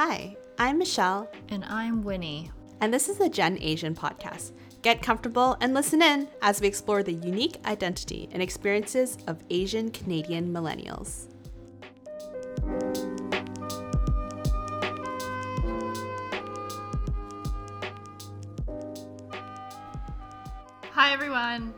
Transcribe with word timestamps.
Hi, 0.00 0.36
I'm 0.60 0.78
Michelle, 0.78 1.28
And 1.48 1.64
I'm 1.64 2.04
Winnie. 2.04 2.52
and 2.80 2.94
this 2.94 3.08
is 3.08 3.18
the 3.18 3.28
Gen 3.28 3.58
Asian 3.60 3.96
podcast. 3.96 4.52
Get 4.80 5.02
comfortable 5.02 5.56
and 5.60 5.74
listen 5.74 6.02
in 6.02 6.28
as 6.40 6.60
we 6.60 6.68
explore 6.68 7.02
the 7.02 7.14
unique 7.14 7.56
identity 7.66 8.28
and 8.30 8.40
experiences 8.40 9.18
of 9.26 9.42
Asian 9.50 9.90
Canadian 9.90 10.52
millennials. 10.52 11.26
Hi, 20.92 21.12
everyone. 21.12 21.74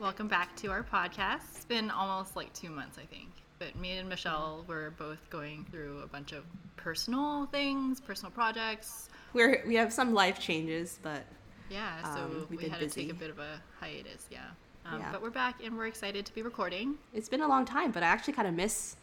Welcome 0.00 0.26
back 0.26 0.56
to 0.56 0.72
our 0.72 0.82
podcast. 0.82 1.42
It's 1.54 1.64
been 1.66 1.88
almost 1.92 2.34
like 2.34 2.52
two 2.52 2.70
months, 2.70 2.98
I 2.98 3.06
think. 3.06 3.28
But 3.60 3.76
me 3.76 3.98
and 3.98 4.08
Michelle 4.08 4.64
were 4.66 4.94
both 4.98 5.18
going 5.28 5.66
through 5.70 6.00
a 6.02 6.06
bunch 6.06 6.32
of 6.32 6.44
personal 6.76 7.44
things, 7.46 8.00
personal 8.00 8.32
projects. 8.32 9.10
We're 9.34 9.62
we 9.66 9.74
have 9.74 9.92
some 9.92 10.14
life 10.14 10.40
changes, 10.40 10.98
but 11.02 11.24
Yeah, 11.68 12.14
so 12.14 12.22
Um, 12.22 12.46
we 12.48 12.68
had 12.68 12.80
to 12.80 12.88
take 12.88 13.10
a 13.10 13.14
bit 13.14 13.28
of 13.28 13.38
a 13.38 13.60
hiatus. 13.78 14.26
Yeah. 14.30 14.40
Um, 14.86 14.98
Yeah. 14.98 15.12
But 15.12 15.20
we're 15.20 15.28
back 15.28 15.62
and 15.62 15.76
we're 15.76 15.86
excited 15.86 16.24
to 16.24 16.34
be 16.34 16.40
recording. 16.40 16.96
it's 17.12 17.28
been 17.28 17.42
a 17.42 17.46
long 17.46 17.66
time. 17.66 17.90
But 17.90 18.02
I 18.02 18.06
actually 18.06 18.32
kind 18.32 18.48
of 18.48 18.54
miss 18.54 18.96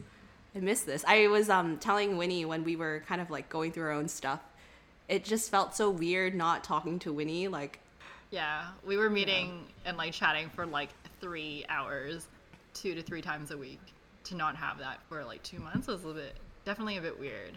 I 0.55 0.59
miss 0.59 0.81
this. 0.81 1.05
I 1.07 1.27
was 1.27 1.51
um 1.51 1.77
telling 1.77 2.17
Winnie 2.17 2.43
when 2.43 2.63
we 2.63 2.75
were 2.75 3.03
kind 3.07 3.21
of 3.21 3.29
like 3.29 3.49
going 3.49 3.71
through 3.71 3.83
our 3.83 3.91
own 3.91 4.07
stuff. 4.07 4.41
It 5.07 5.23
just 5.23 5.51
felt 5.51 5.75
so 5.75 5.91
weird 5.91 6.33
not 6.33 6.63
talking 6.63 6.97
to 6.99 7.13
Winnie. 7.13 7.47
Like 7.47 7.79
Yeah, 8.31 8.69
we 8.83 8.97
were 8.97 9.11
meeting 9.11 9.67
and 9.85 9.97
like 9.97 10.13
chatting 10.13 10.49
for 10.49 10.65
like 10.65 10.89
three 11.21 11.63
hours, 11.69 12.27
two 12.73 12.95
to 12.95 13.03
three 13.03 13.21
times 13.21 13.51
a 13.51 13.57
week. 13.57 13.81
To 14.27 14.35
not 14.35 14.55
have 14.55 14.79
that 14.79 14.99
for 15.07 15.23
like 15.23 15.43
two 15.43 15.59
months 15.59 15.87
was 15.87 16.03
a 16.03 16.07
little 16.07 16.21
bit, 16.21 16.35
definitely 16.65 16.97
a 16.97 17.01
bit 17.01 17.19
weird. 17.19 17.51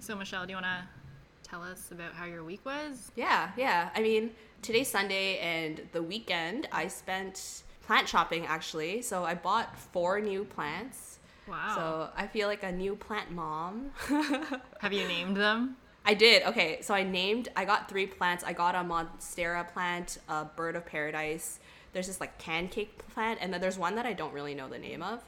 So, 0.00 0.14
Michelle, 0.14 0.44
do 0.44 0.50
you 0.50 0.56
want 0.56 0.66
to 0.66 1.48
tell 1.48 1.62
us 1.62 1.90
about 1.90 2.12
how 2.12 2.26
your 2.26 2.44
week 2.44 2.60
was? 2.64 3.10
Yeah, 3.16 3.50
yeah. 3.56 3.88
I 3.94 4.02
mean, 4.02 4.32
today's 4.60 4.88
Sunday 4.88 5.38
and 5.38 5.80
the 5.92 6.02
weekend 6.02 6.68
I 6.72 6.88
spent 6.88 7.62
plant 7.86 8.08
shopping 8.08 8.46
actually. 8.46 9.02
So 9.02 9.24
I 9.24 9.34
bought 9.34 9.78
four 9.78 10.20
new 10.20 10.44
plants. 10.44 11.18
Wow. 11.48 11.74
So 11.74 12.08
I 12.16 12.26
feel 12.26 12.48
like 12.48 12.62
a 12.62 12.72
new 12.72 12.96
plant 12.96 13.30
mom. 13.30 13.90
Have 14.80 14.92
you 14.92 15.06
named 15.06 15.36
them? 15.36 15.76
I 16.06 16.14
did. 16.14 16.42
Okay, 16.42 16.78
so 16.82 16.92
I 16.94 17.02
named. 17.02 17.48
I 17.56 17.64
got 17.64 17.88
three 17.88 18.06
plants. 18.06 18.44
I 18.44 18.52
got 18.52 18.74
a 18.74 18.78
monstera 18.78 19.66
plant, 19.72 20.18
a 20.28 20.44
bird 20.44 20.76
of 20.76 20.84
paradise. 20.84 21.60
There's 21.92 22.06
this 22.06 22.20
like 22.20 22.38
pancake 22.38 22.98
plant, 23.14 23.38
and 23.40 23.52
then 23.52 23.60
there's 23.60 23.78
one 23.78 23.94
that 23.94 24.04
I 24.04 24.12
don't 24.12 24.32
really 24.34 24.54
know 24.54 24.68
the 24.68 24.78
name 24.78 25.02
of, 25.02 25.22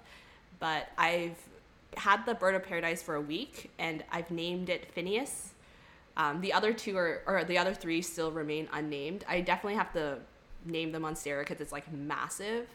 but 0.59 0.89
I've 0.97 1.37
had 1.97 2.27
the 2.27 2.35
bird 2.35 2.55
of 2.55 2.63
paradise 2.63 3.03
for 3.03 3.15
a 3.15 3.21
week, 3.21 3.71
and 3.79 4.05
I've 4.11 4.31
named 4.31 4.69
it 4.69 4.93
Phineas. 4.93 5.55
Um, 6.17 6.41
the 6.41 6.53
other 6.53 6.73
two 6.73 6.97
are, 6.97 7.23
or 7.27 7.45
the 7.45 7.59
other 7.59 7.75
three 7.75 8.03
still 8.03 8.31
remain 8.31 8.69
unnamed. 8.73 9.25
I 9.29 9.41
definitely 9.41 9.77
have 9.77 9.93
to 9.95 10.19
name 10.65 10.93
the 10.93 10.99
monstera 10.99 11.41
because 11.41 11.61
it's 11.61 11.73
like 11.73 11.91
massive. 11.93 12.67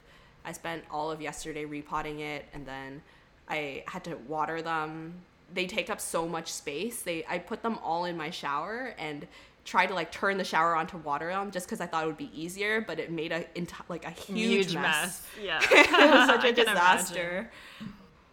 I 0.46 0.52
spent 0.52 0.84
all 0.90 1.12
of 1.12 1.22
yesterday 1.22 1.66
repotting 1.66 2.20
it, 2.20 2.46
and 2.54 2.66
then 2.66 3.02
I 3.50 3.84
had 3.88 4.04
to 4.06 4.16
water 4.28 4.62
them. 4.62 5.14
They 5.54 5.66
take 5.66 5.90
up 5.90 6.00
so 6.00 6.28
much 6.28 6.52
space. 6.52 7.02
They 7.02 7.26
I 7.30 7.40
put 7.40 7.62
them 7.62 7.78
all 7.84 8.06
in 8.06 8.16
my 8.16 8.30
shower 8.30 8.96
and 8.98 9.28
tried 9.64 9.88
to 9.88 9.94
like 9.94 10.12
turn 10.12 10.38
the 10.38 10.44
shower 10.44 10.76
on 10.76 10.88
to 10.88 10.98
water 10.98 11.28
them 11.30 11.52
just 11.52 11.68
because 11.68 11.82
I 11.82 11.86
thought 11.86 12.04
it 12.04 12.08
would 12.08 12.18
be 12.18 12.32
easier, 12.34 12.82
but 12.82 13.00
it 13.00 13.12
made 13.12 13.32
a 13.32 13.44
enti- 13.56 13.88
like 13.90 14.06
a 14.06 14.10
huge, 14.10 14.74
mess. 14.74 15.26
Yeah. 15.42 15.60
it 15.72 15.92
was 15.92 16.28
such 16.28 16.44
a 16.46 16.54
can 16.54 16.64
imagine. 16.64 16.66
disaster. 16.66 17.52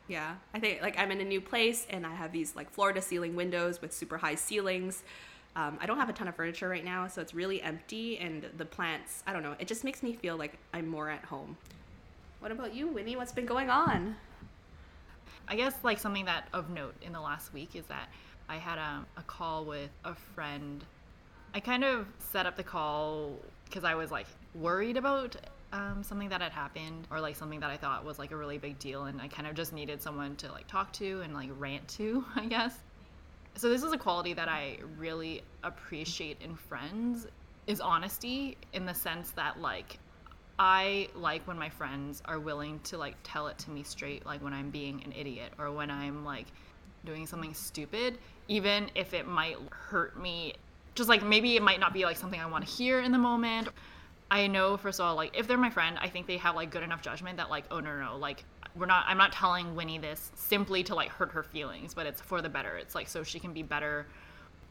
Yeah, 0.09 0.37
I 0.55 0.59
think 0.59 0.81
like 0.81 0.99
I'm 0.99 1.11
in 1.11 1.21
a 1.21 1.25
new 1.25 1.41
place 1.41 1.87
and 1.91 2.07
I 2.07 2.15
have 2.15 2.33
these 2.33 2.57
like 2.57 2.71
floor 2.71 2.93
to 2.93 3.03
ceiling 3.03 3.37
windows 3.37 3.83
with 3.83 3.93
super 3.93 4.17
high 4.17 4.37
ceilings. 4.37 5.03
Um, 5.55 5.77
I 5.81 5.87
don't 5.87 5.99
have 5.99 6.09
a 6.09 6.13
ton 6.13 6.29
of 6.29 6.37
furniture 6.37 6.69
right 6.69 6.85
now, 6.85 7.09
so 7.09 7.21
it's 7.21 7.35
really 7.35 7.61
empty. 7.61 8.17
And 8.19 8.47
the 8.57 8.65
plants, 8.65 9.23
I 9.27 9.33
don't 9.33 9.43
know, 9.43 9.55
it 9.59 9.67
just 9.69 9.85
makes 9.85 10.03
me 10.03 10.15
feel 10.15 10.37
like 10.37 10.57
I'm 10.73 10.87
more 10.87 11.11
at 11.11 11.25
home. 11.25 11.57
What 12.41 12.53
about 12.53 12.75
you, 12.75 12.87
Winnie? 12.87 13.17
What's 13.17 13.33
been 13.33 13.47
going 13.47 13.69
on? 13.69 14.17
I 15.49 15.57
guess 15.57 15.75
like 15.83 15.99
something 15.99 16.27
that 16.27 16.49
of 16.53 16.71
note 16.71 16.95
in 17.03 17.13
the 17.13 17.21
last 17.21 17.53
week 17.53 17.75
is 17.75 17.85
that 17.87 18.09
I 18.49 18.57
had 18.57 18.79
um, 18.79 19.07
a 19.17 19.23
call 19.23 19.65
with 19.65 19.91
a 20.05 20.15
friend. 20.15 20.85
I 21.59 21.61
kind 21.61 21.83
of 21.83 22.07
set 22.21 22.47
up 22.47 22.57
the 22.57 22.63
call 22.63 23.33
because 23.65 23.83
I 23.83 23.97
was 23.97 24.13
like 24.13 24.29
worried 24.55 24.97
about 24.97 25.35
um, 25.73 26.05
something 26.05 26.29
that 26.29 26.41
had 26.41 26.53
happened 26.53 27.09
or 27.11 27.21
like 27.21 27.35
something 27.35 27.59
that 27.59 27.69
I 27.69 27.77
thought 27.77 28.05
was 28.05 28.17
like 28.17 28.31
a 28.31 28.37
really 28.37 28.59
big 28.59 28.79
deal, 28.79 29.07
and 29.07 29.21
I 29.21 29.27
kind 29.27 29.49
of 29.49 29.57
just 29.57 29.73
needed 29.73 30.01
someone 30.01 30.37
to 30.37 30.53
like 30.53 30.69
talk 30.69 30.93
to 30.93 31.21
and 31.23 31.35
like 31.35 31.51
rant 31.59 31.89
to, 31.97 32.25
I 32.37 32.47
guess. 32.47 32.79
So 33.57 33.71
this 33.71 33.83
is 33.83 33.91
a 33.91 33.99
quality 33.99 34.35
that 34.35 34.49
I 34.49 34.79
really 34.99 35.43
appreciate 35.65 36.41
in 36.43 36.55
friends 36.55 37.27
is 37.67 37.81
honesty 37.81 38.57
in 38.73 38.87
the 38.87 38.95
sense 38.95 39.33
that 39.33 39.61
like 39.61 39.99
I 40.61 41.09
like 41.17 41.45
when 41.49 41.59
my 41.59 41.71
friends 41.71 42.23
are 42.25 42.39
willing 42.39 42.79
to 42.85 42.99
like 42.99 43.17
tell 43.25 43.49
it 43.49 43.59
to 43.59 43.73
me 43.73 43.83
straight, 43.83 44.25
like 44.25 44.45
when 44.45 44.53
I'm 44.53 44.71
being 44.71 45.03
an 45.05 45.11
idiot 45.11 45.55
or 45.59 45.73
when 45.73 45.91
I'm 45.91 46.25
like 46.25 46.47
doing 47.05 47.27
something 47.27 47.53
stupid, 47.53 48.19
even 48.47 48.93
if 48.95 49.13
it 49.13 49.27
might 49.27 49.57
hurt 49.73 50.17
me. 50.17 50.55
Just 50.99 51.09
like 51.09 51.23
maybe 51.23 51.55
it 51.55 51.63
might 51.63 51.79
not 51.79 51.93
be 51.93 52.05
like 52.05 52.17
something 52.17 52.41
I 52.41 52.47
want 52.47 52.67
to 52.67 52.71
hear 52.71 53.01
in 53.01 53.13
the 53.13 53.19
moment. 53.19 53.69
I 54.33 54.49
know 54.49 54.77
first 54.77 54.99
of 54.99 55.07
all, 55.07 55.15
like 55.15 55.39
if 55.39 55.47
they're 55.47 55.57
my 55.57 55.71
friend, 55.71 55.97
I 56.01 56.09
think 56.09 56.27
they 56.27 56.39
have 56.39 56.57
like 56.57 56.73
good 56.73 56.83
enough 56.83 57.03
judgment 57.03 57.37
that 57.37 57.51
like, 57.51 57.67
oh 57.71 57.79
no 57.79 57.97
no, 57.97 58.05
no 58.05 58.17
like 58.17 58.43
we're 58.75 58.87
not 58.87 59.05
I'm 59.07 59.17
not 59.17 59.31
telling 59.31 59.77
Winnie 59.77 59.99
this 59.99 60.33
simply 60.35 60.83
to 60.83 60.97
like 60.97 61.11
hurt 61.11 61.31
her 61.31 61.45
feelings, 61.45 61.95
but 61.95 62.05
it's 62.05 62.21
for 62.21 62.43
the 62.43 62.49
better. 62.49 62.77
It's 62.77 62.97
like 62.97 63.07
so 63.07 63.23
she 63.23 63.39
can 63.39 63.53
be 63.53 63.63
better, 63.63 64.09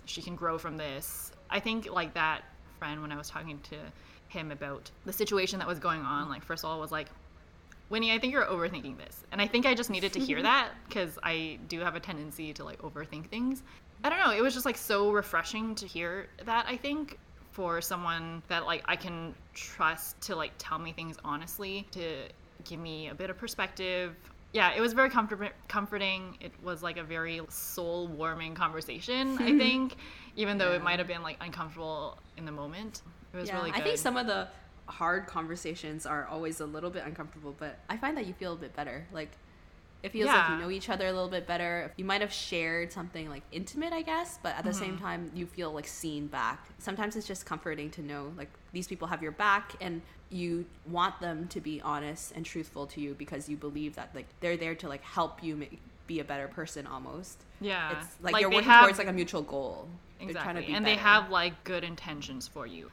she 0.03 0.21
can 0.21 0.35
grow 0.35 0.57
from 0.57 0.75
this. 0.75 1.31
I 1.49 1.61
think 1.61 1.89
like 1.89 2.13
that 2.15 2.41
friend 2.77 3.01
when 3.01 3.13
I 3.13 3.17
was 3.17 3.29
talking 3.29 3.57
to 3.69 3.77
him 4.27 4.51
about 4.51 4.91
the 5.05 5.13
situation 5.13 5.59
that 5.59 5.67
was 5.67 5.79
going 5.79 6.01
on, 6.01 6.27
like 6.27 6.43
first 6.43 6.65
of 6.65 6.69
all 6.69 6.77
was 6.81 6.91
like, 6.91 7.07
Winnie, 7.89 8.11
I 8.11 8.19
think 8.19 8.33
you're 8.33 8.45
overthinking 8.45 8.97
this. 8.97 9.23
And 9.31 9.41
I 9.41 9.47
think 9.47 9.65
I 9.65 9.73
just 9.73 9.89
needed 9.89 10.11
to 10.11 10.19
hear 10.19 10.41
that 10.43 10.71
because 10.89 11.17
I 11.23 11.57
do 11.69 11.79
have 11.79 11.95
a 11.95 12.01
tendency 12.01 12.51
to 12.51 12.65
like 12.65 12.81
overthink 12.81 13.29
things. 13.29 13.63
I 14.03 14.09
don't 14.09 14.19
know, 14.19 14.31
it 14.31 14.41
was 14.41 14.53
just 14.53 14.65
like 14.65 14.77
so 14.77 15.11
refreshing 15.11 15.75
to 15.75 15.87
hear 15.87 16.27
that, 16.45 16.65
I 16.67 16.77
think, 16.77 17.17
for 17.51 17.81
someone 17.81 18.43
that 18.49 18.65
like 18.65 18.83
I 18.85 18.95
can 18.95 19.33
trust 19.53 20.21
to 20.21 20.35
like 20.35 20.51
tell 20.57 20.77
me 20.77 20.91
things 20.91 21.17
honestly, 21.23 21.87
to 21.91 22.27
give 22.63 22.79
me 22.79 23.09
a 23.09 23.15
bit 23.15 23.29
of 23.29 23.37
perspective. 23.37 24.15
Yeah, 24.53 24.73
it 24.75 24.79
was 24.79 24.93
very 24.93 25.09
comfort- 25.09 25.53
comforting. 25.67 26.37
It 26.39 26.51
was 26.63 26.81
like 26.83 26.97
a 26.97 27.03
very 27.03 27.41
soul 27.49 28.07
warming 28.07 28.55
conversation, 28.55 29.37
I 29.39 29.57
think, 29.57 29.95
even 30.35 30.57
though 30.57 30.71
it 30.73 30.83
might 30.83 30.99
have 30.99 31.07
been 31.07 31.23
like 31.23 31.37
uncomfortable 31.41 32.17
in 32.37 32.45
the 32.45 32.51
moment. 32.51 33.01
It 33.33 33.37
was 33.37 33.49
yeah, 33.49 33.57
really 33.57 33.71
good. 33.71 33.81
I 33.81 33.83
think 33.83 33.97
some 33.97 34.17
of 34.17 34.27
the 34.27 34.47
hard 34.85 35.27
conversations 35.27 36.05
are 36.05 36.27
always 36.27 36.61
a 36.61 36.65
little 36.65 36.89
bit 36.89 37.03
uncomfortable, 37.05 37.55
but 37.57 37.79
I 37.89 37.97
find 37.97 38.15
that 38.17 38.25
you 38.25 38.33
feel 38.33 38.53
a 38.53 38.57
bit 38.57 38.75
better. 38.75 39.05
Like 39.11 39.31
it 40.03 40.11
feels 40.11 40.27
like 40.27 40.49
you 40.51 40.57
know 40.57 40.69
each 40.69 40.89
other 40.89 41.07
a 41.07 41.11
little 41.11 41.29
bit 41.29 41.47
better. 41.47 41.91
You 41.97 42.05
might 42.05 42.21
have 42.21 42.31
shared 42.31 42.91
something 42.93 43.29
like 43.29 43.43
intimate, 43.51 43.93
I 43.93 44.01
guess, 44.03 44.39
but 44.41 44.55
at 44.55 44.63
the 44.63 44.69
Mm-hmm. 44.69 44.79
same 44.79 44.97
time 44.97 45.31
you 45.33 45.45
feel 45.45 45.71
like 45.71 45.87
seen 45.87 46.27
back. 46.27 46.65
Sometimes 46.79 47.15
it's 47.15 47.27
just 47.27 47.45
comforting 47.45 47.89
to 47.91 48.01
know 48.01 48.31
like 48.37 48.49
these 48.73 48.87
people 48.87 49.07
have 49.07 49.21
your 49.23 49.31
back 49.31 49.73
and 49.81 50.01
you 50.29 50.65
want 50.87 51.19
them 51.21 51.47
to 51.47 51.59
be 51.61 51.81
honest 51.81 52.33
and 52.35 52.45
truthful 52.45 52.85
to 52.87 52.99
you 53.01 53.13
because 53.15 53.47
you 53.49 53.55
believe 53.57 53.95
that 53.95 54.09
like 54.13 54.27
they're 54.41 54.57
there 54.57 54.75
to 54.75 54.87
like 54.89 55.01
help 55.03 55.41
you 55.43 55.55
make, 55.55 55.79
be 56.05 56.19
a 56.19 56.23
better 56.23 56.47
person 56.47 56.85
almost. 56.87 57.43
Yeah. 57.59 57.97
It's 57.99 58.15
like, 58.21 58.33
Like, 58.33 58.41
you're 58.41 58.49
working 58.49 58.69
have- 58.69 58.83
towards 58.85 58.97
like 58.99 59.07
a 59.07 59.13
mutual 59.13 59.41
goal. 59.41 59.87
Exactly. 60.19 60.73
and 60.73 60.85
they 60.85 60.95
have 60.95 61.29
like 61.29 61.63
good 61.63 61.83
intentions 61.83 62.47
for 62.47 62.65
you. 62.67 62.89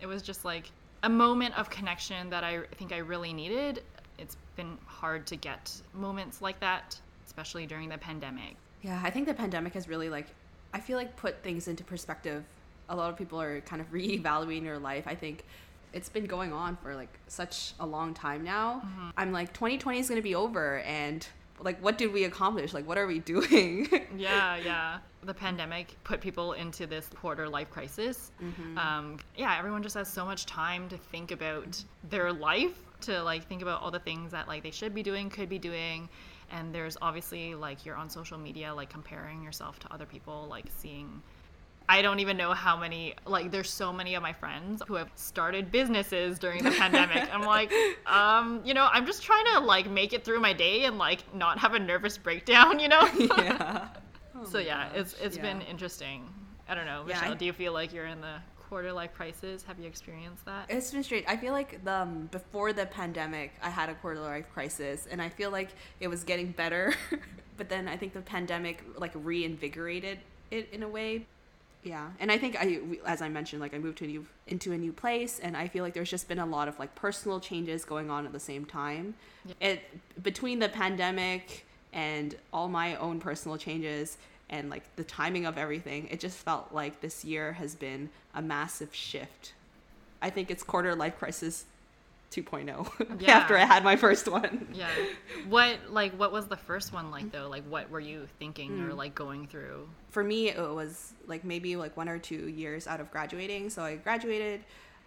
It 0.00 0.06
was 0.06 0.22
just 0.22 0.44
like 0.44 0.70
a 1.02 1.08
moment 1.08 1.56
of 1.58 1.70
connection 1.70 2.30
that 2.30 2.42
I 2.44 2.62
think 2.76 2.92
I 2.92 2.98
really 2.98 3.32
needed. 3.32 3.82
It's 4.18 4.36
been 4.56 4.78
hard 4.86 5.26
to 5.28 5.36
get 5.36 5.72
moments 5.92 6.40
like 6.40 6.60
that, 6.60 6.98
especially 7.26 7.66
during 7.66 7.88
the 7.88 7.98
pandemic. 7.98 8.56
Yeah, 8.82 9.00
I 9.02 9.10
think 9.10 9.26
the 9.26 9.34
pandemic 9.34 9.74
has 9.74 9.88
really 9.88 10.08
like 10.08 10.26
I 10.72 10.80
feel 10.80 10.98
like 10.98 11.16
put 11.16 11.42
things 11.42 11.68
into 11.68 11.84
perspective. 11.84 12.44
A 12.88 12.96
lot 12.96 13.10
of 13.10 13.16
people 13.16 13.40
are 13.40 13.60
kind 13.62 13.80
of 13.80 13.90
reevaluating 13.92 14.64
their 14.64 14.78
life. 14.78 15.04
I 15.06 15.14
think 15.14 15.44
it's 15.92 16.08
been 16.08 16.26
going 16.26 16.52
on 16.52 16.76
for 16.76 16.94
like 16.94 17.18
such 17.28 17.72
a 17.80 17.86
long 17.86 18.12
time 18.12 18.42
now. 18.42 18.82
I'm 19.16 19.32
like 19.32 19.52
2020 19.52 20.00
is 20.00 20.08
going 20.08 20.18
to 20.18 20.22
be 20.22 20.34
over 20.34 20.80
and 20.80 21.26
like 21.60 21.82
what 21.82 21.96
did 21.96 22.12
we 22.12 22.24
accomplish? 22.24 22.74
Like 22.74 22.86
what 22.86 22.98
are 22.98 23.06
we 23.06 23.18
doing? 23.34 23.88
Yeah, 24.16 24.56
yeah. 24.56 24.98
The 25.22 25.34
pandemic 25.34 25.96
put 26.04 26.20
people 26.20 26.52
into 26.52 26.86
this 26.86 27.08
quarter 27.14 27.48
life 27.48 27.70
crisis. 27.70 28.32
Mm-hmm. 28.42 28.76
Um, 28.76 29.16
yeah, 29.36 29.56
everyone 29.56 29.82
just 29.82 29.94
has 29.94 30.08
so 30.08 30.24
much 30.24 30.44
time 30.46 30.88
to 30.88 30.98
think 30.98 31.30
about 31.30 31.82
their 32.10 32.32
life, 32.32 32.78
to 33.06 33.22
like 33.22 33.46
think 33.48 33.62
about 33.62 33.82
all 33.82 33.90
the 33.90 33.98
things 33.98 34.32
that 34.32 34.48
like 34.48 34.62
they 34.62 34.70
should 34.70 34.94
be 34.94 35.02
doing, 35.02 35.30
could 35.30 35.48
be 35.48 35.58
doing. 35.58 36.08
And 36.50 36.74
there's 36.74 36.96
obviously 37.00 37.54
like 37.54 37.84
you're 37.84 37.96
on 37.96 38.08
social 38.10 38.38
media, 38.38 38.74
like 38.74 38.90
comparing 38.90 39.42
yourself 39.42 39.78
to 39.80 39.92
other 39.92 40.06
people, 40.06 40.46
like 40.48 40.66
seeing 40.78 41.22
I 41.88 42.00
don't 42.00 42.20
even 42.20 42.36
know 42.36 42.52
how 42.54 42.76
many 42.78 43.14
like 43.26 43.50
there's 43.50 43.68
so 43.68 43.92
many 43.92 44.14
of 44.14 44.22
my 44.22 44.32
friends 44.32 44.82
who 44.86 44.94
have 44.94 45.10
started 45.16 45.70
businesses 45.70 46.38
during 46.38 46.62
the 46.64 46.70
pandemic. 46.70 47.28
I'm 47.32 47.42
like, 47.56 47.72
um, 48.06 48.62
you 48.64 48.72
know, 48.72 48.88
I'm 48.90 49.04
just 49.04 49.22
trying 49.22 49.44
to 49.54 49.60
like 49.60 49.90
make 49.90 50.12
it 50.14 50.24
through 50.24 50.40
my 50.40 50.54
day 50.54 50.84
and 50.84 50.96
like 50.96 51.22
not 51.34 51.58
have 51.58 51.74
a 51.74 51.78
nervous 51.78 52.16
breakdown, 52.16 52.78
you 52.78 52.88
know? 52.88 53.06
yeah. 53.18 53.88
so 54.46 54.58
my 54.58 54.64
yeah, 54.64 54.88
it's 54.94 55.12
gosh, 55.12 55.22
it's 55.26 55.38
been 55.38 55.60
interesting. 55.62 56.24
I 56.68 56.74
don't 56.74 56.86
know, 56.86 57.04
Yeah, 57.06 57.16
Michelle. 57.16 57.32
I- 57.32 57.36
do 57.36 57.44
you 57.44 57.52
feel 57.52 57.74
like 57.74 57.92
you're 57.92 58.06
in 58.06 58.22
the 58.22 58.36
quarter 58.74 58.92
life 58.92 59.14
crisis? 59.14 59.62
Have 59.62 59.78
you 59.78 59.86
experienced 59.86 60.44
that? 60.46 60.66
It's 60.68 60.90
been 60.90 61.04
straight. 61.04 61.24
I 61.28 61.36
feel 61.36 61.52
like 61.52 61.84
the 61.84 61.92
um, 61.92 62.28
before 62.32 62.72
the 62.72 62.86
pandemic, 62.86 63.52
I 63.62 63.70
had 63.70 63.88
a 63.88 63.94
quarter 63.94 64.18
life 64.18 64.46
crisis, 64.52 65.06
and 65.08 65.22
I 65.22 65.28
feel 65.28 65.52
like 65.52 65.68
it 66.00 66.08
was 66.08 66.24
getting 66.24 66.50
better. 66.50 66.92
but 67.56 67.68
then 67.68 67.86
I 67.86 67.96
think 67.96 68.14
the 68.14 68.20
pandemic 68.20 68.82
like 68.98 69.12
reinvigorated 69.14 70.18
it 70.50 70.68
in 70.72 70.82
a 70.82 70.88
way. 70.88 71.24
Yeah, 71.84 72.08
and 72.18 72.32
I 72.32 72.36
think 72.36 72.56
I, 72.58 72.80
as 73.06 73.22
I 73.22 73.28
mentioned, 73.28 73.62
like 73.62 73.74
I 73.74 73.78
moved 73.78 73.98
to 73.98 74.06
a 74.06 74.08
new 74.08 74.26
into 74.48 74.72
a 74.72 74.76
new 74.76 74.92
place, 74.92 75.38
and 75.38 75.56
I 75.56 75.68
feel 75.68 75.84
like 75.84 75.94
there's 75.94 76.10
just 76.10 76.26
been 76.26 76.40
a 76.40 76.46
lot 76.46 76.66
of 76.66 76.76
like 76.80 76.96
personal 76.96 77.38
changes 77.38 77.84
going 77.84 78.10
on 78.10 78.26
at 78.26 78.32
the 78.32 78.40
same 78.40 78.64
time. 78.64 79.14
It 79.60 79.82
between 80.20 80.58
the 80.58 80.68
pandemic 80.68 81.64
and 81.92 82.34
all 82.52 82.66
my 82.66 82.96
own 82.96 83.20
personal 83.20 83.56
changes 83.56 84.18
and 84.54 84.70
like 84.70 84.84
the 84.96 85.04
timing 85.04 85.44
of 85.46 85.58
everything, 85.58 86.06
it 86.10 86.20
just 86.20 86.36
felt 86.38 86.72
like 86.72 87.00
this 87.00 87.24
year 87.24 87.52
has 87.54 87.74
been 87.74 88.08
a 88.34 88.40
massive 88.40 88.94
shift. 88.94 89.52
I 90.22 90.30
think 90.30 90.50
it's 90.50 90.62
quarter 90.62 90.94
life 90.94 91.18
crisis 91.18 91.64
2.0 92.30 93.20
Yeah. 93.20 93.36
after 93.38 93.56
I 93.56 93.64
had 93.64 93.84
my 93.84 93.96
first 93.96 94.26
one. 94.28 94.68
Yeah. 94.74 94.88
What 95.48 95.76
like 95.90 96.12
what 96.18 96.32
was 96.32 96.46
the 96.46 96.56
first 96.56 96.92
one 96.92 97.10
like 97.10 97.30
though? 97.32 97.48
Like 97.48 97.64
what 97.68 97.90
were 97.90 98.00
you 98.00 98.26
thinking 98.38 98.70
Hmm. 98.78 98.90
or 98.90 98.94
like 98.94 99.14
going 99.14 99.46
through? 99.46 99.88
For 100.10 100.22
me, 100.24 100.48
it 100.50 100.58
was 100.58 101.12
like 101.26 101.44
maybe 101.44 101.76
like 101.76 101.96
one 101.96 102.08
or 102.08 102.18
two 102.18 102.48
years 102.48 102.86
out 102.86 103.00
of 103.00 103.10
graduating. 103.10 103.70
So 103.70 103.82
I 103.82 103.96
graduated. 103.96 104.60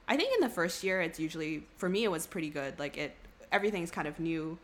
I 0.09 0.15
think 0.17 0.33
in 0.35 0.41
the 0.41 0.53
first 0.53 0.83
year, 0.83 1.01
it's 1.01 1.19
usually 1.19 1.63
for 1.77 1.89
me 1.89 2.03
it 2.05 2.11
was 2.11 2.25
pretty 2.27 2.49
good. 2.49 2.77
Like 2.79 2.97
it, 2.97 3.13
everything's 3.51 3.91
kind 3.91 4.07
of 4.07 4.19
new. 4.19 4.57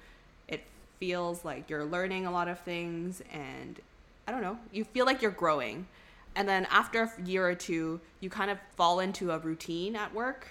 It 0.47 0.62
feels 1.00 1.44
like 1.44 1.69
you're 1.69 1.86
learning 1.86 2.25
a 2.25 2.31
lot 2.31 2.47
of 2.47 2.59
things, 2.59 3.21
and 3.31 3.79
I 4.28 4.31
don't 4.31 4.42
know. 4.42 4.58
You 4.72 4.84
feel 4.84 5.06
like 5.06 5.22
you're 5.22 5.31
growing, 5.31 5.88
and 6.36 6.48
then 6.48 6.66
after 6.70 7.04
a 7.04 7.22
year 7.24 7.48
or 7.48 7.56
two, 7.56 8.00
you 8.20 8.30
kind 8.30 8.50
of 8.50 8.58
fall 8.75 9.00
into 9.00 9.31
a 9.31 9.40
routine 9.40 9.96
at 9.96 10.14
work. 10.14 10.48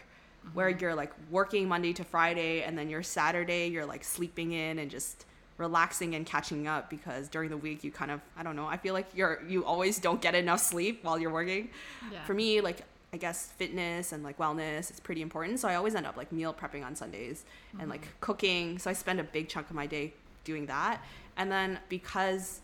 Where 0.54 0.70
mm-hmm. 0.70 0.80
you're 0.80 0.94
like 0.94 1.12
working 1.30 1.68
Monday 1.68 1.92
to 1.92 2.04
Friday, 2.04 2.62
and 2.62 2.76
then 2.76 2.90
your 2.90 3.02
Saturday, 3.02 3.68
you're 3.68 3.86
like 3.86 4.02
sleeping 4.02 4.52
in 4.52 4.80
and 4.80 4.90
just 4.90 5.24
relaxing 5.58 6.14
and 6.14 6.26
catching 6.26 6.66
up 6.66 6.90
because 6.90 7.28
during 7.28 7.48
the 7.50 7.56
week 7.56 7.84
you 7.84 7.92
kind 7.92 8.10
of 8.10 8.20
I 8.36 8.42
don't 8.42 8.56
know 8.56 8.66
I 8.66 8.78
feel 8.78 8.94
like 8.94 9.06
you're 9.14 9.42
you 9.46 9.64
always 9.64 9.98
don't 9.98 10.20
get 10.20 10.34
enough 10.34 10.60
sleep 10.60 11.04
while 11.04 11.18
you're 11.18 11.30
working. 11.30 11.70
Yeah. 12.10 12.24
For 12.24 12.34
me, 12.34 12.60
like 12.60 12.82
I 13.12 13.18
guess 13.18 13.48
fitness 13.58 14.12
and 14.12 14.24
like 14.24 14.38
wellness 14.38 14.90
is 14.90 14.98
pretty 14.98 15.20
important. 15.20 15.60
So 15.60 15.68
I 15.68 15.74
always 15.74 15.94
end 15.94 16.06
up 16.06 16.16
like 16.16 16.32
meal 16.32 16.54
prepping 16.54 16.84
on 16.84 16.96
Sundays 16.96 17.44
and 17.72 17.82
mm-hmm. 17.82 17.90
like 17.90 18.08
cooking. 18.20 18.78
So 18.78 18.88
I 18.88 18.94
spend 18.94 19.20
a 19.20 19.24
big 19.24 19.48
chunk 19.48 19.68
of 19.68 19.76
my 19.76 19.86
day 19.86 20.14
doing 20.44 20.66
that. 20.66 21.02
And 21.36 21.52
then 21.52 21.78
because 21.90 22.60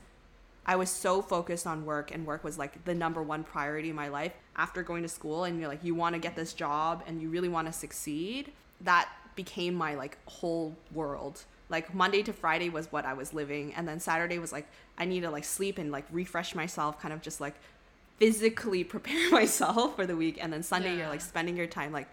I 0.68 0.76
was 0.76 0.90
so 0.90 1.22
focused 1.22 1.66
on 1.66 1.86
work 1.86 2.12
and 2.12 2.26
work 2.26 2.44
was 2.44 2.58
like 2.58 2.84
the 2.84 2.94
number 2.94 3.22
one 3.22 3.42
priority 3.42 3.88
in 3.88 3.96
my 3.96 4.08
life. 4.08 4.34
After 4.54 4.82
going 4.82 5.02
to 5.02 5.08
school 5.08 5.44
and 5.44 5.58
you're 5.58 5.66
like 5.66 5.82
you 5.82 5.94
want 5.94 6.14
to 6.14 6.18
get 6.20 6.36
this 6.36 6.52
job 6.52 7.02
and 7.06 7.22
you 7.22 7.30
really 7.30 7.48
want 7.48 7.66
to 7.68 7.72
succeed 7.72 8.52
that 8.82 9.08
became 9.34 9.74
my 9.74 9.94
like 9.94 10.18
whole 10.26 10.76
world. 10.92 11.44
Like 11.70 11.94
monday 11.94 12.22
to 12.22 12.32
friday 12.34 12.68
was 12.68 12.92
what 12.92 13.06
i 13.06 13.12
was 13.14 13.34
living 13.34 13.74
and 13.74 13.86
then 13.86 14.00
saturday 14.00 14.38
was 14.38 14.52
like 14.52 14.66
i 14.96 15.04
need 15.04 15.20
to 15.20 15.30
like 15.30 15.44
sleep 15.44 15.76
and 15.76 15.92
like 15.92 16.06
refresh 16.10 16.54
myself 16.54 16.98
kind 16.98 17.12
of 17.12 17.20
just 17.20 17.42
like 17.42 17.54
physically 18.18 18.84
prepare 18.94 19.30
myself 19.30 19.96
for 19.96 20.06
the 20.06 20.16
week. 20.16 20.38
And 20.40 20.52
then 20.52 20.62
sunday 20.62 20.96
you're 20.96 21.08
like 21.08 21.22
spending 21.22 21.56
your 21.56 21.66
time 21.66 21.92
like 21.92 22.08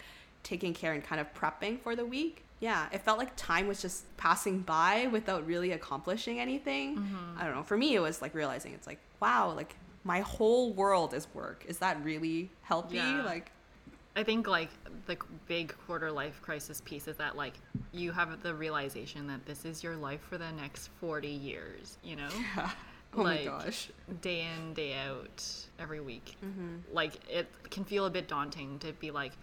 taking 0.46 0.74
care 0.74 0.94
and 0.94 1.04
kind 1.04 1.20
of 1.20 1.28
prepping 1.34 1.78
for 1.82 1.94
the 1.96 2.06
week 2.06 2.44
yeah 2.62 2.88
it 2.94 3.02
felt 3.02 3.18
like 3.18 3.36
time 3.36 3.68
was 3.68 3.82
just 3.82 4.06
passing 4.16 4.60
by 4.62 5.08
without 5.12 5.46
really 5.46 5.72
accomplishing 5.74 6.40
anything 6.40 6.96
Mm-hmm. 6.98 7.38
i 7.40 7.44
don't 7.44 7.56
know 7.56 7.64
for 7.64 7.78
me 7.78 7.96
it 7.96 8.00
was 8.00 8.22
like 8.22 8.34
realizing 8.34 8.72
it's 8.74 8.88
like 8.88 9.00
wow 9.20 9.52
like 9.54 9.76
my 10.06 10.22
whole 10.22 10.72
world 10.72 11.14
is 11.14 11.28
work 11.34 11.66
is 11.68 11.80
that 11.80 12.02
really 12.06 12.50
healthy 12.62 12.96
Yeah. 12.98 13.24
like 13.26 13.52
I 14.18 14.24
think 14.24 14.48
like 14.48 14.70
the 15.08 15.18
big 15.46 15.76
quarter 15.86 16.10
life 16.10 16.40
crisis 16.42 16.80
piece 16.86 17.06
is 17.10 17.18
that 17.18 17.36
like 17.36 17.56
you 17.92 18.14
have 18.14 18.42
the 18.42 18.56
realization 18.56 19.28
that 19.28 19.46
this 19.46 19.66
is 19.66 19.84
your 19.84 19.98
life 19.98 20.22
for 20.30 20.38
the 20.38 20.50
next 20.54 20.90
40 21.02 21.28
years, 21.28 21.98
you 22.02 22.16
know? 22.16 22.30
Yeah. 22.56 22.70
oh 23.18 23.22
Like, 23.24 23.46
my 23.46 23.52
gosh 23.52 23.90
Day 24.22 24.48
in, 24.56 24.74
day 24.74 24.94
out, 25.06 25.44
every 25.80 26.00
week. 26.00 26.38
Mm-hmm. 26.46 26.76
Like 26.94 27.14
it 27.30 27.48
can 27.70 27.84
feel 27.84 28.06
a 28.06 28.10
bit 28.10 28.30
daunting 28.30 28.80
to 28.80 28.94
be 28.94 29.12
like 29.12 29.34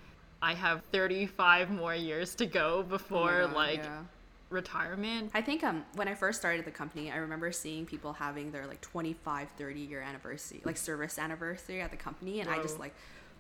I 0.43 0.55
have 0.55 0.83
35 0.93 1.71
more 1.71 1.95
years 1.95 2.35
to 2.37 2.47
go 2.47 2.79
Oh 2.79 2.83
before 2.83 3.43
God, 3.43 3.53
like 3.55 3.85
yeah. 3.85 4.03
retirement. 4.51 5.31
I 5.35 5.41
think 5.41 5.63
um 5.63 5.85
when 5.95 6.09
I 6.09 6.15
first 6.15 6.41
started 6.41 6.65
the 6.65 6.71
company, 6.73 7.11
I 7.13 7.17
remember 7.17 7.53
seeing 7.53 7.87
people 7.87 8.13
having 8.13 8.51
their 8.51 8.67
like 8.67 8.81
25, 8.81 9.49
30 9.57 9.81
year 9.81 10.01
anniversary, 10.01 10.61
like 10.65 10.77
service 10.77 11.19
anniversary 11.19 11.81
at 11.81 11.91
the 11.93 11.97
company, 11.97 12.41
and 12.41 12.51
I 12.51 12.61
just 12.61 12.79
like, 12.81 12.95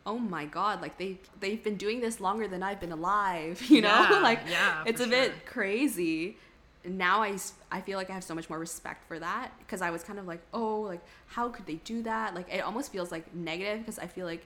oh 0.06 0.18
my 0.18 0.44
god, 0.46 0.80
like 0.80 0.96
they 0.98 1.18
they've 1.40 1.62
been 1.62 1.76
doing 1.76 2.00
this 2.00 2.20
longer 2.20 2.46
than 2.46 2.62
I've 2.62 2.80
been 2.80 2.92
alive, 2.92 3.60
you 3.68 3.82
know? 3.82 4.06
Yeah, 4.10 4.18
like 4.22 4.40
yeah, 4.48 4.84
it's 4.86 5.00
a 5.00 5.06
bit 5.08 5.44
crazy. 5.44 6.38
Now 6.84 7.22
I, 7.22 7.36
I 7.70 7.80
feel 7.80 7.96
like 7.96 8.10
I 8.10 8.12
have 8.12 8.24
so 8.24 8.34
much 8.34 8.50
more 8.50 8.58
respect 8.58 9.06
for 9.06 9.16
that 9.20 9.52
because 9.60 9.82
I 9.82 9.90
was 9.90 10.02
kind 10.02 10.18
of 10.18 10.26
like, 10.26 10.40
oh, 10.52 10.80
like 10.80 11.00
how 11.26 11.48
could 11.48 11.66
they 11.66 11.76
do 11.76 12.02
that? 12.02 12.34
Like 12.34 12.52
it 12.52 12.60
almost 12.60 12.90
feels 12.92 13.12
like 13.12 13.32
negative 13.34 13.80
because 13.80 13.98
I 14.00 14.06
feel 14.06 14.26
like 14.26 14.44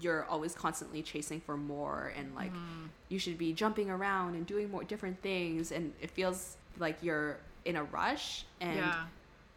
you're 0.00 0.24
always 0.26 0.54
constantly 0.54 1.02
chasing 1.02 1.40
for 1.40 1.56
more 1.56 2.12
and 2.16 2.34
like 2.34 2.52
Mm-hmm. 2.52 2.86
you 3.08 3.18
should 3.18 3.38
be 3.38 3.52
jumping 3.52 3.90
around 3.90 4.34
and 4.34 4.46
doing 4.46 4.70
more 4.70 4.84
different 4.84 5.20
things 5.22 5.72
and 5.72 5.92
it 6.00 6.10
feels 6.10 6.56
like 6.78 6.96
you're 7.02 7.38
in 7.64 7.76
a 7.76 7.84
rush 7.84 8.44
and 8.60 8.76
yeah. 8.78 9.04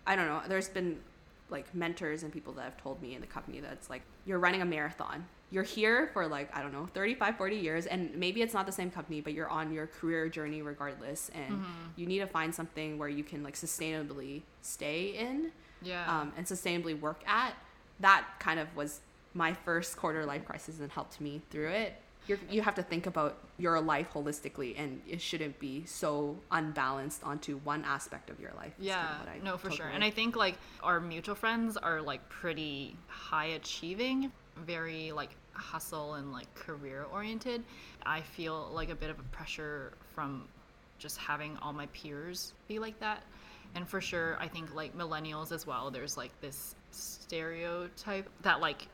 I 0.07 0.15
don't 0.15 0.27
know 0.27 0.41
there's 0.47 0.69
been 0.69 0.99
like 1.49 1.73
mentors 1.73 2.23
and 2.23 2.31
people 2.31 2.53
that 2.53 2.63
have 2.63 2.77
told 2.77 3.01
me 3.01 3.15
in 3.15 3.21
the 3.21 3.27
company 3.27 3.59
that's 3.59 3.89
like 3.89 4.01
you're 4.25 4.39
running 4.39 4.61
a 4.61 4.65
marathon 4.65 5.25
you're 5.51 5.63
here 5.63 6.09
for 6.13 6.27
like 6.27 6.55
I 6.55 6.61
don't 6.61 6.71
know 6.73 6.87
35 6.93 7.37
40 7.37 7.55
years 7.55 7.85
and 7.87 8.15
maybe 8.15 8.41
it's 8.43 8.53
not 8.53 8.65
the 8.67 8.71
same 8.71 8.91
company 8.91 9.19
but 9.19 9.33
you're 9.33 9.49
on 9.49 9.73
your 9.73 9.87
career 9.87 10.29
journey 10.29 10.61
regardless 10.61 11.29
and 11.33 11.53
Mm-hmm. 11.55 11.87
you 11.95 12.05
need 12.05 12.19
to 12.19 12.27
find 12.27 12.53
something 12.53 12.97
where 12.99 13.09
you 13.09 13.23
can 13.23 13.41
like 13.43 13.55
sustainably 13.55 14.43
stay 14.61 15.15
in 15.17 15.51
Yeah. 15.81 16.05
um, 16.21 16.33
and 16.37 16.45
sustainably 16.45 16.99
work 16.99 17.21
at 17.27 17.53
that 17.99 18.25
kind 18.39 18.59
of 18.59 18.73
was 18.75 19.01
my 19.39 19.53
first 19.53 19.95
quarter 19.95 20.25
life 20.25 20.43
crisis 20.45 20.81
and 20.81 20.91
helped 20.91 21.21
me 21.21 21.41
through 21.49 21.69
it 21.69 21.93
You're, 22.27 22.39
you 22.51 22.61
have 22.61 22.75
to 22.75 22.83
think 22.83 23.07
about 23.07 23.37
your 23.57 23.79
life 23.79 24.07
holistically 24.13 24.75
and 24.77 25.01
it 25.07 25.21
shouldn't 25.21 25.57
be 25.59 25.85
so 25.85 26.35
unbalanced 26.51 27.23
onto 27.23 27.57
one 27.59 27.85
aspect 27.85 28.29
of 28.29 28.37
your 28.37 28.51
life 28.57 28.73
Yeah, 28.77 29.07
kinda 29.17 29.31
I 29.31 29.45
no, 29.45 29.57
for 29.57 29.71
sure. 29.71 29.87
And 29.87 30.03
I 30.03 30.09
think 30.09 30.35
like 30.35 30.57
our 30.83 30.99
mutual 30.99 31.35
friends 31.35 31.77
are 31.77 32.01
like 32.01 32.27
pretty 32.27 32.97
high 33.07 33.51
achieving, 33.59 34.29
very 34.57 35.13
like 35.13 35.31
hustle 35.53 36.15
and 36.15 36.33
like 36.33 36.53
career 36.53 37.05
oriented. 37.09 37.63
I 38.05 38.19
feel 38.19 38.69
like 38.73 38.89
a 38.89 38.95
bit 38.95 39.09
of 39.09 39.19
a 39.19 39.27
pressure 39.37 39.93
from 40.13 40.49
just 40.97 41.17
having 41.17 41.57
all 41.61 41.71
my 41.71 41.85
peers 41.87 42.51
be 42.67 42.77
like 42.77 42.99
that. 42.99 43.23
And 43.75 43.87
for 43.87 44.01
sure, 44.01 44.35
I 44.39 44.49
think 44.49 44.75
like 44.75 44.97
millennials 44.97 45.53
as 45.53 45.65
well, 45.65 45.91
there's 45.91 46.17
like 46.17 46.31
this 46.41 46.75
stereotype 46.91 48.27
that 48.41 48.59
like 48.59 48.87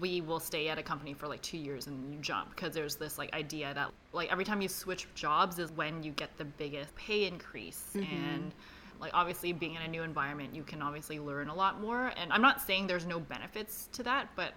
we 0.00 0.20
will 0.20 0.40
stay 0.40 0.68
at 0.68 0.78
a 0.78 0.82
company 0.82 1.14
for 1.14 1.26
like 1.28 1.40
two 1.40 1.56
years 1.56 1.86
and 1.86 2.12
you 2.12 2.18
jump 2.20 2.50
because 2.54 2.74
there's 2.74 2.96
this 2.96 3.16
like 3.18 3.32
idea 3.34 3.72
that 3.72 3.90
like 4.12 4.30
every 4.30 4.44
time 4.44 4.60
you 4.60 4.68
switch 4.68 5.06
jobs 5.14 5.58
is 5.58 5.72
when 5.72 6.02
you 6.02 6.12
get 6.12 6.36
the 6.36 6.44
biggest 6.44 6.94
pay 6.94 7.26
increase. 7.26 7.90
Mm-hmm. 7.94 8.14
And 8.14 8.54
like 9.00 9.12
obviously 9.14 9.52
being 9.52 9.76
in 9.76 9.82
a 9.82 9.88
new 9.88 10.02
environment 10.02 10.54
you 10.54 10.62
can 10.62 10.82
obviously 10.82 11.18
learn 11.18 11.48
a 11.48 11.54
lot 11.54 11.80
more. 11.80 12.12
And 12.16 12.32
i'm 12.32 12.42
not 12.42 12.60
saying 12.60 12.86
there's 12.86 13.06
no 13.06 13.18
benefits 13.20 13.88
to 13.92 14.02
that 14.02 14.28
but 14.36 14.52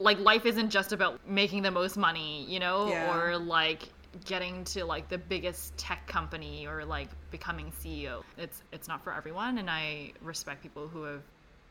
like 0.00 0.18
life 0.18 0.44
isn't 0.44 0.70
just 0.70 0.92
about 0.92 1.20
making 1.28 1.62
the 1.62 1.70
most 1.70 1.96
money 1.96 2.44
you 2.48 2.58
know 2.58 2.88
Yeah. 2.88 3.16
or 3.16 3.38
like 3.38 3.88
getting 4.24 4.64
to 4.64 4.84
like 4.84 5.08
the 5.08 5.18
biggest 5.18 5.76
tech 5.76 6.06
company 6.06 6.66
or 6.66 6.84
like 6.84 7.08
becoming 7.30 7.70
ceo 7.80 8.22
it's 8.38 8.62
it's 8.72 8.88
not 8.88 9.04
for 9.04 9.12
everyone. 9.12 9.58
And 9.58 9.70
i 9.70 10.12
respect 10.22 10.62
people 10.62 10.88
who 10.88 11.02
have 11.04 11.22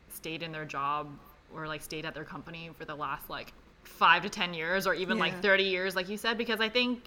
stayed 0.10 0.44
in 0.44 0.52
their 0.52 0.66
job 0.66 1.10
or 1.56 1.68
like 1.68 1.82
stayed 1.82 2.06
at 2.06 2.14
their 2.14 2.24
company 2.24 2.70
for 2.78 2.86
the 2.86 2.96
last 2.96 3.30
like 3.30 3.54
five 3.84 4.24
to 4.24 4.30
ten 4.30 4.54
years 4.54 4.88
or 4.88 4.94
even 4.94 5.18
Yeah. 5.18 5.24
like 5.26 5.42
30 5.42 5.64
years 5.64 5.96
like 5.96 6.10
you 6.10 6.18
said 6.18 6.38
because 6.38 6.60
i 6.62 6.70
think 6.70 7.02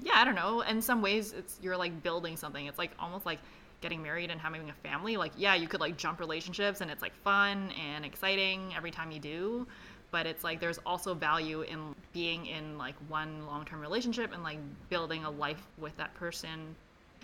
yeah 0.00 0.12
i 0.16 0.24
don't 0.24 0.34
know 0.34 0.62
in 0.62 0.80
some 0.82 1.02
ways 1.02 1.32
it's 1.32 1.58
you're 1.62 1.76
like 1.76 2.02
building 2.02 2.36
something. 2.36 2.66
It's 2.66 2.78
like 2.78 2.90
almost 2.98 3.26
like 3.26 3.38
getting 3.80 4.02
married 4.02 4.30
and 4.30 4.40
having 4.40 4.68
a 4.70 4.72
family. 4.88 5.16
Like 5.16 5.32
yeah 5.36 5.54
you 5.54 5.68
could 5.68 5.80
like 5.80 5.96
jump 5.96 6.20
relationships 6.20 6.80
and 6.80 6.90
it's 6.90 7.02
like 7.02 7.14
fun 7.22 7.70
and 7.92 8.04
exciting 8.04 8.72
every 8.76 8.90
time 8.90 9.10
you 9.12 9.20
do 9.20 9.66
but 10.10 10.26
it's 10.26 10.44
like 10.44 10.60
there's 10.60 10.78
also 10.84 11.14
value 11.14 11.62
in 11.62 11.94
being 12.12 12.44
in 12.46 12.76
like 12.76 12.94
one 13.08 13.46
long-term 13.46 13.80
relationship 13.80 14.32
and 14.34 14.42
like 14.42 14.58
building 14.90 15.24
a 15.24 15.30
life 15.30 15.62
with 15.78 15.96
that 15.96 16.12
person. 16.14 16.74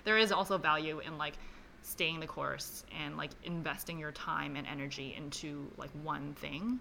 There 0.04 0.16
is 0.16 0.32
also 0.32 0.56
value 0.56 1.00
in 1.00 1.18
like 1.18 1.35
staying 1.82 2.20
the 2.20 2.26
course 2.26 2.85
and 3.04 3.16
like 3.16 3.30
investing 3.44 3.99
your 3.99 4.12
time 4.12 4.56
and 4.56 4.66
energy 4.66 5.14
into 5.16 5.70
like 5.76 5.90
one 6.02 6.35
thing 6.35 6.78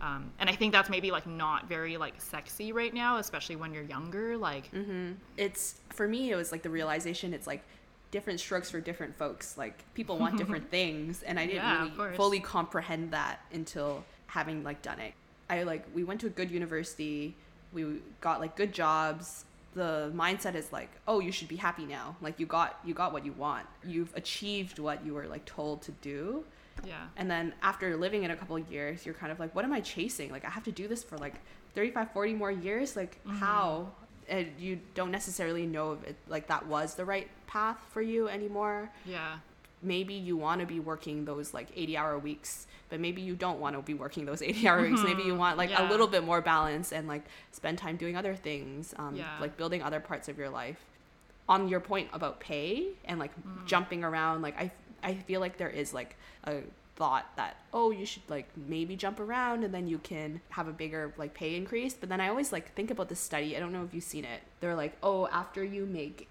um, 0.00 0.30
and 0.38 0.48
i 0.50 0.54
think 0.54 0.72
that's 0.72 0.90
maybe 0.90 1.10
like 1.10 1.26
not 1.26 1.68
very 1.68 1.96
like 1.96 2.14
sexy 2.20 2.72
right 2.72 2.94
now 2.94 3.18
especially 3.18 3.56
when 3.56 3.72
you're 3.72 3.84
younger 3.84 4.36
like 4.36 4.70
mm-hmm. 4.72 5.12
it's 5.36 5.80
for 5.90 6.06
me 6.06 6.30
it 6.30 6.36
was 6.36 6.52
like 6.52 6.62
the 6.62 6.70
realization 6.70 7.32
it's 7.32 7.46
like 7.46 7.62
different 8.10 8.40
strokes 8.40 8.70
for 8.70 8.80
different 8.80 9.16
folks. 9.16 9.56
Like 9.56 9.84
people 9.94 10.18
want 10.18 10.36
different 10.38 10.70
things, 10.70 11.22
and 11.22 11.38
I 11.38 11.46
didn't 11.46 11.64
Yeah, 11.64 11.88
really 11.96 12.16
fully 12.16 12.40
comprehend 12.40 13.12
that 13.12 13.40
until 13.52 14.04
having 14.26 14.62
like 14.62 14.82
done 14.82 15.00
it. 15.00 15.14
I 15.48 15.62
like 15.64 15.84
we 15.94 16.04
went 16.04 16.20
to 16.22 16.26
a 16.26 16.30
good 16.30 16.50
university, 16.50 17.34
we 17.72 18.00
got 18.20 18.40
like 18.40 18.56
good 18.56 18.72
jobs. 18.72 19.44
The 19.74 20.10
mindset 20.14 20.54
is 20.54 20.72
like, 20.72 20.90
oh, 21.06 21.20
you 21.20 21.30
should 21.30 21.48
be 21.48 21.56
happy 21.56 21.86
now. 21.86 22.16
Like 22.20 22.40
you 22.40 22.46
got 22.46 22.80
you 22.84 22.94
got 22.94 23.12
what 23.12 23.24
you 23.24 23.32
want. 23.32 23.66
You've 23.84 24.14
achieved 24.16 24.78
what 24.78 25.04
you 25.04 25.14
were 25.14 25.26
like 25.26 25.44
told 25.44 25.82
to 25.82 25.92
do. 25.92 26.44
Yeah. 26.86 27.06
And 27.16 27.30
then 27.30 27.52
after 27.62 27.96
living 27.96 28.24
it 28.24 28.30
a 28.30 28.36
couple 28.36 28.56
of 28.56 28.70
years, 28.70 29.04
you're 29.04 29.14
kind 29.14 29.32
of 29.32 29.38
like, 29.38 29.54
what 29.54 29.64
am 29.64 29.72
I 29.72 29.80
chasing? 29.80 30.30
Like, 30.30 30.44
I 30.44 30.50
have 30.50 30.64
to 30.64 30.72
do 30.72 30.88
this 30.88 31.02
for 31.02 31.18
like 31.18 31.34
35, 31.74 32.12
40 32.12 32.34
more 32.34 32.50
years? 32.50 32.96
Like, 32.96 33.22
mm-hmm. 33.24 33.36
how? 33.36 33.92
And 34.28 34.48
you 34.58 34.80
don't 34.94 35.10
necessarily 35.10 35.66
know 35.66 35.92
if 35.92 36.04
it, 36.04 36.16
like 36.28 36.46
that 36.48 36.66
was 36.66 36.94
the 36.94 37.04
right 37.04 37.28
path 37.46 37.78
for 37.92 38.00
you 38.00 38.28
anymore. 38.28 38.90
Yeah. 39.04 39.36
Maybe 39.82 40.14
you 40.14 40.36
want 40.36 40.60
to 40.60 40.66
be 40.66 40.78
working 40.80 41.24
those 41.24 41.54
like 41.54 41.68
80 41.74 41.96
hour 41.96 42.18
weeks, 42.18 42.66
but 42.90 43.00
maybe 43.00 43.22
you 43.22 43.34
don't 43.34 43.60
want 43.60 43.76
to 43.76 43.82
be 43.82 43.94
working 43.94 44.24
those 44.26 44.42
80 44.42 44.68
hour 44.68 44.82
weeks. 44.82 45.02
Maybe 45.02 45.22
you 45.22 45.34
want 45.34 45.56
like 45.56 45.70
Yeah. 45.70 45.88
a 45.88 45.90
little 45.90 46.06
bit 46.06 46.22
more 46.24 46.40
balance 46.40 46.92
and 46.92 47.08
like 47.08 47.24
spend 47.50 47.78
time 47.78 47.96
doing 47.96 48.16
other 48.16 48.34
things, 48.34 48.94
um, 48.98 49.16
Yeah. 49.16 49.36
like 49.40 49.56
building 49.56 49.82
other 49.82 50.00
parts 50.00 50.28
of 50.28 50.36
your 50.38 50.50
life. 50.50 50.78
On 51.48 51.66
your 51.68 51.80
point 51.80 52.08
about 52.12 52.40
pay 52.40 52.88
and 53.06 53.18
like 53.18 53.32
Mm. 53.36 53.66
jumping 53.66 54.04
around, 54.04 54.42
like 54.42 54.56
I, 54.60 54.70
I 55.02 55.14
feel 55.14 55.40
like 55.40 55.56
there 55.56 55.70
is 55.70 55.92
like 55.94 56.16
a 56.44 56.60
thought 56.96 57.24
that 57.36 57.56
oh 57.72 57.90
you 57.90 58.04
should 58.04 58.22
like 58.28 58.46
maybe 58.54 58.94
jump 58.94 59.18
around 59.18 59.64
and 59.64 59.72
then 59.72 59.88
you 59.88 59.96
can 59.98 60.38
have 60.50 60.68
a 60.68 60.72
bigger 60.72 61.14
like 61.16 61.32
pay 61.32 61.56
increase 61.56 61.94
but 61.94 62.10
then 62.10 62.20
i 62.20 62.28
always 62.28 62.52
like 62.52 62.74
think 62.74 62.90
about 62.90 63.08
this 63.08 63.18
study 63.18 63.56
i 63.56 63.60
don't 63.60 63.72
know 63.72 63.82
if 63.84 63.94
you've 63.94 64.04
seen 64.04 64.22
it 64.22 64.42
they're 64.60 64.74
like 64.74 64.94
oh 65.02 65.26
after 65.28 65.64
you 65.64 65.86
make 65.86 66.28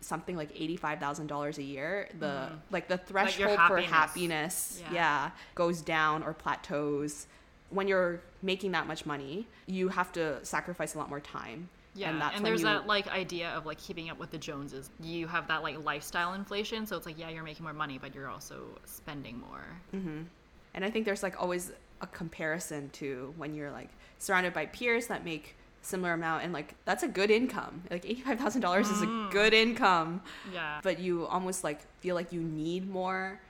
something 0.00 0.36
like 0.36 0.54
$85000 0.54 1.58
a 1.58 1.62
year 1.62 2.08
the 2.18 2.48
like 2.70 2.88
the 2.88 2.98
Mm-hmm. 2.98 3.14
Like 3.14 3.30
threshold 3.34 3.58
for 3.66 3.78
happiness. 3.80 3.90
happiness 3.90 4.82
Yeah. 4.82 4.92
yeah 4.94 5.30
goes 5.54 5.82
down 5.82 6.22
or 6.22 6.32
plateaus 6.32 7.26
when 7.70 7.86
you're 7.86 8.20
making 8.42 8.72
that 8.72 8.86
much 8.86 9.04
money 9.06 9.46
you 9.66 9.88
have 9.88 10.10
to 10.12 10.44
sacrifice 10.44 10.94
a 10.94 10.98
lot 10.98 11.08
more 11.08 11.20
time 11.20 11.68
Yeah, 11.94 12.10
and 12.10 12.22
and, 12.34 12.44
there's 12.46 12.60
you- 12.62 12.66
that 12.66 12.86
like 12.86 13.08
idea 13.08 13.50
of 13.50 13.66
like 13.66 13.78
keeping 13.78 14.10
up 14.10 14.18
with 14.18 14.30
the 14.30 14.38
Joneses. 14.38 14.90
You 15.00 15.26
have 15.28 15.48
that 15.48 15.62
like 15.62 15.84
lifestyle 15.84 16.34
inflation, 16.34 16.86
so 16.86 16.96
it's 16.96 17.04
like 17.06 17.18
yeah, 17.18 17.28
you're 17.30 17.42
making 17.44 17.64
more 17.64 17.72
money, 17.74 17.98
but 17.98 18.14
you're 18.14 18.28
also 18.30 18.62
spending 18.84 19.40
more. 19.40 19.64
Mm-hmm. 19.94 20.22
And 20.74 20.84
I 20.84 20.90
think 20.90 21.04
there's 21.04 21.22
like 21.22 21.40
always 21.42 21.72
a 22.00 22.06
comparison 22.06 22.90
to 23.00 23.34
when 23.36 23.54
you're 23.54 23.72
like 23.72 23.90
surrounded 24.18 24.54
by 24.54 24.66
peers 24.66 25.08
that 25.08 25.24
make 25.24 25.56
similar 25.82 26.12
amount 26.12 26.44
and 26.44 26.52
like 26.52 26.74
that's 26.84 27.02
a 27.02 27.08
good 27.08 27.30
income. 27.30 27.82
Like 27.90 28.04
$85,000 28.04 28.80
is 28.82 29.02
a 29.02 29.06
mm. 29.06 29.30
good 29.30 29.54
income, 29.54 30.22
Yeah, 30.52 30.80
but 30.82 30.98
you 30.98 31.26
almost 31.26 31.64
like 31.64 31.80
feel 32.00 32.14
like 32.14 32.32
you 32.32 32.40
need 32.40 32.88
more. 32.88 33.40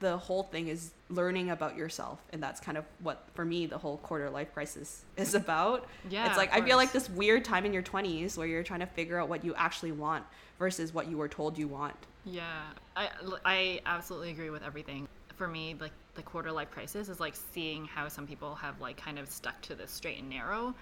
The 0.00 0.16
whole 0.16 0.44
thing 0.44 0.68
is 0.68 0.92
learning 1.10 1.50
about 1.50 1.76
yourself 1.76 2.20
and 2.32 2.42
that's 2.42 2.60
kind 2.60 2.78
of 2.78 2.84
what 3.00 3.24
for 3.34 3.44
me 3.44 3.66
the 3.66 3.78
whole 3.78 3.96
quarter 3.98 4.30
life 4.30 4.52
crisis 4.54 5.04
is 5.16 5.34
about. 5.34 5.86
Yeah, 6.08 6.28
It's 6.28 6.36
like 6.36 6.52
I 6.52 6.60
feel 6.62 6.76
like 6.76 6.92
this 6.92 7.10
weird 7.10 7.44
time 7.44 7.66
in 7.66 7.72
your 7.72 7.82
20s 7.82 8.36
where 8.36 8.46
you're 8.46 8.62
trying 8.62 8.80
to 8.80 8.86
figure 8.86 9.18
out 9.18 9.28
what 9.28 9.44
you 9.44 9.54
actually 9.54 9.92
want 9.92 10.24
versus 10.58 10.92
what 10.92 11.08
you 11.08 11.16
were 11.16 11.28
told 11.28 11.56
you 11.58 11.68
want. 11.68 11.96
yeah, 12.24 12.62
I 12.96 13.10
I 13.44 13.80
absolutely 13.86 14.30
agree 14.30 14.50
with 14.50 14.62
everything. 14.62 15.08
For 15.36 15.46
me, 15.46 15.76
like 15.78 15.92
the 16.14 16.22
quarter 16.22 16.50
life 16.50 16.70
crisis 16.72 17.08
is 17.08 17.20
like 17.20 17.34
seeing 17.52 17.84
how 17.84 18.08
some 18.08 18.26
people 18.26 18.56
have 18.56 18.80
like 18.80 18.96
kind 18.96 19.20
of 19.20 19.30
stuck 19.30 19.60
to 19.62 19.74
the 19.76 19.86
straight 19.86 20.18
and 20.18 20.28
narrow. 20.28 20.74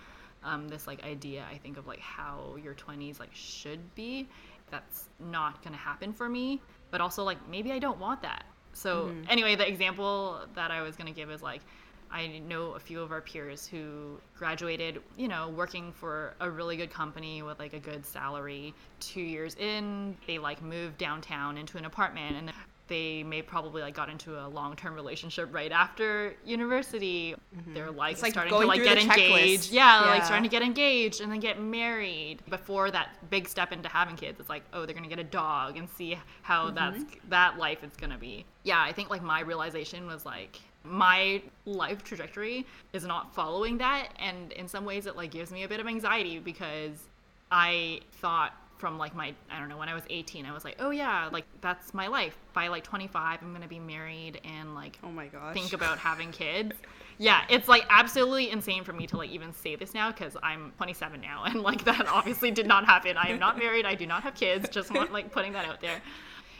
Um, 0.46 0.68
this 0.68 0.86
like 0.86 1.02
idea 1.04 1.44
I 1.52 1.58
think 1.58 1.76
of 1.76 1.86
like 1.86 2.00
how 2.00 2.56
your 2.62 2.74
20s 2.74 3.20
like 3.20 3.34
should 3.34 3.94
be. 3.94 4.28
That's 4.70 5.08
not 5.20 5.62
gonna 5.62 5.76
happen 5.76 6.12
for 6.12 6.28
me. 6.28 6.60
But 6.90 7.00
also 7.00 7.24
like 7.24 7.38
maybe 7.48 7.72
I 7.72 7.78
don't 7.78 7.98
want 7.98 8.22
that. 8.22 8.44
So 8.72 9.10
anyway, 9.30 9.56
the 9.56 9.66
example 9.66 10.40
that 10.54 10.70
I 10.70 10.82
was 10.82 10.96
gonna 10.96 11.12
give 11.12 11.30
is 11.30 11.42
like 11.42 11.62
I 12.10 12.38
know 12.46 12.72
a 12.72 12.78
few 12.78 13.00
of 13.00 13.10
our 13.10 13.20
peers 13.20 13.66
who 13.66 14.18
graduated, 14.36 15.02
you 15.16 15.28
know, 15.28 15.48
working 15.48 15.92
for 15.92 16.34
a 16.40 16.48
really 16.48 16.76
good 16.76 16.90
company 16.90 17.42
with 17.42 17.58
like 17.58 17.72
a 17.72 17.80
good 17.80 18.06
salary. 18.06 18.74
Two 19.00 19.20
years 19.20 19.56
in, 19.56 20.16
they 20.26 20.38
like 20.38 20.62
moved 20.62 20.98
downtown 20.98 21.58
into 21.58 21.78
an 21.78 21.84
apartment 21.84 22.36
and 22.36 22.52
they 22.88 23.22
may 23.22 23.42
probably 23.42 23.82
like 23.82 23.94
got 23.94 24.08
into 24.08 24.38
a 24.38 24.46
long-term 24.46 24.94
relationship 24.94 25.52
right 25.52 25.72
after 25.72 26.34
university. 26.44 27.34
They're 27.68 27.90
like, 27.90 28.20
like 28.22 28.32
starting 28.32 28.52
to 28.52 28.66
like 28.66 28.82
get 28.82 28.98
engaged. 28.98 29.72
Yeah, 29.72 30.02
like 30.02 30.24
starting 30.24 30.44
to 30.44 30.50
get 30.50 30.62
engaged 30.62 31.20
and 31.20 31.30
then 31.30 31.40
get 31.40 31.60
married 31.60 32.38
before 32.48 32.90
that 32.90 33.30
big 33.30 33.48
step 33.48 33.72
into 33.72 33.88
having 33.88 34.16
kids. 34.16 34.38
It's 34.40 34.48
like, 34.48 34.62
oh, 34.72 34.86
they're 34.86 34.94
gonna 34.94 35.08
get 35.08 35.18
a 35.18 35.24
dog 35.24 35.76
and 35.76 35.88
see 35.90 36.18
how 36.42 36.70
that's 36.70 37.04
that 37.28 37.58
life 37.58 37.82
is 37.82 37.92
gonna 37.96 38.18
be. 38.18 38.44
Yeah, 38.62 38.80
I 38.80 38.92
think 38.92 39.10
like 39.10 39.22
my 39.22 39.40
realization 39.40 40.06
was 40.06 40.24
like 40.24 40.60
my 40.84 41.42
life 41.64 42.04
trajectory 42.04 42.64
is 42.92 43.04
not 43.04 43.34
following 43.34 43.78
that 43.78 44.10
and 44.20 44.52
in 44.52 44.68
some 44.68 44.84
ways 44.84 45.06
it 45.06 45.16
like 45.16 45.32
gives 45.32 45.50
me 45.50 45.64
a 45.64 45.68
bit 45.68 45.80
of 45.80 45.86
anxiety 45.88 46.38
because 46.38 47.08
I 47.50 48.00
thought 48.20 48.52
from 48.78 48.98
like 48.98 49.14
my 49.14 49.34
I 49.50 49.58
don't 49.58 49.68
know 49.68 49.76
when 49.78 49.88
I 49.88 49.94
was 49.94 50.04
18 50.10 50.44
I 50.46 50.52
was 50.52 50.64
like 50.64 50.76
oh 50.80 50.90
yeah 50.90 51.28
like 51.32 51.44
that's 51.60 51.94
my 51.94 52.06
life 52.08 52.36
by 52.52 52.68
like 52.68 52.84
25 52.84 53.38
I'm 53.42 53.52
gonna 53.52 53.66
be 53.68 53.78
married 53.78 54.40
and 54.44 54.74
like 54.74 54.98
Oh 55.02 55.10
my 55.10 55.26
gosh. 55.28 55.54
think 55.54 55.72
about 55.72 55.98
having 55.98 56.30
kids. 56.32 56.74
Yeah, 57.18 57.44
it's 57.48 57.66
like 57.66 57.86
absolutely 57.88 58.50
insane 58.50 58.84
for 58.84 58.92
me 58.92 59.06
to 59.06 59.16
like 59.16 59.30
even 59.30 59.52
say 59.54 59.74
this 59.74 59.94
now 59.94 60.10
because 60.10 60.36
I'm 60.42 60.72
27 60.76 61.20
now 61.20 61.44
and 61.44 61.62
like 61.62 61.84
that 61.84 62.06
obviously 62.12 62.50
did 62.50 62.66
not 62.66 62.84
happen. 62.84 63.16
I 63.16 63.30
am 63.30 63.38
not 63.38 63.58
married. 63.58 63.86
I 63.86 63.94
do 63.94 64.06
not 64.06 64.22
have 64.22 64.34
kids. 64.34 64.68
Just 64.68 64.92
want 64.92 65.12
like 65.12 65.32
putting 65.32 65.52
that 65.54 65.64
out 65.64 65.80
there. 65.80 66.02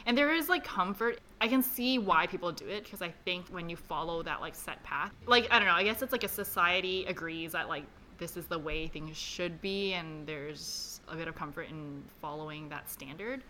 And 0.07 0.17
there 0.17 0.33
is 0.33 0.49
like 0.49 0.63
comfort. 0.63 1.19
I 1.41 1.47
can 1.47 1.61
see 1.61 1.99
why 1.99 2.25
people 2.25 2.51
do 2.51 2.65
it 2.67 2.85
because 2.85 3.01
I 3.01 3.09
think 3.25 3.49
when 3.49 3.69
you 3.69 3.75
follow 3.75 4.23
that 4.23 4.41
like 4.41 4.55
set 4.55 4.81
path, 4.83 5.11
like 5.27 5.47
I 5.51 5.59
don't 5.59 5.67
know, 5.67 5.75
I 5.75 5.83
guess 5.83 6.01
it's 6.01 6.11
like 6.13 6.23
a 6.23 6.29
society 6.29 7.05
agrees 7.05 7.51
that 7.51 7.67
like 7.69 7.83
this 8.17 8.37
is 8.37 8.45
the 8.45 8.59
way 8.59 8.87
things 8.87 9.15
should 9.17 9.61
be 9.61 9.93
and 9.93 10.25
there's 10.27 11.01
a 11.07 11.15
bit 11.15 11.27
of 11.27 11.35
comfort 11.35 11.69
in 11.69 12.03
following 12.21 12.69
that 12.69 12.89
standard. 12.89 13.43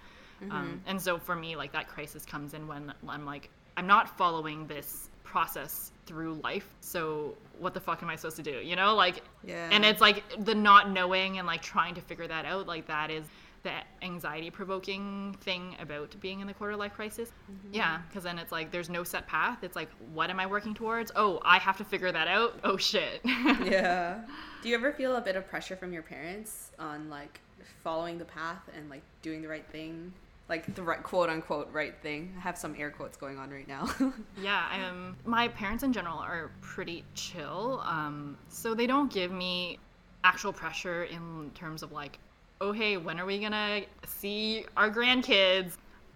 Um, 0.51 0.81
and 0.86 1.01
so 1.01 1.17
for 1.17 1.36
me, 1.36 1.55
like 1.55 1.71
that 1.71 1.88
crisis 1.88 2.24
comes 2.24 2.53
in 2.53 2.67
when 2.67 2.93
I'm 3.07 3.25
like, 3.25 3.50
I'm 3.75 3.88
not 3.88 4.17
following 4.17 4.67
this 4.67 5.09
process 5.24 5.91
through 6.05 6.36
life. 6.43 6.69
So 6.79 7.36
what 7.57 7.74
the 7.74 7.79
fuck 7.79 8.03
am 8.03 8.09
I 8.09 8.15
supposed 8.15 8.38
to 8.38 8.43
do? 8.43 8.59
You 8.63 8.75
know, 8.75 8.93
like, 8.95 9.24
Yeah. 9.43 9.67
and 9.71 9.83
it's 9.83 10.00
like 10.00 10.24
the 10.45 10.53
not 10.55 10.91
knowing 10.91 11.39
and 11.39 11.47
like 11.47 11.62
trying 11.62 11.95
to 11.95 12.01
figure 12.01 12.27
that 12.27 12.45
out. 12.45 12.67
Like 12.67 12.86
that 12.88 13.09
is 13.09 13.25
the 13.67 14.05
anxiety 14.05 14.50
provoking 14.50 15.36
thing 15.41 15.75
about 15.81 16.15
being 16.21 16.39
in 16.39 16.47
the 16.47 16.53
quarter 16.53 16.75
life 16.75 16.93
crisis. 16.93 17.31
Yeah. 17.71 18.00
Cause 18.13 18.24
then 18.24 18.39
it's 18.39 18.51
like, 18.51 18.71
there's 18.71 18.89
no 18.89 19.03
set 19.03 19.27
path. 19.27 19.59
It's 19.62 19.75
like, 19.75 19.89
what 20.13 20.29
am 20.29 20.39
I 20.39 20.45
working 20.45 20.74
towards? 20.74 21.12
Oh, 21.15 21.41
I 21.43 21.57
have 21.59 21.77
to 21.77 21.83
figure 21.83 22.12
that 22.12 22.27
out. 22.27 22.59
Oh 22.63 22.77
shit. 22.77 23.21
yeah. 23.25 24.21
Do 24.63 24.69
you 24.69 24.75
ever 24.75 24.93
feel 24.93 25.17
a 25.17 25.21
bit 25.21 25.36
of 25.36 25.47
pressure 25.47 25.75
from 25.75 25.91
your 25.91 26.01
parents 26.01 26.71
on 26.79 27.09
like 27.09 27.41
following 27.83 28.17
the 28.17 28.25
path 28.25 28.62
and 28.75 28.89
like 28.89 29.03
doing 29.21 29.41
the 29.41 29.50
right 29.50 29.67
thing? 29.69 30.13
Like 30.47 30.74
the 30.75 30.83
right 30.83 31.03
quote 31.03 31.29
unquote 31.29 31.69
right 31.74 31.93
thing. 32.01 32.33
I 32.38 32.39
have 32.39 32.57
some 32.57 32.74
air 32.79 32.89
quotes 32.89 33.17
going 33.17 33.38
on 33.38 33.50
right 33.50 33.67
now. 33.67 33.89
Yeah, 34.41 34.65
I 34.71 34.81
um, 34.83 35.17
my 35.25 35.50
parents 35.50 35.83
in 35.83 35.91
general 35.91 36.19
are 36.19 36.51
pretty 36.62 37.03
chill. 37.15 37.81
Um, 37.83 38.38
so 38.47 38.74
they 38.74 38.88
don't 38.88 39.12
give 39.12 39.31
me 39.31 39.79
actual 40.24 40.53
pressure 40.53 41.03
in 41.03 41.51
terms 41.53 41.83
of 41.83 41.91
like, 41.91 42.19
oh 42.61 42.71
hey, 42.71 42.97
when 42.97 43.19
are 43.19 43.25
we 43.25 43.39
gonna 43.39 43.81
see 44.05 44.65
our 44.75 44.89
grandkids? 44.89 45.73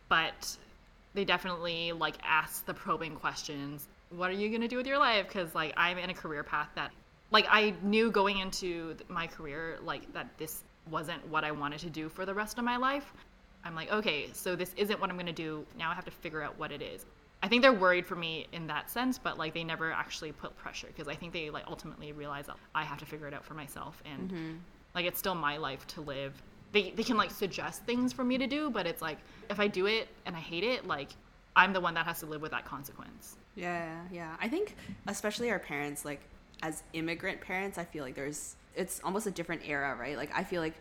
But 0.09 0.57
they 1.13 1.25
definitely 1.25 1.91
like 1.91 2.15
ask 2.23 2.65
the 2.65 2.73
probing 2.73 3.15
questions. 3.15 3.87
What 4.09 4.29
are 4.29 4.33
you 4.33 4.49
gonna 4.49 4.67
do 4.67 4.77
with 4.77 4.87
your 4.87 4.97
life? 4.97 5.27
Because 5.27 5.53
like 5.55 5.73
I'm 5.77 5.97
in 5.97 6.09
a 6.09 6.13
career 6.13 6.43
path 6.43 6.69
that, 6.75 6.91
like 7.31 7.45
I 7.49 7.73
knew 7.83 8.11
going 8.11 8.39
into 8.39 8.95
my 9.07 9.27
career 9.27 9.79
like 9.83 10.11
that 10.13 10.27
this 10.37 10.63
wasn't 10.89 11.25
what 11.27 11.43
I 11.43 11.51
wanted 11.51 11.79
to 11.81 11.89
do 11.89 12.09
for 12.09 12.25
the 12.25 12.33
rest 12.33 12.57
of 12.57 12.63
my 12.63 12.77
life. 12.77 13.13
I'm 13.63 13.75
like, 13.75 13.91
okay, 13.91 14.29
so 14.33 14.55
this 14.55 14.73
isn't 14.75 14.99
what 14.99 15.09
I'm 15.09 15.17
gonna 15.17 15.31
do. 15.31 15.65
Now 15.77 15.91
I 15.91 15.93
have 15.93 16.05
to 16.05 16.11
figure 16.11 16.41
out 16.41 16.57
what 16.57 16.71
it 16.71 16.81
is. 16.81 17.05
I 17.43 17.47
think 17.47 17.63
they're 17.63 17.73
worried 17.73 18.05
for 18.05 18.15
me 18.15 18.47
in 18.51 18.67
that 18.67 18.89
sense, 18.89 19.17
but 19.17 19.37
like 19.37 19.53
they 19.53 19.63
never 19.63 19.91
actually 19.91 20.31
put 20.31 20.55
pressure 20.57 20.87
because 20.87 21.07
I 21.07 21.15
think 21.15 21.33
they 21.33 21.49
like 21.49 21.63
ultimately 21.67 22.11
realize 22.11 22.45
I 22.75 22.83
have 22.83 22.99
to 22.99 23.05
figure 23.05 23.27
it 23.27 23.33
out 23.33 23.43
for 23.43 23.55
myself 23.55 24.01
and 24.05 24.29
mm-hmm. 24.29 24.53
Like 24.95 25.05
it's 25.05 25.19
still 25.19 25.35
my 25.35 25.57
life 25.57 25.85
to 25.87 26.01
live. 26.01 26.41
They 26.71 26.91
they 26.91 27.03
can 27.03 27.17
like 27.17 27.31
suggest 27.31 27.83
things 27.83 28.13
for 28.13 28.23
me 28.23 28.37
to 28.37 28.47
do, 28.47 28.69
but 28.69 28.85
it's 28.85 29.01
like 29.01 29.17
if 29.49 29.59
I 29.59 29.67
do 29.67 29.85
it 29.87 30.07
and 30.25 30.35
I 30.35 30.39
hate 30.39 30.63
it, 30.63 30.87
like 30.87 31.09
I'm 31.55 31.73
the 31.73 31.81
one 31.81 31.93
that 31.95 32.05
has 32.05 32.19
to 32.21 32.25
live 32.25 32.41
with 32.41 32.51
that 32.51 32.65
consequence. 32.65 33.35
Yeah, 33.55 33.99
yeah. 34.11 34.35
I 34.39 34.47
think 34.47 34.75
especially 35.07 35.51
our 35.51 35.59
parents, 35.59 36.05
like 36.05 36.21
as 36.63 36.83
immigrant 36.93 37.41
parents, 37.41 37.77
I 37.77 37.83
feel 37.83 38.03
like 38.03 38.15
there's 38.15 38.55
it's 38.75 39.01
almost 39.03 39.27
a 39.27 39.31
different 39.31 39.63
era, 39.65 39.95
right? 39.95 40.15
Like 40.15 40.31
I 40.33 40.43
feel 40.43 40.61
like 40.61 40.75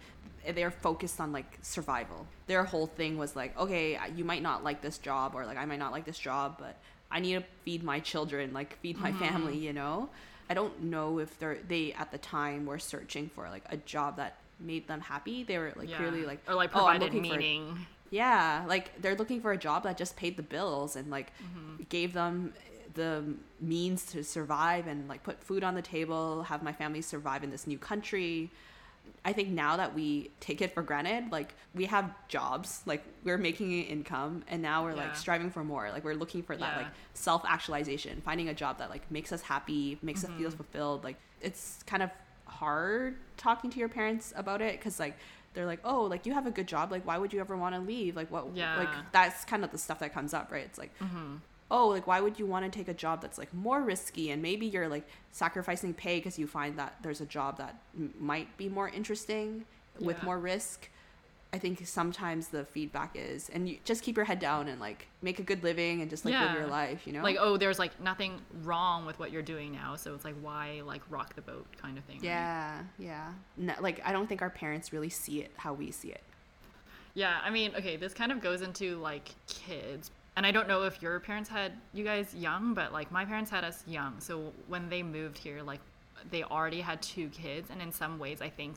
they're 0.54 0.70
focused 0.70 1.20
on 1.20 1.32
like 1.32 1.58
survival. 1.62 2.26
Their 2.46 2.64
whole 2.64 2.86
thing 2.86 3.18
was 3.18 3.34
like, 3.36 3.58
okay, 3.58 3.98
you 4.14 4.24
might 4.24 4.42
not 4.42 4.62
like 4.64 4.80
this 4.80 4.98
job 4.98 5.34
or 5.34 5.44
like 5.44 5.58
I 5.58 5.64
might 5.64 5.78
not 5.78 5.92
like 5.92 6.04
this 6.04 6.18
job, 6.18 6.56
but 6.58 6.76
I 7.10 7.20
need 7.20 7.34
to 7.34 7.44
feed 7.64 7.82
my 7.82 8.00
children, 8.00 8.52
like 8.52 8.78
feed 8.78 8.98
my 8.98 9.10
mm-hmm. 9.10 9.24
family, 9.24 9.58
you 9.58 9.72
know? 9.72 10.08
I 10.50 10.54
don't 10.54 10.82
know 10.82 11.18
if 11.20 11.38
they're 11.38 11.58
they 11.68 11.92
at 11.94 12.10
the 12.10 12.18
time 12.18 12.66
were 12.66 12.78
searching 12.80 13.28
for 13.30 13.48
like 13.48 13.64
a 13.70 13.76
job 13.78 14.16
that 14.16 14.36
made 14.58 14.86
them 14.88 15.00
happy. 15.00 15.44
They 15.44 15.56
were 15.58 15.72
like 15.76 15.88
Yeah. 15.88 15.96
clearly 15.98 16.26
like 16.26 16.40
or 16.48 16.54
like 16.54 16.70
"Oh, 16.74 16.80
provided 16.80 17.12
for- 17.12 17.18
meaning. 17.20 17.86
Yeah, 18.10 18.64
like 18.66 19.00
they're 19.00 19.14
looking 19.14 19.40
for 19.40 19.52
a 19.52 19.56
job 19.56 19.84
that 19.84 19.96
just 19.96 20.16
paid 20.16 20.36
the 20.36 20.42
bills 20.42 20.96
and 20.96 21.08
like 21.10 21.32
Mm-hmm. 21.42 21.84
gave 21.88 22.12
them 22.12 22.52
the 22.94 23.22
means 23.60 24.04
to 24.06 24.24
survive 24.24 24.88
and 24.88 25.08
like 25.08 25.22
put 25.22 25.40
food 25.40 25.62
on 25.62 25.76
the 25.76 25.82
table, 25.82 26.42
have 26.42 26.60
my 26.64 26.72
family 26.72 27.00
survive 27.02 27.44
in 27.44 27.50
this 27.52 27.68
new 27.68 27.78
country. 27.78 28.50
I 29.24 29.32
think 29.32 29.48
now 29.50 29.76
that 29.76 29.94
we 29.94 30.30
take 30.40 30.60
it 30.62 30.72
for 30.74 30.82
granted, 30.82 31.30
like 31.30 31.54
we 31.74 31.84
have 31.86 32.10
jobs, 32.28 32.82
like 32.86 33.02
we're 33.24 33.38
making 33.38 33.72
an 33.72 33.84
income 33.86 34.44
and 34.48 34.62
now 34.62 34.82
we're 34.84 34.90
Yeah. 34.96 35.04
like 35.04 35.16
striving 35.16 35.50
for 35.50 35.62
more. 35.64 35.90
Like 35.90 36.04
we're 36.04 36.14
looking 36.14 36.42
for 36.42 36.56
that 36.56 36.72
Yeah. 36.72 36.76
like 36.78 36.86
self-actualization, 37.14 38.20
finding 38.22 38.48
a 38.48 38.54
job 38.54 38.78
that 38.78 38.90
like 38.90 39.10
makes 39.10 39.32
us 39.32 39.42
happy, 39.42 39.98
makes 40.02 40.24
us 40.24 40.30
Mm-hmm. 40.30 40.38
feel 40.40 40.50
fulfilled. 40.50 41.04
Like 41.04 41.16
it's 41.40 41.82
kind 41.86 42.02
of 42.02 42.10
hard 42.46 43.16
talking 43.36 43.70
to 43.70 43.78
your 43.78 43.88
parents 43.88 44.32
about 44.36 44.60
it 44.60 44.80
cuz 44.80 44.98
like 44.98 45.16
they're 45.52 45.66
like, 45.66 45.80
"Oh, 45.84 46.02
like 46.04 46.26
you 46.26 46.32
have 46.34 46.46
a 46.46 46.50
good 46.52 46.68
job. 46.68 46.92
Like 46.92 47.04
why 47.06 47.18
would 47.18 47.32
you 47.32 47.40
ever 47.40 47.56
want 47.56 47.74
to 47.74 47.80
leave? 47.80 48.14
Like 48.16 48.30
what 48.30 48.54
Yeah. 48.54 48.76
like 48.78 49.12
that's 49.12 49.44
kind 49.44 49.64
of 49.64 49.70
the 49.72 49.78
stuff 49.78 49.98
that 50.00 50.12
comes 50.12 50.32
up, 50.34 50.50
right? 50.52 50.64
It's 50.64 50.78
like 50.78 50.96
Mm-hmm. 51.00 51.36
Oh 51.70 51.88
like 51.88 52.06
why 52.06 52.20
would 52.20 52.38
you 52.38 52.46
want 52.46 52.64
to 52.64 52.70
take 52.78 52.88
a 52.88 52.94
job 52.94 53.20
that's 53.22 53.38
like 53.38 53.52
more 53.54 53.80
risky 53.82 54.30
and 54.30 54.42
maybe 54.42 54.66
you're 54.66 54.88
like 54.88 55.06
sacrificing 55.32 55.94
pay 55.94 56.18
because 56.18 56.38
you 56.38 56.46
find 56.46 56.78
that 56.78 56.94
there's 57.02 57.20
a 57.20 57.26
job 57.26 57.56
that 57.58 57.74
m- 57.96 58.12
might 58.18 58.56
be 58.56 58.68
more 58.68 58.88
interesting 58.88 59.64
with 60.00 60.16
Yeah. 60.18 60.24
more 60.24 60.38
risk 60.38 60.88
i 61.52 61.58
think 61.58 61.84
sometimes 61.86 62.48
the 62.48 62.64
feedback 62.64 63.10
is 63.14 63.48
and 63.50 63.68
you 63.68 63.78
just 63.84 64.02
keep 64.04 64.16
your 64.16 64.24
head 64.24 64.38
down 64.38 64.68
and 64.68 64.80
like 64.80 65.08
make 65.20 65.38
a 65.38 65.42
good 65.42 65.62
living 65.64 66.00
and 66.00 66.08
just 66.08 66.24
like 66.24 66.32
live 66.34 66.54
your 66.54 66.66
life 66.66 67.06
you 67.06 67.12
know 67.12 67.22
Like, 67.22 67.38
oh, 67.40 67.56
there's 67.56 67.78
like 67.78 68.00
nothing 68.00 68.40
wrong 68.62 69.04
with 69.04 69.18
what 69.18 69.32
you're 69.32 69.42
doing 69.42 69.72
now, 69.72 69.96
so 69.96 70.14
it's 70.14 70.24
like 70.24 70.36
why 70.40 70.82
like 70.86 71.02
rock 71.10 71.34
the 71.34 71.42
boat 71.42 71.66
kind 71.82 71.98
of 71.98 72.04
thing. 72.04 72.16
right? 72.18 72.24
yeah 72.24 72.78
yeah 72.98 73.32
no, 73.56 73.74
like 73.80 74.00
i 74.04 74.12
don't 74.12 74.28
think 74.28 74.42
our 74.42 74.50
parents 74.50 74.92
really 74.92 75.08
see 75.10 75.40
it 75.40 75.50
how 75.56 75.72
we 75.72 75.90
see 75.90 76.10
it 76.10 76.22
Yeah, 77.14 77.38
I 77.44 77.50
mean, 77.50 77.72
okay, 77.76 77.96
this 77.96 78.14
kind 78.14 78.30
of 78.30 78.40
goes 78.40 78.62
into 78.62 78.96
like 78.98 79.26
kids. 79.48 80.12
And 80.40 80.46
I 80.46 80.52
don't 80.52 80.66
know 80.66 80.84
if 80.84 81.02
your 81.02 81.20
parents 81.20 81.50
had 81.50 81.72
you 81.92 82.02
guys 82.02 82.34
young, 82.34 82.72
but 82.72 82.94
like 82.94 83.12
my 83.12 83.26
parents 83.26 83.50
had 83.50 83.62
us 83.62 83.84
young. 83.86 84.18
So 84.20 84.54
when 84.68 84.88
they 84.88 85.02
moved 85.02 85.36
here, 85.36 85.62
like 85.62 85.80
they 86.30 86.44
already 86.44 86.80
had 86.80 87.02
two 87.02 87.28
kids. 87.28 87.68
And 87.68 87.82
in 87.82 87.92
some 87.92 88.18
ways, 88.18 88.40
I 88.40 88.48
think 88.48 88.76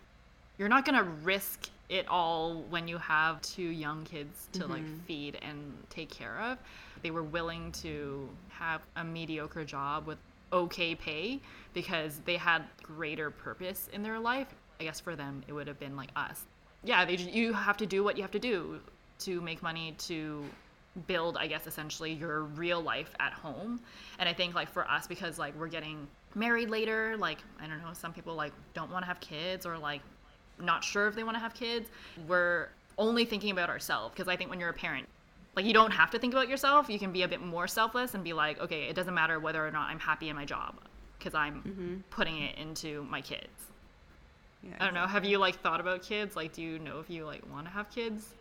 you're 0.58 0.67
not 0.67 0.84
going 0.84 0.98
to 0.98 1.10
risk 1.24 1.70
it 1.88 2.05
all 2.10 2.65
when 2.70 2.89
you 2.89 2.98
have 2.98 3.41
two 3.41 3.63
young 3.63 4.03
kids 4.03 4.50
to 4.51 4.67
like 4.67 4.84
mm-hmm. 4.84 4.98
feed 5.08 5.39
and 5.41 5.74
take 5.89 6.10
care 6.10 6.38
of. 6.41 6.58
They 7.01 7.12
were 7.12 7.24
willing 7.24 7.72
to 7.84 8.27
have 8.50 8.82
a 8.98 9.05
mediocre 9.05 9.63
job 9.63 10.05
with 10.05 10.17
okay 10.51 10.96
pay 10.96 11.39
because 11.74 12.20
they 12.25 12.36
had 12.36 12.65
greater 12.82 13.32
purpose 13.32 13.88
in 13.93 14.03
their 14.03 14.20
life. 14.20 14.48
I 14.82 14.84
guess 14.84 15.00
for 15.00 15.15
them, 15.15 15.46
it 15.48 15.53
would 15.53 15.67
have 15.67 15.79
been 15.79 15.96
like 15.96 16.10
us 16.17 16.43
yeah, 16.84 17.05
they, 17.05 17.15
you 17.15 17.53
have 17.53 17.77
to 17.77 17.86
do 17.86 18.03
what 18.03 18.17
you 18.17 18.24
have 18.24 18.32
to 18.32 18.39
do 18.39 18.79
to 19.20 19.41
make 19.41 19.63
money 19.63 19.96
to 19.98 20.43
build, 21.07 21.38
I 21.38 21.47
guess, 21.47 21.67
essentially 21.67 22.13
your 22.13 22.43
real 22.43 22.81
life 22.81 23.13
at 23.19 23.33
home. 23.33 23.81
And 24.19 24.29
I 24.29 24.33
think 24.33 24.55
like 24.55 24.69
for 24.69 24.89
us, 24.89 25.07
because 25.07 25.39
like 25.39 25.57
we're 25.57 25.67
getting 25.67 26.07
married 26.35 26.69
later, 26.69 27.15
like 27.17 27.39
I 27.62 27.67
don't 27.67 27.81
know, 27.81 27.93
some 27.93 28.13
people 28.13 28.35
like 28.35 28.53
don't 28.73 28.91
want 28.91 29.03
to 29.03 29.07
have 29.07 29.19
kids 29.19 29.65
or 29.65 29.77
like 29.77 30.01
not 30.59 30.83
sure 30.83 31.07
if 31.07 31.15
they 31.15 31.23
want 31.23 31.35
to 31.35 31.39
have 31.39 31.53
kids. 31.53 31.89
We're 32.27 32.69
only 32.97 33.25
thinking 33.25 33.51
about 33.51 33.69
ourselves 33.69 34.13
because 34.13 34.27
I 34.27 34.35
think 34.35 34.50
when 34.50 34.59
you're 34.59 34.69
a 34.69 34.73
parent, 34.73 35.07
like 35.55 35.65
you 35.65 35.73
don't 35.73 35.91
have 35.91 36.12
to 36.12 36.19
think 36.19 36.33
about 36.33 36.47
yourself. 36.47 36.89
You 36.89 37.00
can 37.00 37.12
be 37.12 37.23
a 37.23 37.27
bit 37.27 37.41
more 37.41 37.67
selfless 37.67 38.13
and 38.13 38.23
be 38.23 38.33
like, 38.33 38.59
okay, 38.59 38.83
it 38.83 38.95
doesn't 38.95 39.13
matter 39.13 39.39
whether 39.39 39.65
or 39.65 39.71
not 39.71 39.89
I'm 39.89 40.00
happy 40.00 40.29
in 40.29 40.35
my 40.35 40.45
job 40.45 40.75
because 41.17 41.33
I'm 41.33 41.62
mm-hmm. 41.62 41.95
putting 42.09 42.41
it 42.41 42.57
into 42.57 43.03
my 43.09 43.21
kids. 43.21 43.47
yeah 44.63 44.75
I 44.79 44.85
don't 44.85 44.93
know. 44.93 45.07
Have 45.07 45.25
you 45.25 45.38
like 45.38 45.62
thought 45.62 45.79
about 45.79 46.01
kids? 46.01 46.35
Like, 46.35 46.53
do 46.53 46.62
you 46.62 46.79
know 46.79 47.00
if 47.00 47.09
you 47.09 47.25
like 47.25 47.41
want 47.51 47.65
to 47.65 47.71
have 47.71 47.89
kids? 47.89 48.33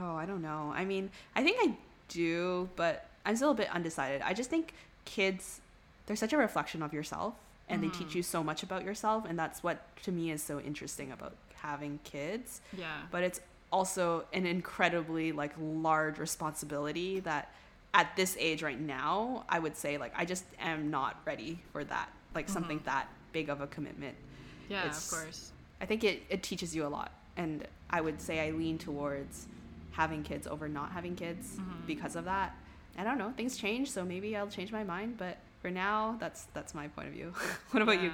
Oh, 0.00 0.16
I 0.16 0.26
don't 0.26 0.42
know. 0.42 0.72
I 0.74 0.84
mean, 0.84 1.10
I 1.34 1.42
think 1.42 1.56
I 1.60 1.76
do, 2.08 2.68
but 2.76 3.06
I'm 3.24 3.36
still 3.36 3.50
a 3.50 3.54
bit 3.54 3.68
undecided. 3.70 4.22
I 4.22 4.32
just 4.32 4.50
think 4.50 4.74
kids, 5.04 5.60
they're 6.06 6.16
such 6.16 6.32
a 6.32 6.36
reflection 6.38 6.82
of 6.82 6.92
yourself 6.92 7.34
and 7.68 7.82
they 7.82 7.88
teach 7.88 8.08
mm. 8.08 8.16
you 8.16 8.22
so 8.22 8.42
much 8.42 8.62
about 8.62 8.84
yourself. 8.84 9.24
And 9.28 9.38
that's 9.38 9.62
what 9.62 9.80
to 10.04 10.12
me 10.12 10.30
is 10.30 10.42
so 10.42 10.60
interesting 10.60 11.12
about 11.12 11.34
having 11.54 11.98
kids. 12.04 12.60
Yeah. 12.76 12.86
But 13.10 13.24
it's 13.24 13.40
also 13.70 14.24
an 14.32 14.46
incredibly 14.46 15.32
like 15.32 15.52
large 15.60 16.18
responsibility 16.18 17.20
that 17.20 17.52
at 17.94 18.14
this 18.16 18.36
age 18.38 18.62
right 18.62 18.80
now, 18.80 19.44
I 19.48 19.58
would 19.58 19.76
say 19.76 19.98
like 19.98 20.12
I 20.16 20.24
just 20.24 20.44
am 20.60 20.90
not 20.90 21.20
ready 21.24 21.58
for 21.72 21.84
that. 21.84 22.10
Like 22.34 22.48
something 22.48 22.78
mm-hmm. 22.78 22.86
that 22.86 23.08
big 23.32 23.48
of 23.48 23.60
a 23.60 23.66
commitment. 23.66 24.16
yeah, 24.68 24.80
it's- 24.80 25.12
of 25.12 25.18
course. 25.18 25.52
I 25.80 25.86
think 25.86 26.02
it, 26.02 26.22
it 26.28 26.42
teaches 26.42 26.74
you 26.74 26.84
a 26.86 26.88
lot. 26.88 27.12
And 27.36 27.66
I 27.88 28.00
would 28.00 28.20
say 28.20 28.40
I 28.40 28.50
lean 28.50 28.78
towards 28.78 29.46
having 29.98 30.22
kids 30.22 30.46
over 30.46 30.68
not 30.68 30.92
having 30.92 31.14
kids 31.16 31.56
Mm-hmm. 31.58 31.86
because 31.86 32.14
of 32.16 32.24
that. 32.24 32.56
I 32.96 33.04
don't 33.04 33.18
know. 33.18 33.32
Things 33.36 33.56
change, 33.56 33.90
so 33.90 34.04
maybe 34.04 34.34
I'll 34.36 34.48
change 34.48 34.72
my 34.72 34.84
mind. 34.84 35.18
But 35.18 35.36
for 35.60 35.70
now, 35.70 36.16
that's 36.20 36.44
that's 36.54 36.72
my 36.74 36.86
point 36.88 37.08
of 37.08 37.14
view. 37.14 37.32
what 37.72 37.82
about 37.82 38.00
you? 38.00 38.12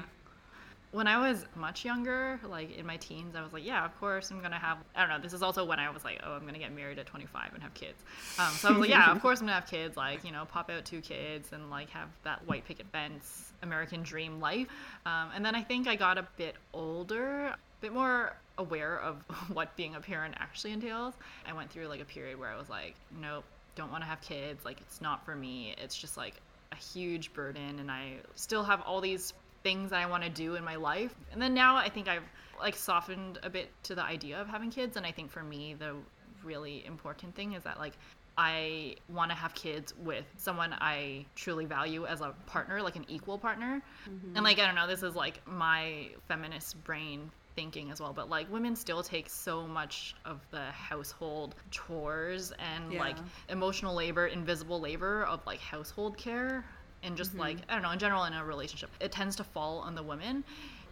When 0.92 1.08
I 1.08 1.18
was 1.28 1.44
much 1.56 1.84
younger, 1.84 2.38
like 2.48 2.76
in 2.78 2.86
my 2.86 2.96
teens, 2.98 3.34
I 3.34 3.42
was 3.42 3.52
like, 3.52 3.64
yeah, 3.66 3.84
of 3.84 3.98
course 3.98 4.30
I'm 4.30 4.40
gonna 4.40 4.58
have. 4.58 4.78
I 4.94 5.00
don't 5.00 5.08
know. 5.10 5.18
This 5.20 5.32
is 5.32 5.42
also 5.42 5.64
when 5.64 5.78
I 5.80 5.90
was 5.90 6.04
like, 6.04 6.20
oh, 6.24 6.32
I'm 6.32 6.46
gonna 6.46 6.58
get 6.60 6.72
married 6.74 6.98
at 7.00 7.06
25 7.06 7.52
and 7.54 7.62
have 7.62 7.74
kids. 7.74 8.00
Um, 8.38 8.52
so 8.52 8.68
I 8.68 8.70
was 8.72 8.80
like, 8.80 8.90
yeah, 8.90 9.10
of 9.10 9.20
course 9.24 9.40
I'm 9.40 9.46
gonna 9.46 9.58
have 9.60 9.66
kids. 9.68 9.96
Like, 9.96 10.24
you 10.24 10.30
know, 10.32 10.44
pop 10.44 10.70
out 10.70 10.84
two 10.84 11.00
kids 11.00 11.52
and 11.52 11.68
like 11.70 11.90
have 11.90 12.08
that 12.22 12.46
white 12.46 12.64
picket 12.66 12.86
fence 12.92 13.52
American 13.62 14.02
dream 14.02 14.38
life. 14.40 14.68
Um, 15.04 15.30
and 15.34 15.44
then 15.44 15.54
I 15.56 15.62
think 15.62 15.88
I 15.88 15.96
got 15.96 16.16
a 16.16 16.26
bit 16.36 16.54
older, 16.72 17.54
bit 17.84 17.92
more 17.92 18.34
aware 18.56 18.98
of 18.98 19.22
what 19.52 19.76
being 19.76 19.94
a 19.94 20.00
parent 20.00 20.34
actually 20.38 20.72
entails. 20.72 21.14
I 21.46 21.52
went 21.52 21.70
through 21.70 21.88
like 21.88 22.00
a 22.00 22.06
period 22.06 22.38
where 22.38 22.48
I 22.48 22.56
was 22.56 22.70
like, 22.70 22.94
nope, 23.20 23.44
don't 23.76 23.90
want 23.90 24.02
to 24.02 24.08
have 24.08 24.20
kids. 24.22 24.64
Like, 24.64 24.80
it's 24.80 25.00
not 25.00 25.24
for 25.24 25.34
me. 25.34 25.74
It's 25.78 25.96
just 25.96 26.16
like 26.16 26.34
a 26.72 26.76
huge 26.76 27.32
burden, 27.34 27.78
and 27.78 27.90
I 27.90 28.14
still 28.34 28.64
have 28.64 28.80
all 28.82 29.00
these 29.00 29.34
things 29.62 29.90
that 29.90 30.00
I 30.00 30.06
want 30.06 30.24
to 30.24 30.30
do 30.30 30.56
in 30.56 30.64
my 30.64 30.76
life. 30.76 31.14
And 31.32 31.40
then 31.40 31.54
now 31.54 31.76
I 31.76 31.88
think 31.88 32.08
I've 32.08 32.22
like 32.58 32.76
softened 32.76 33.38
a 33.42 33.50
bit 33.50 33.70
to 33.84 33.94
the 33.94 34.02
idea 34.02 34.40
of 34.40 34.48
having 34.48 34.70
kids. 34.70 34.96
And 34.96 35.04
I 35.04 35.12
think 35.12 35.30
for 35.30 35.42
me, 35.42 35.74
the 35.74 35.94
really 36.42 36.84
important 36.86 37.34
thing 37.34 37.52
is 37.52 37.64
that 37.64 37.78
like 37.78 37.94
I 38.36 38.96
want 39.08 39.30
to 39.30 39.36
have 39.36 39.54
kids 39.54 39.94
with 39.98 40.24
someone 40.36 40.74
I 40.80 41.24
truly 41.34 41.64
value 41.64 42.06
as 42.06 42.20
a 42.20 42.34
partner, 42.46 42.82
like 42.82 42.96
an 42.96 43.06
equal 43.08 43.38
partner. 43.38 43.82
Mm-hmm. 44.08 44.36
And 44.36 44.44
like, 44.44 44.58
I 44.58 44.66
don't 44.66 44.74
know, 44.74 44.86
this 44.86 45.02
is 45.02 45.14
like 45.14 45.46
my 45.46 46.08
feminist 46.28 46.82
brain 46.84 47.30
thinking 47.56 47.90
as 47.90 48.00
well, 48.00 48.12
but 48.12 48.28
like 48.28 48.50
women 48.52 48.74
still 48.76 49.02
take 49.02 49.28
so 49.30 49.66
much 49.66 50.14
of 50.24 50.40
the 50.50 50.62
household 50.72 51.54
chores 51.70 52.52
and 52.58 52.92
Yeah. 52.92 53.00
like 53.00 53.16
emotional 53.48 53.94
labor, 53.94 54.26
invisible 54.26 54.80
labor 54.80 55.24
of 55.24 55.40
like 55.46 55.60
household 55.60 56.16
care 56.16 56.64
and 57.02 57.16
just 57.16 57.34
like 57.36 57.56
Mm-hmm. 57.58 57.70
I 57.70 57.74
don't 57.74 57.82
know 57.82 57.90
in 57.90 57.98
general 57.98 58.24
in 58.24 58.32
a 58.32 58.44
relationship 58.44 58.90
it 59.00 59.12
tends 59.12 59.36
to 59.36 59.44
fall 59.44 59.78
on 59.80 59.94
the 59.94 60.02
women 60.02 60.42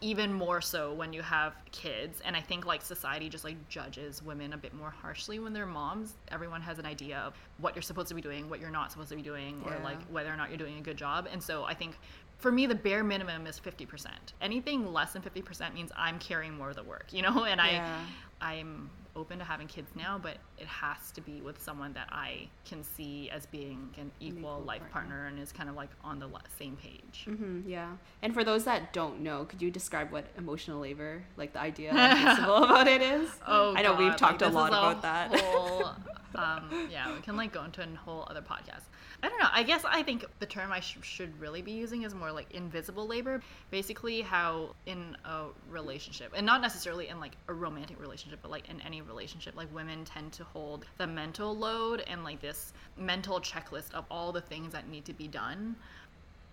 even 0.02 0.32
more 0.32 0.60
so 0.60 0.92
when 0.92 1.12
you 1.12 1.22
have 1.22 1.54
kids 1.70 2.20
and 2.24 2.36
I 2.36 2.40
think 2.40 2.66
like 2.66 2.82
society 2.82 3.28
just 3.28 3.44
like 3.44 3.56
judges 3.68 4.20
women 4.22 4.52
a 4.52 4.56
bit 4.58 4.74
more 4.74 4.90
harshly 4.90 5.38
when 5.38 5.52
they're 5.52 5.64
moms 5.64 6.14
everyone 6.28 6.60
has 6.60 6.78
an 6.78 6.86
idea 6.86 7.18
of 7.18 7.34
what 7.58 7.74
you're 7.74 7.82
supposed 7.82 8.08
to 8.08 8.14
be 8.14 8.20
doing 8.20 8.50
what 8.50 8.60
you're 8.60 8.70
not 8.70 8.90
supposed 8.92 9.08
to 9.10 9.16
be 9.16 9.22
doing 9.22 9.62
or 9.64 9.78
like 9.84 10.02
whether 10.10 10.30
or 10.32 10.36
not 10.36 10.48
you're 10.50 10.58
doing 10.58 10.76
a 10.78 10.82
good 10.82 10.96
job 10.98 11.28
and 11.32 11.42
so 11.42 11.64
I 11.64 11.72
think 11.74 11.96
for 12.42 12.52
me 12.52 12.66
the 12.66 12.74
bare 12.74 13.02
minimum 13.04 13.46
is 13.46 13.58
50% 13.60 14.06
anything 14.40 14.92
less 14.92 15.12
than 15.14 15.22
50% 15.22 15.72
means 15.74 15.90
I'm 15.96 16.18
carrying 16.18 16.54
more 16.56 16.70
of 16.70 16.76
the 16.76 16.82
work 16.82 17.06
you 17.12 17.22
know 17.22 17.44
and 17.50 17.60
Yeah. 17.60 17.98
I 18.40 18.54
I'm 18.54 18.90
open 19.14 19.38
to 19.38 19.44
having 19.44 19.66
kids 19.68 19.90
now, 19.94 20.18
but 20.20 20.38
it 20.58 20.66
has 20.66 21.12
to 21.12 21.20
be 21.20 21.40
with 21.42 21.62
someone 21.62 21.92
that 21.92 22.08
I 22.10 22.48
can 22.64 22.82
see 22.82 23.30
as 23.30 23.46
being 23.46 23.90
an 23.98 24.10
equal, 24.20 24.38
equal 24.38 24.60
life 24.66 24.80
partner. 24.90 25.16
partner. 25.16 25.26
and 25.26 25.38
is 25.38 25.52
kind 25.52 25.68
of 25.68 25.76
like 25.76 25.90
on 26.02 26.18
the 26.18 26.28
same 26.58 26.76
page. 26.76 27.24
hmm 27.24 27.60
yeah. 27.66 27.92
And 28.22 28.34
for 28.34 28.42
those 28.42 28.64
that 28.64 28.92
don't 28.92 29.20
know, 29.20 29.44
could 29.44 29.62
you 29.62 29.70
describe 29.70 30.10
what 30.10 30.24
emotional 30.36 30.80
labor, 30.80 31.22
like 31.36 31.52
the 31.52 31.60
idea 31.60 31.90
about 31.92 32.88
it 32.88 33.02
is? 33.02 33.30
Oh, 33.46 33.74
I 33.76 33.82
know 33.82 33.94
we've 33.94 34.16
talked 34.16 34.40
like, 34.40 34.50
a 34.50 34.54
lot 34.54 34.68
about 34.70 35.02
that. 35.02 35.38
Whole, 35.40 35.84
um, 36.34 36.88
yeah, 36.90 37.14
we 37.14 37.20
can 37.20 37.36
like 37.36 37.52
go 37.52 37.62
into 37.64 37.82
a 37.82 37.96
whole 37.96 38.26
other 38.28 38.42
podcast. 38.42 38.84
I 39.22 39.28
don't 39.28 39.38
know. 39.38 39.48
I 39.52 39.62
guess 39.62 39.84
I 39.84 40.02
think 40.02 40.24
the 40.40 40.46
term 40.46 40.72
I 40.72 40.80
sh- 40.80 40.98
should 41.02 41.38
really 41.40 41.62
be 41.62 41.70
using 41.70 42.02
is 42.02 42.12
more 42.12 42.32
like 42.32 42.50
invisible 42.52 43.06
labor. 43.06 43.40
Basically, 43.70 44.20
how 44.20 44.74
in 44.86 45.16
a 45.24 45.44
relationship, 45.70 46.32
and 46.34 46.44
not 46.44 46.60
necessarily 46.60 47.08
in 47.08 47.20
like 47.20 47.36
a 47.46 47.54
romantic 47.54 48.00
relationship, 48.00 48.40
but 48.42 48.50
like 48.50 48.68
in 48.68 48.80
any 48.80 49.00
relationship, 49.00 49.56
like 49.56 49.72
women 49.72 50.04
tend 50.04 50.32
to 50.32 50.44
hold 50.44 50.86
the 50.98 51.06
mental 51.06 51.56
load 51.56 52.02
and 52.08 52.24
like 52.24 52.40
this 52.40 52.72
mental 52.96 53.40
checklist 53.40 53.94
of 53.94 54.04
all 54.10 54.32
the 54.32 54.40
things 54.40 54.72
that 54.72 54.88
need 54.88 55.04
to 55.04 55.12
be 55.12 55.28
done 55.28 55.76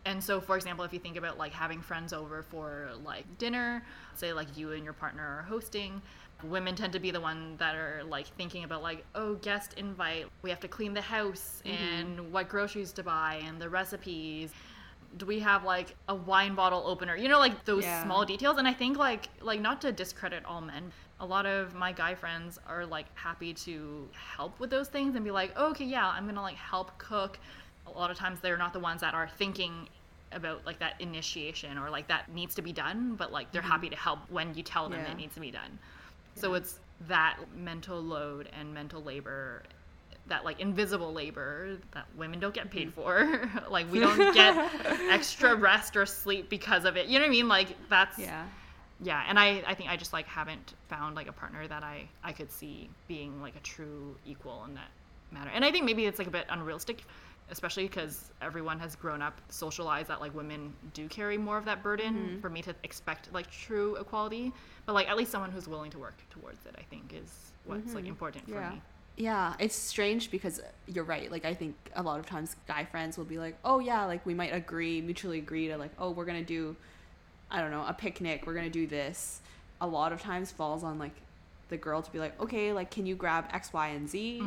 and 0.05 0.23
so 0.23 0.39
for 0.39 0.55
example 0.55 0.86
if 0.86 0.93
you 0.93 0.99
think 0.99 1.17
about 1.17 1.38
like 1.38 1.51
having 1.51 1.82
friends 1.82 2.13
over 2.13 2.41
for 2.41 2.89
like 3.03 3.25
dinner 3.38 3.84
say 4.15 4.32
like 4.34 4.47
you 4.58 4.71
and 4.71 4.84
your 4.84 4.93
partner 4.93 5.23
are 5.23 5.43
hosting 5.43 6.01
women 6.43 6.75
tend 6.75 6.93
to 6.93 6.99
be 6.99 7.12
the 7.12 7.19
one 7.21 7.56
that 7.58 7.75
are 7.75 8.02
like 8.08 8.28
thinking 8.38 8.63
about 8.63 8.82
like 8.82 9.04
oh 9.15 9.36
guest 9.36 9.73
invite 9.78 10.25
we 10.41 10.49
have 10.49 10.60
to 10.60 10.67
clean 10.67 10.93
the 10.93 11.02
house 11.02 11.62
and 11.65 12.32
what 12.32 12.47
groceries 12.49 12.91
to 12.93 13.04
buy 13.04 13.41
and 13.45 13.60
the 13.62 13.69
recipes 13.69 14.52
do 15.17 15.25
we 15.25 15.39
have 15.39 15.63
like 15.63 15.95
a 16.08 16.15
wine 16.15 16.56
bottle 16.56 16.84
opener 16.86 17.15
you 17.15 17.28
know 17.28 17.39
like 17.39 17.65
those 17.65 17.84
Yeah. 17.84 18.04
small 18.04 18.25
details 18.25 18.58
and 18.58 18.67
i 18.67 18.73
think 18.73 18.97
like 18.97 19.28
like 19.41 19.60
not 19.60 19.82
to 19.82 19.91
discredit 19.91 20.45
all 20.45 20.62
men 20.62 20.91
a 21.19 21.25
lot 21.25 21.45
of 21.45 21.73
my 21.75 21.91
guy 21.91 22.15
friends 22.15 22.58
are 22.67 22.86
like 22.86 23.06
happy 23.17 23.54
to 23.54 24.08
help 24.13 24.58
with 24.60 24.69
those 24.69 24.88
things 24.88 25.15
and 25.15 25.25
be 25.25 25.32
like 25.32 25.58
okay 25.58 25.84
yeah 25.86 26.08
i'm 26.08 26.25
gonna 26.25 26.41
like 26.41 26.56
help 26.56 26.97
cook 26.99 27.38
a 27.88 27.91
lot 27.91 28.12
of 28.12 28.17
times 28.17 28.39
they're 28.39 28.58
not 28.58 28.71
the 28.71 28.80
ones 28.80 29.02
that 29.02 29.13
are 29.13 29.28
thinking 29.38 29.89
about 30.32 30.63
like 30.65 30.78
that 30.78 30.93
initiation 31.02 31.78
or 31.80 31.89
like 31.89 32.08
that 32.08 32.32
needs 32.32 32.54
to 32.54 32.62
be 32.62 32.71
done 32.71 33.15
but 33.15 33.32
like 33.32 33.52
they're 33.52 33.63
happy 33.63 33.89
to 33.89 33.95
help 33.95 34.19
when 34.30 34.54
you 34.54 34.62
tell 34.63 34.88
them 34.88 34.99
Mm-hmm. 34.99 35.06
Yeah. 35.08 35.12
it 35.13 35.17
needs 35.17 35.34
to 35.34 35.41
be 35.41 35.49
done 35.52 35.80
so 36.39 36.54
it's 36.54 36.80
that 37.08 37.38
mental 37.56 38.02
load 38.02 38.49
and 38.58 38.73
mental 38.73 39.02
labor 39.02 39.63
that 40.28 40.45
like 40.45 40.60
invisible 40.60 41.12
labor 41.12 41.78
that 41.91 42.06
women 42.15 42.39
don't 42.39 42.54
get 42.54 42.69
paid 42.69 42.95
mm-hmm. 42.95 43.02
for. 43.02 43.49
Like 43.69 43.91
we 43.91 43.99
don't 44.06 44.34
get 44.34 44.56
extra 45.10 45.56
rest 45.56 45.95
or 45.95 46.06
sleep 46.06 46.49
because 46.49 46.86
of 46.86 46.97
it. 46.97 47.08
You 47.08 47.19
know 47.19 47.25
what 47.25 47.30
i 47.30 47.32
mean? 47.32 47.47
Like 47.47 47.75
that's 47.89 48.17
Yeah. 48.17 48.45
yeah 49.02 49.23
and 49.28 49.39
i 49.39 49.63
i 49.67 49.73
think 49.73 49.89
i 49.89 49.95
just 49.95 50.13
like 50.13 50.28
haven't 50.28 50.73
found 50.88 51.15
like 51.15 51.28
a 51.28 51.32
partner 51.32 51.67
that 51.67 51.84
i 51.84 52.08
i 52.23 52.32
could 52.32 52.52
see 52.52 52.89
being 53.08 53.41
like 53.41 53.56
a 53.56 53.60
true 53.60 54.15
equal 54.25 54.63
in 54.67 54.73
that 54.75 54.89
matter. 55.32 55.52
And 55.54 55.63
i 55.63 55.71
think 55.71 55.86
maybe 55.86 56.06
it's 56.06 56.19
like 56.19 56.28
a 56.28 56.32
bit 56.32 56.45
unrealistic 56.49 57.04
especially 57.51 57.83
because 57.88 58.31
everyone 58.41 58.79
has 58.79 58.95
grown 58.95 59.21
up 59.21 59.39
socialized 59.49 60.07
that 60.09 60.21
like 60.21 60.33
women 60.35 60.73
do 60.93 61.07
carry 61.07 61.38
more 61.38 61.57
of 61.57 61.65
that 61.65 61.81
burden 61.83 62.13
Mm-hmm. 62.15 62.39
for 62.39 62.49
me 62.49 62.62
to 62.62 62.75
expect 62.83 63.33
like 63.33 63.49
true 63.51 63.95
equality 63.97 64.51
but 64.85 64.93
like 64.93 65.09
at 65.09 65.17
least 65.17 65.31
someone 65.31 65.51
who's 65.51 65.67
willing 65.67 65.91
to 65.91 65.99
work 65.99 66.17
towards 66.29 66.65
it 66.65 66.75
i 66.77 66.83
think 66.83 67.13
is 67.13 67.51
what's 67.65 67.93
like 67.93 68.05
important 68.07 68.45
for 68.47 68.55
Mm-hmm. 68.55 68.75
Me 68.75 68.81
Yeah, 69.17 69.53
it's 69.59 69.75
strange 69.75 70.31
because 70.31 70.62
you're 70.88 71.03
right. 71.03 71.29
Like 71.29 71.43
I 71.43 71.53
think 71.53 71.75
a 71.95 72.01
lot 72.01 72.19
of 72.21 72.25
times 72.25 72.55
guy 72.67 72.85
friends 72.85 73.17
will 73.17 73.25
be 73.25 73.38
like, 73.38 73.57
"Oh 73.65 73.79
yeah, 73.79 74.05
like 74.05 74.25
we 74.25 74.33
might 74.33 74.53
agree, 74.53 75.01
mutually 75.01 75.39
agree 75.39 75.67
to 75.67 75.77
like, 75.77 75.91
oh, 75.99 76.12
we're 76.12 76.23
going 76.23 76.39
to 76.39 76.45
do 76.57 76.75
I 77.51 77.59
don't 77.62 77.71
know, 77.71 77.83
a 77.85 77.93
picnic, 77.93 78.45
we're 78.45 78.53
going 78.53 78.71
to 78.71 78.79
do 78.81 78.88
this." 78.88 79.41
A 79.81 79.88
lot 79.88 80.13
of 80.13 80.21
times 80.21 80.51
falls 80.53 80.83
on 80.85 80.97
like 80.99 81.15
the 81.69 81.77
girl 81.77 82.01
to 82.01 82.12
be 82.12 82.19
like, 82.19 82.39
"Okay, 82.41 82.73
like 82.73 82.91
can 82.91 83.05
you 83.05 83.15
grab 83.15 83.45
X, 83.51 83.71
Y, 83.73 83.88
and 83.89 84.10
Z?" 84.10 84.41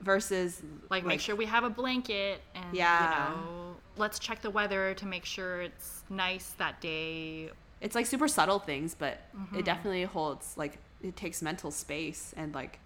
versus 0.00 0.62
like, 0.90 1.04
make 1.04 1.20
sure 1.20 1.34
we 1.36 1.46
have 1.46 1.64
a 1.64 1.70
blanket 1.70 2.40
and 2.54 2.76
Yeah. 2.76 3.04
you 3.04 3.10
know 3.10 3.76
let's 3.96 4.18
check 4.20 4.40
the 4.42 4.50
weather 4.50 4.94
to 4.94 5.06
make 5.06 5.24
sure 5.24 5.60
it's 5.62 6.04
nice 6.08 6.50
that 6.58 6.80
day 6.80 7.50
it's 7.80 7.94
like 7.94 8.06
super 8.06 8.26
subtle 8.28 8.58
things, 8.58 8.94
but 8.98 9.20
Mm-hmm. 9.36 9.56
it 9.58 9.64
definitely 9.64 10.02
holds 10.04 10.56
like 10.56 10.78
it 11.02 11.14
takes 11.16 11.42
mental 11.42 11.70
space 11.70 12.34
and 12.36 12.54
like 12.54 12.78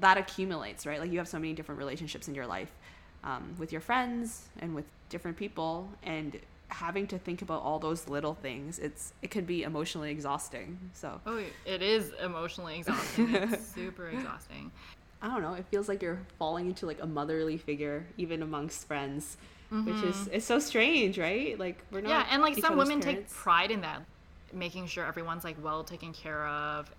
that 0.00 0.16
accumulates, 0.18 0.86
right? 0.86 0.98
Like 1.00 1.12
you 1.12 1.18
have 1.18 1.28
so 1.28 1.38
many 1.38 1.52
different 1.52 1.78
relationships 1.78 2.26
in 2.28 2.34
your 2.34 2.46
life 2.46 2.72
um, 3.22 3.54
with 3.58 3.70
your 3.70 3.80
friends 3.80 4.48
and 4.60 4.74
with 4.74 4.86
different 5.08 5.36
people, 5.36 5.88
and 6.02 6.38
having 6.70 7.06
to 7.08 7.18
think 7.18 7.42
about 7.42 7.62
all 7.62 7.78
those 7.78 8.08
little 8.08 8.34
things, 8.34 8.78
it's 8.78 9.12
it 9.22 9.30
can 9.30 9.44
be 9.44 9.62
emotionally 9.62 10.10
exhausting. 10.10 10.78
So 10.92 11.20
oh 11.26 11.42
it 11.64 11.82
is 11.82 12.12
emotionally 12.22 12.78
exhausting 12.78 13.34
it's 13.34 13.66
super 13.74 14.08
exhausting 14.08 14.70
I 15.22 15.28
don't 15.28 15.42
know. 15.42 15.52
It 15.52 15.66
feels 15.70 15.88
like 15.88 16.02
you're 16.02 16.20
falling 16.38 16.66
into 16.66 16.86
like 16.86 17.02
a 17.02 17.06
motherly 17.06 17.58
figure, 17.58 18.06
even 18.16 18.42
amongst 18.42 18.86
friends, 18.86 19.36
which 19.70 20.02
is 20.02 20.28
it's 20.32 20.46
so 20.46 20.58
strange, 20.58 21.18
right? 21.18 21.58
Like 21.58 21.84
we're 21.90 22.00
not. 22.00 22.10
Mm-hmm. 22.10 22.20
yeah 22.20 22.26
and 22.30 22.42
like 22.42 22.56
some 22.58 22.76
women 22.76 23.00
take 23.00 23.28
pride 23.28 23.70
in 23.70 23.82
that 23.82 24.02
making 24.52 24.86
sure 24.86 25.06
everyone's 25.06 25.44
like 25.44 25.62
well 25.62 25.84
taken 25.84 26.12
care 26.12 26.46
of 26.46 26.90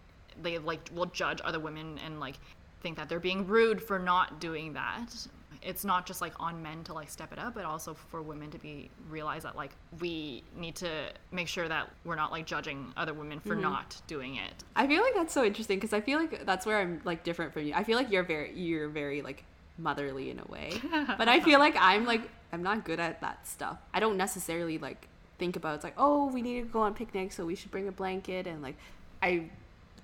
they 0.41 0.57
like 0.57 0.79
will 0.93 1.07
judge 1.07 1.41
other 1.43 1.59
women 1.59 1.99
and 2.05 2.19
like 2.19 2.35
think 2.81 2.97
that 2.97 3.09
they're 3.09 3.19
being 3.19 3.45
rude 3.45 3.81
for 3.81 3.99
not 3.99 4.39
doing 4.39 4.73
that 4.73 5.13
it's 5.61 5.85
not 5.85 6.05
just 6.05 6.21
like 6.21 6.33
on 6.39 6.61
men 6.61 6.83
to 6.83 6.93
like 6.93 7.09
step 7.09 7.31
it 7.31 7.39
up 7.39 7.53
but 7.53 7.65
also 7.65 7.93
for 7.93 8.21
women 8.21 8.49
to 8.49 8.57
be 8.57 8.89
realize 9.09 9.43
that 9.43 9.55
like 9.55 9.71
we 9.99 10.43
need 10.55 10.75
to 10.75 10.89
make 11.31 11.47
sure 11.47 11.67
that 11.67 11.89
we're 12.03 12.15
not 12.15 12.31
like 12.31 12.45
judging 12.45 12.91
other 12.97 13.13
women 13.13 13.39
for 13.39 13.53
mm-hmm. 13.53 13.61
not 13.63 14.01
doing 14.07 14.35
it 14.35 14.63
I 14.75 14.87
feel 14.87 15.01
like 15.01 15.13
that's 15.15 15.33
so 15.33 15.43
interesting 15.43 15.77
because 15.77 15.93
I 15.93 16.01
feel 16.01 16.19
like 16.19 16.45
that's 16.45 16.65
where 16.65 16.79
I'm 16.79 17.01
like 17.03 17.23
different 17.23 17.53
from 17.53 17.65
you. 17.65 17.73
I 17.73 17.83
feel 17.83 17.97
like 17.97 18.11
you're 18.11 18.23
very 18.23 18.53
you're 18.53 18.89
very 18.89 19.21
like 19.21 19.43
motherly 19.77 20.29
in 20.29 20.39
a 20.39 20.51
way, 20.51 20.73
but 21.17 21.27
I 21.27 21.39
feel 21.39 21.59
like 21.59 21.75
I'm 21.77 22.05
like 22.05 22.21
I'm 22.51 22.63
not 22.63 22.85
good 22.85 22.99
at 22.99 23.21
that 23.21 23.47
stuff. 23.47 23.77
I 23.93 23.99
don't 23.99 24.17
necessarily 24.17 24.77
like 24.77 25.07
think 25.37 25.55
about 25.55 25.75
it's 25.75 25.83
like 25.83 25.95
oh 25.97 26.27
we 26.27 26.41
need 26.41 26.61
to 26.61 26.67
go 26.67 26.81
on 26.81 26.93
picnic 26.93 27.31
so 27.31 27.45
we 27.45 27.55
should 27.55 27.71
bring 27.71 27.87
a 27.87 27.91
blanket 27.91 28.45
and 28.45 28.61
like 28.61 28.75
I 29.23 29.49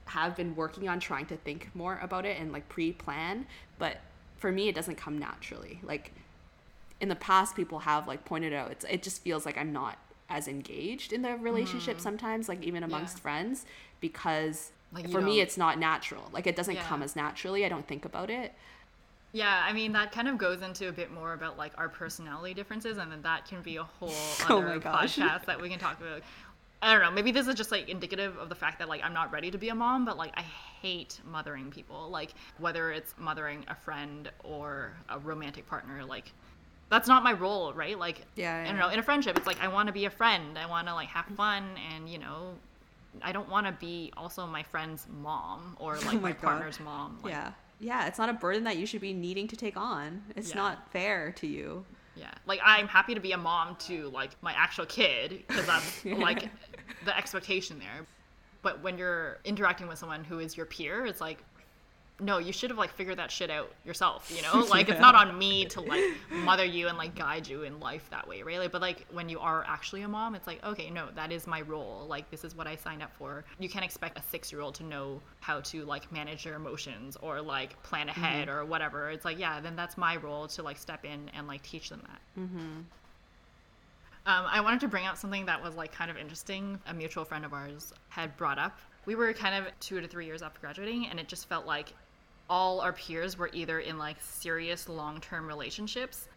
have 0.05 0.35
been 0.35 0.55
working 0.55 0.89
on 0.89 0.99
trying 0.99 1.25
to 1.27 1.37
think 1.37 1.69
more 1.73 1.99
about 2.01 2.25
it 2.25 2.39
and 2.39 2.51
like 2.51 2.67
pre-plan, 2.69 3.45
but 3.77 3.97
for 4.37 4.51
me 4.51 4.67
it 4.67 4.75
doesn't 4.75 4.95
come 4.97 5.17
naturally. 5.17 5.79
Like 5.83 6.13
in 6.99 7.09
the 7.09 7.15
past 7.15 7.55
people 7.55 7.79
have 7.79 8.07
like 8.07 8.25
pointed 8.25 8.53
out 8.53 8.71
it's 8.71 8.85
it 8.85 9.03
just 9.03 9.21
feels 9.21 9.45
like 9.45 9.57
I'm 9.57 9.71
not 9.73 9.97
as 10.29 10.47
engaged 10.47 11.13
in 11.13 11.21
the 11.21 11.35
relationship 11.37 11.97
mm. 11.97 12.01
sometimes 12.01 12.49
like 12.49 12.63
even 12.63 12.83
amongst 12.83 13.17
Yeah. 13.17 13.21
friends 13.21 13.65
because 14.01 14.71
Like, 14.91 15.09
for 15.09 15.21
me 15.21 15.39
it's 15.39 15.57
not 15.57 15.77
natural 15.79 16.29
like 16.33 16.47
it 16.47 16.55
doesn't 16.55 16.75
Yeah. 16.75 16.83
come 16.83 17.03
as 17.03 17.15
naturally 17.15 17.65
I 17.65 17.69
don't 17.69 17.87
think 17.87 18.03
about 18.05 18.29
it 18.29 18.53
Yeah, 19.33 19.61
I 19.63 19.73
mean 19.73 19.91
that 19.93 20.11
kind 20.11 20.27
of 20.27 20.37
goes 20.37 20.61
into 20.61 20.87
a 20.87 20.91
bit 20.91 21.11
more 21.11 21.33
about 21.33 21.57
like 21.57 21.73
our 21.77 21.89
personality 21.89 22.53
differences, 22.53 22.97
and 22.97 23.11
then 23.11 23.21
that 23.23 23.45
can 23.45 23.61
be 23.61 23.75
a 23.75 23.83
whole 23.83 24.09
Oh 24.49 24.59
other 24.59 24.79
gosh. 24.79 25.17
podcast 25.17 25.45
that 25.45 25.61
we 25.61 25.69
can 25.69 25.79
talk 25.79 25.99
about. 25.99 26.21
I 26.81 26.93
don't 26.93 27.01
know. 27.01 27.11
Maybe 27.11 27.31
this 27.31 27.47
is 27.47 27.55
just 27.55 27.71
like 27.71 27.89
indicative 27.89 28.37
of 28.37 28.49
the 28.49 28.55
fact 28.55 28.79
that 28.79 28.87
like 28.89 29.03
I'm 29.03 29.13
not 29.13 29.31
ready 29.31 29.49
to 29.51 29.57
be 29.57 29.69
a 29.69 29.75
mom, 29.75 30.05
but 30.05 30.17
like 30.17 30.31
I 30.37 30.41
hate 30.81 31.19
mothering 31.25 31.71
people. 31.71 32.09
Like 32.09 32.33
whether 32.59 32.91
it's 32.91 33.13
mothering 33.17 33.65
a 33.67 33.75
friend 33.75 34.29
or 34.43 34.93
a 35.09 35.17
romantic 35.19 35.67
partner, 35.67 36.05
like 36.05 36.31
that's 36.89 37.07
not 37.07 37.23
my 37.23 37.33
role, 37.33 37.73
right? 37.73 37.97
Like 37.97 38.21
Yeah, 38.35 38.63
I 38.63 38.67
don't 38.67 38.77
know. 38.77 38.89
In 38.89 38.99
a 38.99 39.03
friendship, 39.03 39.37
it's 39.37 39.47
like 39.47 39.61
I 39.61 39.67
want 39.67 39.87
to 39.87 39.93
be 39.93 40.05
a 40.05 40.09
friend. 40.09 40.57
I 40.57 40.67
want 40.67 40.87
to 40.87 40.93
like 40.93 41.09
have 41.09 41.25
fun, 41.35 41.63
and 41.93 42.07
you 42.07 42.19
know, 42.19 42.53
I 43.23 43.31
don't 43.31 43.49
want 43.49 43.65
to 43.65 43.73
be 43.73 44.11
also 44.15 44.45
my 44.45 44.61
friend's 44.63 45.07
mom 45.21 45.75
or 45.79 45.95
oh 45.97 46.05
like 46.05 46.15
Oh 46.15 46.19
my, 46.19 46.29
my 46.29 46.33
partner's 46.33 46.79
mom. 46.79 47.19
Like, 47.23 47.31
yeah 47.33 47.51
yeah 47.79 48.07
it's 48.07 48.17
not 48.17 48.27
a 48.27 48.33
burden 48.33 48.63
that 48.63 48.77
you 48.77 48.87
should 48.87 49.01
be 49.01 49.13
needing 49.13 49.47
to 49.47 49.55
take 49.55 49.77
on 49.77 50.23
it's 50.35 50.49
Yeah. 50.49 50.55
not 50.55 50.91
fair 50.91 51.31
to 51.33 51.45
you 51.45 51.85
Yeah, 52.17 52.31
like 52.45 52.59
I'm 52.63 52.87
happy 52.87 53.13
to 53.13 53.19
be 53.19 53.31
a 53.31 53.37
mom 53.37 53.75
to 53.87 54.09
like 54.09 54.31
my 54.41 54.53
actual 54.53 54.85
kid 54.85 55.43
because 55.47 55.65
that's 55.65 56.05
like 56.05 56.49
the 57.05 57.15
expectation 57.15 57.79
there. 57.79 58.05
But 58.61 58.81
when 58.83 58.97
you're 58.97 59.37
interacting 59.45 59.87
with 59.87 59.97
someone 59.97 60.23
who 60.23 60.39
is 60.39 60.57
your 60.57 60.65
peer, 60.65 61.05
it's 61.05 61.21
like, 61.21 61.43
no, 62.19 62.39
you 62.39 62.51
should 62.51 62.71
have 62.71 62.79
like 62.79 62.91
figured 62.93 63.19
that 63.19 63.31
shit 63.31 63.51
out 63.51 63.71
yourself. 63.85 64.31
You 64.35 64.41
know, 64.41 64.65
like 64.69 64.89
it's 64.89 64.99
not 64.99 65.15
on 65.15 65.37
me 65.37 65.65
to 65.65 65.81
like 65.81 66.03
mother 66.31 66.65
you 66.65 66.87
and 66.87 66.97
like 66.97 67.15
guide 67.15 67.47
you 67.47 67.63
in 67.63 67.79
life 67.79 68.09
that 68.09 68.27
way, 68.27 68.41
really. 68.41 68.67
But 68.67 68.81
like 68.81 69.05
when 69.11 69.29
you 69.29 69.39
are 69.39 69.63
actually 69.67 70.01
a 70.01 70.07
mom, 70.07 70.33
it's 70.33 70.47
like, 70.47 70.63
okay, 70.65 70.89
no, 70.89 71.09
that 71.15 71.31
is 71.31 71.45
my 71.45 71.61
role. 71.61 72.05
Like 72.09 72.31
this 72.31 72.43
is 72.43 72.55
what 72.55 72.65
I 72.67 72.75
signed 72.75 73.03
up 73.03 73.13
for. 73.17 73.45
You 73.59 73.69
can't 73.69 73.85
expect 73.85 74.17
a 74.17 74.23
six 74.23 74.51
year 74.51 74.61
old 74.61 74.75
to 74.75 74.83
know 74.83 75.21
how 75.41 75.61
to 75.61 75.85
like 75.85 76.11
manage 76.11 76.43
their 76.43 76.55
emotions 76.55 77.17
or 77.21 77.41
like 77.41 77.81
plan 77.83 78.09
ahead 78.09 78.49
or 78.49 78.65
whatever. 78.65 79.11
It's 79.11 79.25
like, 79.25 79.37
yeah, 79.37 79.59
then 79.59 79.75
that's 79.75 79.97
my 79.97 80.17
role 80.17 80.47
to 80.47 80.63
like 80.63 80.77
step 80.77 81.05
in 81.05 81.29
and 81.35 81.47
like 81.47 81.61
teach 81.61 81.89
them 81.89 82.01
that. 82.07 82.41
Um, 84.25 84.45
I 84.49 84.59
wanted 84.59 84.81
to 84.81 84.89
bring 84.89 85.05
up 85.05 85.15
something 85.17 85.45
that 85.45 85.63
was 85.63 85.75
like 85.75 85.93
kind 85.93 86.11
of 86.11 86.17
interesting. 86.17 86.79
A 86.87 86.93
mutual 86.93 87.23
friend 87.23 87.45
of 87.45 87.53
ours 87.53 87.93
had 88.09 88.35
brought 88.37 88.57
up. 88.59 88.77
We 89.05 89.15
were 89.15 89.31
kind 89.31 89.55
of 89.55 89.71
two 89.79 90.01
to 90.01 90.07
three 90.07 90.25
years 90.25 90.41
after 90.41 90.59
graduating, 90.59 91.07
and 91.07 91.17
it 91.17 91.29
just 91.29 91.47
felt 91.47 91.65
like 91.65 91.93
all 92.49 92.79
our 92.79 92.93
peers 92.93 93.37
were 93.37 93.49
either 93.53 93.79
in 93.79 93.97
like 93.97 94.17
serious 94.21 94.87
long 94.87 95.19
term 95.21 95.47
relationships. 95.47 96.27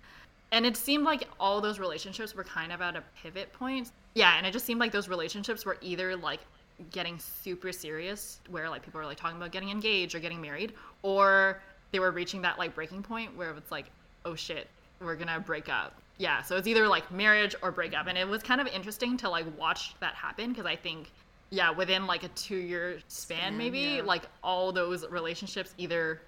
And 0.53 0.67
it 0.67 0.77
seemed 0.77 1.05
like 1.05 1.29
all 1.39 1.61
those 1.61 1.79
relationships 1.79 2.35
were 2.35 2.45
kind 2.45 2.73
of 2.73 2.81
at 2.81 2.97
a 2.97 3.05
pivot 3.23 3.53
point. 3.53 3.93
Yeah, 4.15 4.37
and 4.37 4.47
it 4.47 4.53
just 4.53 4.67
seemed 4.67 4.81
like 4.81 4.91
those 4.91 5.09
relationships 5.09 5.65
were 5.65 5.77
either 5.81 6.17
like 6.17 6.41
getting 6.91 7.19
super 7.19 7.73
serious, 7.73 8.41
where 8.49 8.69
like 8.69 8.83
people 8.83 8.99
were 8.99 9.07
like 9.07 9.19
talking 9.19 9.37
about 9.37 9.53
getting 9.53 9.71
engaged 9.71 10.15
or 10.15 10.19
getting 10.19 10.41
married, 10.41 10.73
or 11.03 11.61
they 11.93 12.01
were 12.01 12.11
reaching 12.11 12.43
that 12.43 12.59
like 12.59 12.75
breaking 12.75 13.03
point 13.03 13.37
where 13.37 13.51
it's 13.51 13.71
like, 13.71 13.87
oh 14.25 14.35
shit, 14.35 14.69
we're 15.01 15.15
gonna 15.15 15.39
break 15.39 15.69
up. 15.69 16.01
Yeah, 16.19 16.43
so 16.43 16.57
it's 16.57 16.67
either 16.67 16.87
like 16.89 17.11
marriage 17.11 17.55
or 17.63 17.71
breakup, 17.71 18.07
and 18.07 18.19
it 18.19 18.29
was 18.29 18.43
kind 18.43 18.61
of 18.61 18.67
interesting 18.67 19.17
to 19.19 19.31
like 19.31 19.47
watch 19.59 19.95
that 20.01 20.15
happen 20.15 20.51
because 20.51 20.67
I 20.67 20.77
think, 20.77 21.11
yeah, 21.51 21.71
within 21.71 22.07
like 22.07 22.23
a 22.23 22.29
two 22.29 22.57
year 22.57 23.01
span, 23.09 23.57
maybe 23.59 23.79
yeah. 23.81 24.03
like 24.03 24.23
all 24.43 24.73
those 24.73 25.07
relationships 25.09 25.75
either 25.79 26.21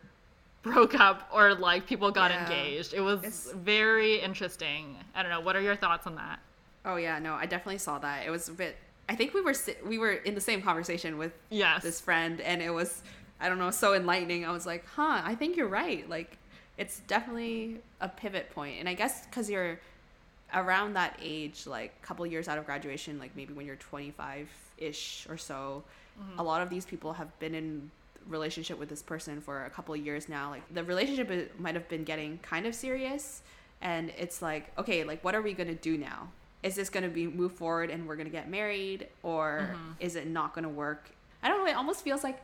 broke 0.63 0.95
up 0.99 1.29
or 1.33 1.55
like 1.55 1.87
people 1.87 2.11
got 2.11 2.31
Yeah. 2.31 2.43
engaged. 2.45 2.95
It 2.95 3.01
was 3.01 3.19
It's- 3.21 3.51
very 3.55 4.21
interesting. 4.21 4.97
I 5.15 5.23
don't 5.23 5.31
know. 5.31 5.41
What 5.41 5.57
are 5.57 5.61
your 5.61 5.77
thoughts 5.77 6.07
on 6.07 6.15
that? 6.17 6.39
oh 6.85 6.97
yeah 6.97 7.21
no 7.21 7.35
I 7.35 7.47
definitely 7.47 7.79
saw 7.79 8.01
that 8.01 8.27
it 8.27 8.31
was 8.31 8.49
a 8.49 8.53
bit 8.53 8.77
I 9.09 9.15
think 9.15 9.35
we 9.35 9.41
were 9.41 9.55
we 9.87 9.99
were 9.99 10.11
in 10.15 10.35
the 10.35 10.41
same 10.41 10.61
conversation 10.63 11.17
with 11.17 11.31
Yes. 11.49 11.81
this 11.85 12.01
friend 12.01 12.41
and 12.41 12.61
it 12.61 12.71
was 12.71 13.05
I 13.41 13.49
don't 13.49 13.61
know 13.61 13.71
so 13.71 13.95
enlightening 13.95 14.45
I 14.45 14.51
was 14.51 14.67
like 14.67 14.85
huh 14.97 15.21
I 15.25 15.37
think 15.37 15.57
you're 15.57 15.69
right 15.69 16.09
like 16.11 16.39
it's 16.79 16.99
definitely 17.07 17.81
a 18.01 18.09
pivot 18.09 18.51
point 18.51 18.81
and 18.81 18.89
I 18.89 18.95
guess 18.95 19.25
because 19.27 19.49
you're 19.49 19.79
around 20.55 20.95
that 20.95 21.17
age 21.23 21.69
like 21.69 21.93
a 22.03 22.05
couple 22.07 22.27
years 22.27 22.49
out 22.49 22.59
of 22.59 22.67
graduation 22.67 23.21
like 23.21 23.31
maybe 23.37 23.53
when 23.55 23.65
you're 23.65 23.77
25 23.77 24.49
ish 24.89 25.27
or 25.31 25.37
so 25.39 25.83
a 26.39 26.43
lot 26.43 26.61
of 26.63 26.69
these 26.71 26.85
people 26.85 27.15
have 27.15 27.31
been 27.41 27.55
in 27.55 27.91
relationship 28.29 28.79
with 28.79 28.89
this 28.89 29.03
person 29.03 29.41
for 29.41 29.65
a 29.65 29.71
couple 29.71 29.93
of 29.95 30.01
years 30.01 30.29
now 30.29 30.51
like 30.51 30.63
the 30.75 30.85
relationship 30.85 31.29
might 31.59 31.75
have 31.75 31.89
been 31.89 32.05
getting 32.05 32.39
kind 32.43 32.67
of 32.67 32.75
serious 32.75 33.43
and 33.81 34.13
it's 34.19 34.41
like 34.43 34.71
okay 34.79 35.03
like 35.05 35.23
what 35.25 35.35
are 35.35 35.43
we 35.43 35.53
going 35.53 35.69
to 35.69 35.75
do 35.91 35.97
now 35.99 36.29
is 36.63 36.75
this 36.77 36.89
going 36.89 37.03
to 37.03 37.09
be 37.11 37.27
move 37.27 37.51
forward 37.53 37.91
and 37.91 38.07
we're 38.07 38.15
going 38.15 38.27
to 38.29 38.37
get 38.41 38.49
married 38.49 39.09
or 39.25 39.71
Mm-hmm. 39.73 39.93
is 39.99 40.15
it 40.15 40.29
not 40.29 40.55
going 40.55 40.63
to 40.63 40.69
work? 40.69 41.11
I 41.43 41.49
don't 41.49 41.59
know. 41.65 41.67
It 41.73 41.75
almost 41.77 42.05
feels 42.05 42.23
like 42.23 42.41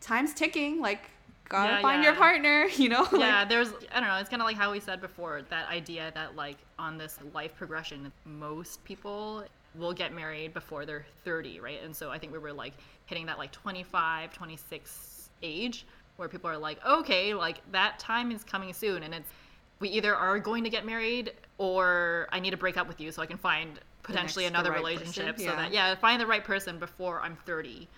time's 0.00 0.34
ticking. 0.34 0.80
Like, 0.80 1.02
gotta 1.48 1.74
Yeah, 1.74 1.80
find 1.82 2.02
yeah. 2.02 2.08
your 2.10 2.16
partner, 2.18 2.64
you 2.76 2.88
know? 2.88 3.02
Like, 3.12 3.20
yeah 3.20 3.44
there's 3.44 3.68
i 3.94 4.00
don't 4.00 4.08
know 4.08 4.16
it's 4.16 4.28
kind 4.28 4.42
of 4.42 4.46
like 4.46 4.56
how 4.56 4.72
we 4.72 4.80
said 4.80 5.00
before 5.00 5.42
that 5.50 5.68
idea 5.68 6.10
that 6.16 6.34
like 6.34 6.56
on 6.80 6.98
this 6.98 7.18
life 7.32 7.54
progression 7.56 8.10
most 8.24 8.82
people 8.84 9.44
will 9.78 9.92
get 9.92 10.12
married 10.12 10.52
before 10.52 10.84
they're 10.84 11.06
30 11.24 11.60
right 11.60 11.82
and 11.84 11.94
so 11.94 12.10
i 12.10 12.18
think 12.18 12.32
we 12.32 12.38
were 12.38 12.52
like 12.52 12.74
hitting 13.06 13.26
that 13.26 13.38
like 13.38 13.52
25 13.52 14.32
26 14.32 15.30
age 15.42 15.86
where 16.16 16.28
people 16.28 16.50
are 16.50 16.58
like 16.58 16.84
okay 16.84 17.34
like 17.34 17.60
that 17.72 17.98
time 17.98 18.32
is 18.32 18.42
coming 18.44 18.72
soon 18.72 19.02
and 19.02 19.14
it's 19.14 19.30
we 19.78 19.88
either 19.88 20.14
are 20.14 20.38
going 20.38 20.64
to 20.64 20.70
get 20.70 20.84
married 20.84 21.32
or 21.58 22.28
i 22.32 22.40
need 22.40 22.50
to 22.50 22.56
break 22.56 22.76
up 22.76 22.88
with 22.88 23.00
you 23.00 23.12
so 23.12 23.22
i 23.22 23.26
can 23.26 23.38
find 23.38 23.78
potentially 24.02 24.44
next- 24.44 24.54
another 24.54 24.70
right 24.70 24.78
relationship 24.78 25.36
person, 25.36 25.46
so 25.46 25.52
yeah. 25.52 25.56
that 25.56 25.72
yeah 25.72 25.94
find 25.94 26.20
the 26.20 26.26
right 26.26 26.44
person 26.44 26.78
before 26.78 27.20
i'm 27.20 27.36
30 27.46 27.88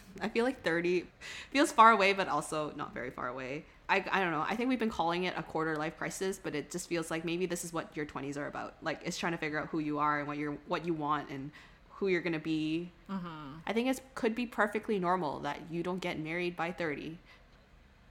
I 0.20 0.28
feel 0.28 0.44
like 0.44 0.62
30 0.62 1.04
feels 1.50 1.72
far 1.72 1.92
away, 1.92 2.12
but 2.12 2.28
also 2.28 2.72
not 2.76 2.94
very 2.94 3.10
far 3.10 3.28
away. 3.28 3.64
I, 3.92 4.02
I 4.10 4.20
don't 4.20 4.30
know. 4.30 4.40
I 4.48 4.56
think 4.56 4.70
we've 4.70 4.78
been 4.78 4.88
calling 4.90 5.24
it 5.24 5.34
a 5.36 5.42
quarter 5.42 5.76
life 5.76 5.98
crisis, 5.98 6.40
but 6.42 6.54
it 6.54 6.70
just 6.70 6.88
feels 6.88 7.10
like 7.10 7.26
maybe 7.26 7.44
this 7.44 7.62
is 7.62 7.74
what 7.74 7.94
your 7.94 8.06
20s 8.06 8.38
are 8.38 8.46
about. 8.46 8.74
Like 8.80 9.00
it's 9.04 9.18
trying 9.18 9.32
to 9.32 9.38
figure 9.38 9.60
out 9.60 9.68
who 9.68 9.80
you 9.80 9.98
are 9.98 10.18
and 10.20 10.26
what 10.26 10.38
you're 10.38 10.56
what 10.66 10.86
you 10.86 10.94
want 10.94 11.28
and 11.28 11.50
who 11.90 12.08
you're 12.08 12.22
gonna 12.22 12.38
be. 12.38 12.90
Mm-hmm. 13.10 13.58
I 13.66 13.72
think 13.74 13.88
it 13.88 14.00
could 14.14 14.34
be 14.34 14.46
perfectly 14.46 14.98
normal 14.98 15.40
that 15.40 15.58
you 15.70 15.82
don't 15.82 16.00
get 16.00 16.18
married 16.18 16.56
by 16.56 16.72
30. 16.72 17.18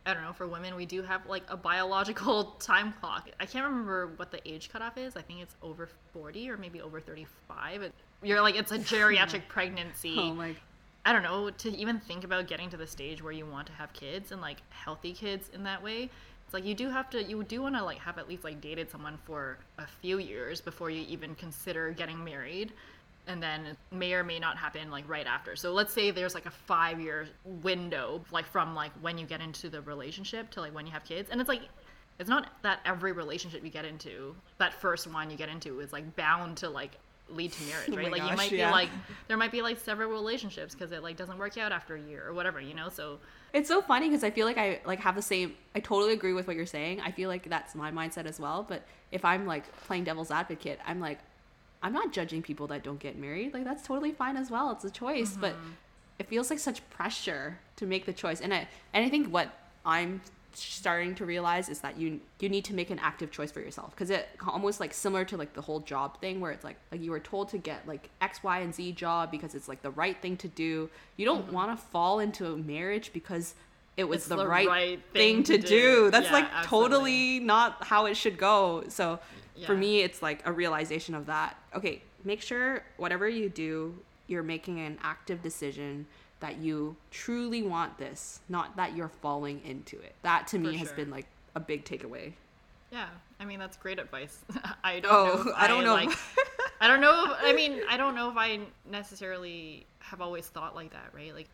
I 0.05 0.13
don't 0.13 0.23
know, 0.23 0.33
for 0.33 0.47
women, 0.47 0.75
we 0.75 0.85
do 0.85 1.01
have 1.01 1.25
like 1.27 1.43
a 1.49 1.57
biological 1.57 2.43
time 2.59 2.93
clock. 2.93 3.29
I 3.39 3.47
can't 3.47 3.65
remember 3.65 4.11
what 4.17 4.29
the 4.31 4.47
age 4.47 4.69
cutoff 4.71 4.97
is. 4.99 5.15
I 5.15 5.21
think 5.23 5.41
it's 5.41 5.55
over 5.63 5.89
40 6.13 6.47
or 6.51 6.57
maybe 6.57 6.79
over 6.81 6.99
35. 6.99 7.81
It- 7.81 7.93
You're 8.21 8.41
like, 8.41 8.55
it's 8.55 8.71
a 8.71 8.77
geriatric 8.79 9.43
pregnancy. 9.47 10.15
Oh 10.17 10.33
my. 10.35 10.55
I 11.05 11.13
don't 11.13 11.23
know, 11.23 11.49
to 11.49 11.75
even 11.75 11.99
think 11.99 12.23
about 12.23 12.47
getting 12.47 12.69
to 12.69 12.77
the 12.77 12.85
stage 12.85 13.23
where 13.23 13.33
you 13.33 13.45
want 13.45 13.67
to 13.67 13.73
have 13.73 13.91
kids 13.93 14.31
and 14.31 14.39
like 14.39 14.57
healthy 14.69 15.13
kids 15.13 15.49
in 15.53 15.63
that 15.63 15.81
way. 15.81 16.09
It's 16.45 16.53
like 16.53 16.65
you 16.65 16.75
do 16.75 16.89
have 16.89 17.09
to, 17.11 17.23
you 17.23 17.43
do 17.43 17.61
want 17.61 17.75
to 17.75 17.83
like 17.83 17.97
have 17.99 18.17
at 18.17 18.27
least 18.29 18.43
like 18.43 18.61
dated 18.61 18.91
someone 18.91 19.17
for 19.25 19.57
a 19.79 19.87
few 20.01 20.19
years 20.19 20.61
before 20.61 20.89
you 20.89 21.05
even 21.07 21.33
consider 21.35 21.91
getting 21.91 22.23
married. 22.23 22.73
And 23.27 23.41
then 23.41 23.65
it 23.65 23.77
may 23.91 24.13
or 24.13 24.23
may 24.23 24.37
not 24.37 24.57
happen 24.57 24.91
like 24.91 25.07
right 25.07 25.25
after. 25.25 25.55
So 25.55 25.73
let's 25.73 25.93
say 25.93 26.11
there's 26.11 26.35
like 26.35 26.45
a 26.45 26.51
five 26.51 26.99
year 26.99 27.27
window, 27.45 28.23
like 28.31 28.45
from 28.45 28.75
like 28.75 28.91
when 29.01 29.17
you 29.17 29.25
get 29.25 29.41
into 29.41 29.69
the 29.69 29.81
relationship 29.81 30.51
to 30.51 30.61
like 30.61 30.75
when 30.75 30.85
you 30.85 30.91
have 30.91 31.05
kids. 31.05 31.29
And 31.31 31.39
it's 31.39 31.47
like, 31.47 31.61
it's 32.19 32.29
not 32.29 32.47
that 32.61 32.79
every 32.85 33.11
relationship 33.11 33.63
you 33.63 33.71
get 33.71 33.85
into, 33.85 34.35
that 34.59 34.73
first 34.73 35.11
one 35.11 35.31
you 35.31 35.37
get 35.37 35.49
into 35.49 35.79
is 35.79 35.91
like 35.91 36.15
bound 36.15 36.57
to 36.57 36.69
like 36.69 36.97
lead 37.35 37.51
to 37.51 37.63
marriage, 37.63 37.89
Oh 37.91 37.95
right? 37.95 38.11
my 38.11 38.17
like 38.17 38.31
you 38.31 38.37
might 38.37 38.51
yeah. 38.51 38.67
be 38.67 38.71
like 38.71 38.89
there 39.27 39.37
might 39.37 39.51
be 39.51 39.61
like 39.61 39.79
several 39.79 40.09
relationships 40.09 40.73
because 40.73 40.91
it 40.91 41.03
like 41.03 41.17
doesn't 41.17 41.37
work 41.37 41.57
out 41.57 41.71
after 41.71 41.95
a 41.95 42.01
year 42.01 42.25
or 42.27 42.33
whatever, 42.33 42.59
you 42.59 42.73
know. 42.73 42.89
So 42.89 43.19
It's 43.53 43.67
so 43.67 43.81
funny 43.81 44.09
because 44.09 44.23
I 44.23 44.31
feel 44.31 44.45
like 44.45 44.57
I 44.57 44.81
like 44.85 44.99
have 44.99 45.15
the 45.15 45.21
same. 45.21 45.55
I 45.75 45.79
totally 45.79 46.13
agree 46.13 46.33
with 46.33 46.47
what 46.47 46.55
you're 46.55 46.65
saying. 46.65 47.01
I 47.01 47.11
feel 47.11 47.29
like 47.29 47.49
that's 47.49 47.75
my 47.75 47.91
mindset 47.91 48.25
as 48.25 48.39
well. 48.39 48.65
But 48.67 48.83
if 49.11 49.25
I'm 49.25 49.45
like 49.45 49.71
playing 49.85 50.05
devil's 50.05 50.31
advocate, 50.31 50.79
I'm 50.85 50.99
like, 50.99 51.19
I'm 51.83 51.93
not 51.93 52.11
judging 52.11 52.41
people 52.41 52.67
that 52.67 52.83
don't 52.83 52.99
get 52.99 53.17
married. 53.17 53.53
Like 53.53 53.63
that's 53.63 53.85
totally 53.85 54.11
fine 54.11 54.37
as 54.37 54.51
well. 54.51 54.71
It's 54.71 54.85
a 54.85 54.91
choice, 54.91 55.35
but 55.39 55.53
mm-hmm. 55.53 55.71
it 56.19 56.27
feels 56.27 56.49
like 56.49 56.59
such 56.59 56.87
pressure 56.89 57.59
to 57.77 57.85
make 57.85 58.05
the 58.05 58.13
choice. 58.13 58.41
And 58.41 58.53
I 58.53 58.67
and 58.93 59.05
I 59.05 59.09
think 59.09 59.27
what 59.27 59.49
I'm 59.85 60.21
starting 60.53 61.15
to 61.15 61.25
realize 61.25 61.69
is 61.69 61.79
that 61.81 61.97
you 61.97 62.19
you 62.39 62.49
need 62.49 62.65
to 62.65 62.73
make 62.73 62.89
an 62.89 62.99
active 62.99 63.31
choice 63.31 63.51
for 63.51 63.59
yourself. 63.59 63.91
Because 63.91 64.09
it 64.09 64.27
almost 64.47 64.79
like 64.79 64.93
similar 64.93 65.25
to 65.25 65.37
like 65.37 65.53
the 65.53 65.61
whole 65.61 65.79
job 65.79 66.19
thing 66.19 66.39
where 66.39 66.51
it's 66.51 66.63
like 66.63 66.77
like 66.91 67.01
you 67.01 67.11
were 67.11 67.19
told 67.19 67.49
to 67.49 67.57
get 67.57 67.87
like 67.87 68.09
x 68.21 68.43
y 68.43 68.59
and 68.59 68.73
z 68.73 68.91
job 68.91 69.31
because 69.31 69.55
it's 69.55 69.67
like 69.67 69.81
the 69.81 69.91
right 69.91 70.21
thing 70.21 70.37
to 70.37 70.47
do. 70.47 70.89
You 71.17 71.25
don't 71.25 71.45
mm-hmm. 71.45 71.55
want 71.55 71.77
to 71.77 71.85
fall 71.87 72.19
into 72.19 72.45
a 72.51 72.57
marriage 72.57 73.11
because 73.13 73.55
it 73.97 74.05
was 74.05 74.25
the, 74.27 74.37
the 74.37 74.47
right, 74.47 74.67
right 74.67 74.99
thing, 75.11 75.43
thing 75.43 75.43
to, 75.43 75.57
to 75.57 75.67
do. 75.67 75.67
do. 75.67 76.11
that's 76.11 76.27
Yeah, 76.27 76.33
like 76.33 76.45
absolutely. 76.53 76.89
totally 76.89 77.39
not 77.39 77.83
how 77.83 78.05
it 78.05 78.15
should 78.15 78.37
go. 78.37 78.83
So 78.87 79.19
for 79.65 79.75
me 79.75 80.01
it's 80.01 80.21
like 80.21 80.41
a 80.45 80.51
realization 80.51 81.13
of 81.13 81.27
that. 81.27 81.55
Okay 81.75 82.01
make 82.23 82.41
sure 82.41 82.83
whatever 82.97 83.27
you 83.27 83.49
do 83.49 83.95
you're 84.27 84.43
making 84.43 84.79
an 84.79 84.97
active 85.03 85.41
decision 85.41 86.05
that 86.41 86.58
you 86.58 86.95
truly 87.10 87.63
want 87.63 87.97
this 87.97 88.41
not 88.49 88.75
that 88.75 88.95
you're 88.95 89.10
falling 89.10 89.62
into 89.65 89.97
it 89.99 90.13
that 90.23 90.47
to 90.47 90.60
me 90.60 90.73
For 90.73 90.80
has 90.80 90.91
been 90.91 91.10
like 91.10 91.27
a 91.56 91.60
big 91.60 91.86
takeaway 91.86 92.34
yeah, 92.91 93.08
I 93.39 93.45
mean 93.45 93.58
that's 93.58 93.77
great 93.77 93.99
advice. 93.99 94.43
I 94.84 94.99
don't 94.99 95.12
Oh, 95.12 95.43
know. 95.43 95.54
I 95.56 95.67
don't 95.67 95.86
know. 95.86 95.93
Like, 95.93 96.12
I 96.82 96.88
don't 96.88 96.99
know. 96.99 97.23
If, 97.23 97.38
I 97.41 97.54
mean, 97.54 97.80
I 97.89 97.95
don't 97.95 98.15
know 98.15 98.30
if 98.30 98.36
I 98.38 98.60
necessarily 98.89 99.86
have 99.99 100.19
always 100.21 100.47
thought 100.47 100.75
like 100.75 100.91
that, 100.91 101.10
right? 101.15 101.34
Like, 101.34 101.47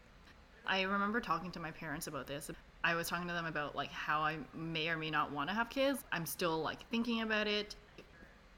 I 0.65 0.81
remember 0.81 1.21
talking 1.21 1.51
to 1.51 1.59
my 1.59 1.71
parents 1.71 2.07
about 2.07 2.25
this. 2.27 2.49
I 2.83 2.95
was 2.95 3.07
talking 3.07 3.27
to 3.27 3.33
them 3.33 3.45
about 3.45 3.75
like 3.75 3.91
how 3.91 4.21
I 4.21 4.37
may 4.55 4.89
or 4.89 4.97
may 4.97 5.11
not 5.11 5.31
want 5.31 5.49
to 5.49 5.55
have 5.55 5.69
kids. 5.69 6.03
I'm 6.11 6.25
still 6.25 6.59
like 6.61 6.87
thinking 6.89 7.21
about 7.21 7.47
it. 7.47 7.75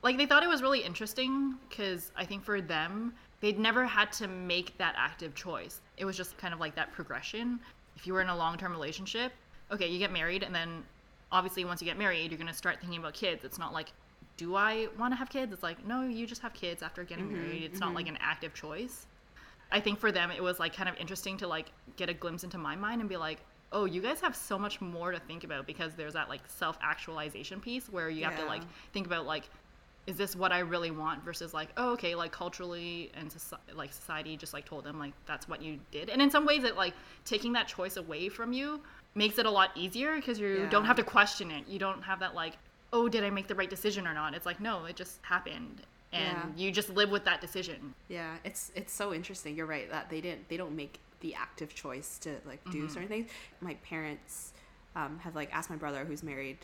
Like 0.02 0.18
they 0.18 0.26
thought 0.26 0.44
it 0.44 0.50
was 0.50 0.62
really 0.62 0.82
interesting 0.82 1.56
because 1.68 2.12
I 2.16 2.24
think 2.24 2.44
for 2.46 2.62
them, 2.62 3.14
they'd 3.42 3.60
never 3.60 3.86
had 3.86 4.12
to 4.14 4.28
make 4.28 4.78
that 4.78 4.96
active 4.98 5.36
choice. 5.36 5.82
It 5.98 6.06
was 6.06 6.18
just 6.18 6.38
kind 6.38 6.54
of 6.54 6.60
like 6.60 6.76
that 6.76 6.92
progression. 6.92 7.60
If 7.96 8.08
you 8.08 8.14
were 8.14 8.22
in 8.22 8.30
a 8.30 8.36
long-term 8.36 8.72
relationship, 8.72 9.32
okay, 9.72 9.88
you 9.88 10.00
get 10.00 10.12
married 10.12 10.44
and 10.44 10.54
then 10.54 10.84
obviously 11.32 11.66
once 11.66 11.82
you 11.82 11.86
get 11.86 11.98
married, 11.98 12.32
you're 12.32 12.38
going 12.38 12.48
to 12.48 12.54
start 12.54 12.80
thinking 12.80 13.00
about 13.00 13.14
kids. 13.14 13.44
It's 13.44 13.60
not 13.60 13.74
like 13.74 13.92
do 14.40 14.56
I 14.56 14.88
want 14.98 15.12
to 15.12 15.18
have 15.18 15.30
kids? 15.30 15.52
It's 15.52 15.64
like, 15.64 15.86
no, 15.86 16.04
you 16.04 16.26
just 16.26 16.42
have 16.42 16.54
kids 16.54 16.82
after 16.82 17.04
getting 17.04 17.26
mm-hmm, 17.26 17.44
married. 17.44 17.64
It's 17.64 17.82
not 17.82 17.88
mm-hmm. 17.88 17.96
like 17.98 18.08
an 18.08 18.18
active 18.22 18.54
choice. 18.54 19.06
I 19.70 19.82
think 19.82 20.00
for 20.00 20.14
them 20.14 20.32
it 20.32 20.42
was 20.42 20.60
like 20.60 20.74
kind 20.74 20.88
of 20.88 20.96
interesting 20.96 21.36
to 21.40 21.48
like 21.48 21.74
get 21.98 22.10
a 22.10 22.14
glimpse 22.14 22.46
into 22.46 22.58
my 22.58 22.74
mind 22.74 23.02
and 23.02 23.10
be 23.10 23.18
like, 23.18 23.40
oh, 23.74 23.84
you 23.84 24.02
guys 24.02 24.22
have 24.22 24.36
so 24.36 24.58
much 24.58 24.80
more 24.80 25.12
to 25.12 25.20
think 25.20 25.44
about 25.44 25.68
because 25.68 25.94
there's 25.94 26.14
that 26.14 26.30
like 26.30 26.40
self-actualization 26.48 27.60
piece 27.60 27.90
where 27.90 28.10
you 28.10 28.24
have 28.24 28.38
to 28.38 28.46
like 28.46 28.62
think 28.94 29.06
about 29.06 29.26
like 29.26 29.44
is 30.10 30.18
this 30.18 30.36
what 30.36 30.52
I 30.52 30.60
really 30.60 30.92
want 30.92 31.24
versus 31.24 31.54
like 31.54 31.70
oh 31.78 31.92
okay 31.94 32.16
like 32.16 32.32
culturally 32.32 33.12
and 33.14 33.30
soci- 33.30 33.58
like 33.76 33.94
society 33.94 34.36
just 34.36 34.54
like 34.54 34.66
told 34.66 34.84
them 34.84 34.98
like 35.00 35.14
that's 35.26 35.48
what 35.48 35.62
you 35.62 35.80
did. 35.92 36.10
And 36.10 36.22
in 36.22 36.30
some 36.32 36.46
ways 36.46 36.64
it 36.64 36.76
like 36.76 36.94
taking 37.26 37.54
that 37.54 37.68
choice 37.68 37.96
away 37.98 38.28
from 38.30 38.52
you 38.52 38.82
makes 39.16 39.38
it 39.38 39.46
a 39.46 39.52
lot 39.52 39.70
easier 39.76 40.16
because 40.16 40.40
you 40.40 40.68
don't 40.70 40.86
have 40.86 40.96
to 40.98 41.04
question 41.04 41.52
it. 41.52 41.68
You 41.68 41.80
don't 41.80 42.02
have 42.02 42.20
that 42.22 42.36
like 42.36 42.54
oh 42.92 43.08
did 43.08 43.24
I 43.24 43.30
make 43.30 43.48
the 43.48 43.56
right 43.56 43.70
decision 43.70 44.08
or 44.08 44.14
not? 44.14 44.34
It's 44.34 44.46
like 44.46 44.60
no 44.60 44.86
it 44.86 44.96
just 44.96 45.20
happened. 45.22 45.82
And 46.12 46.38
Yeah. 46.58 46.66
you 46.66 46.72
just 46.72 46.90
live 46.90 47.12
with 47.12 47.24
that 47.26 47.40
decision. 47.40 47.94
Yeah 48.08 48.36
it's 48.44 48.72
it's 48.76 48.92
so 48.92 49.14
interesting. 49.14 49.56
You're 49.56 49.68
right 49.68 49.90
that 49.92 50.10
they 50.10 50.22
didn't 50.22 50.50
they 50.50 50.58
don't 50.58 50.76
make 50.76 51.00
the 51.22 51.36
active 51.36 51.76
choice 51.76 52.18
to 52.20 52.30
like 52.48 52.64
do 52.72 52.80
Mm-hmm. 52.80 52.88
certain 52.94 53.08
things. 53.10 53.30
My 53.62 53.76
parents 53.84 54.54
um, 54.96 55.20
have 55.20 55.36
like 55.36 55.54
asked 55.54 55.70
my 55.70 55.76
brother 55.76 56.04
who's 56.06 56.24
married 56.24 56.58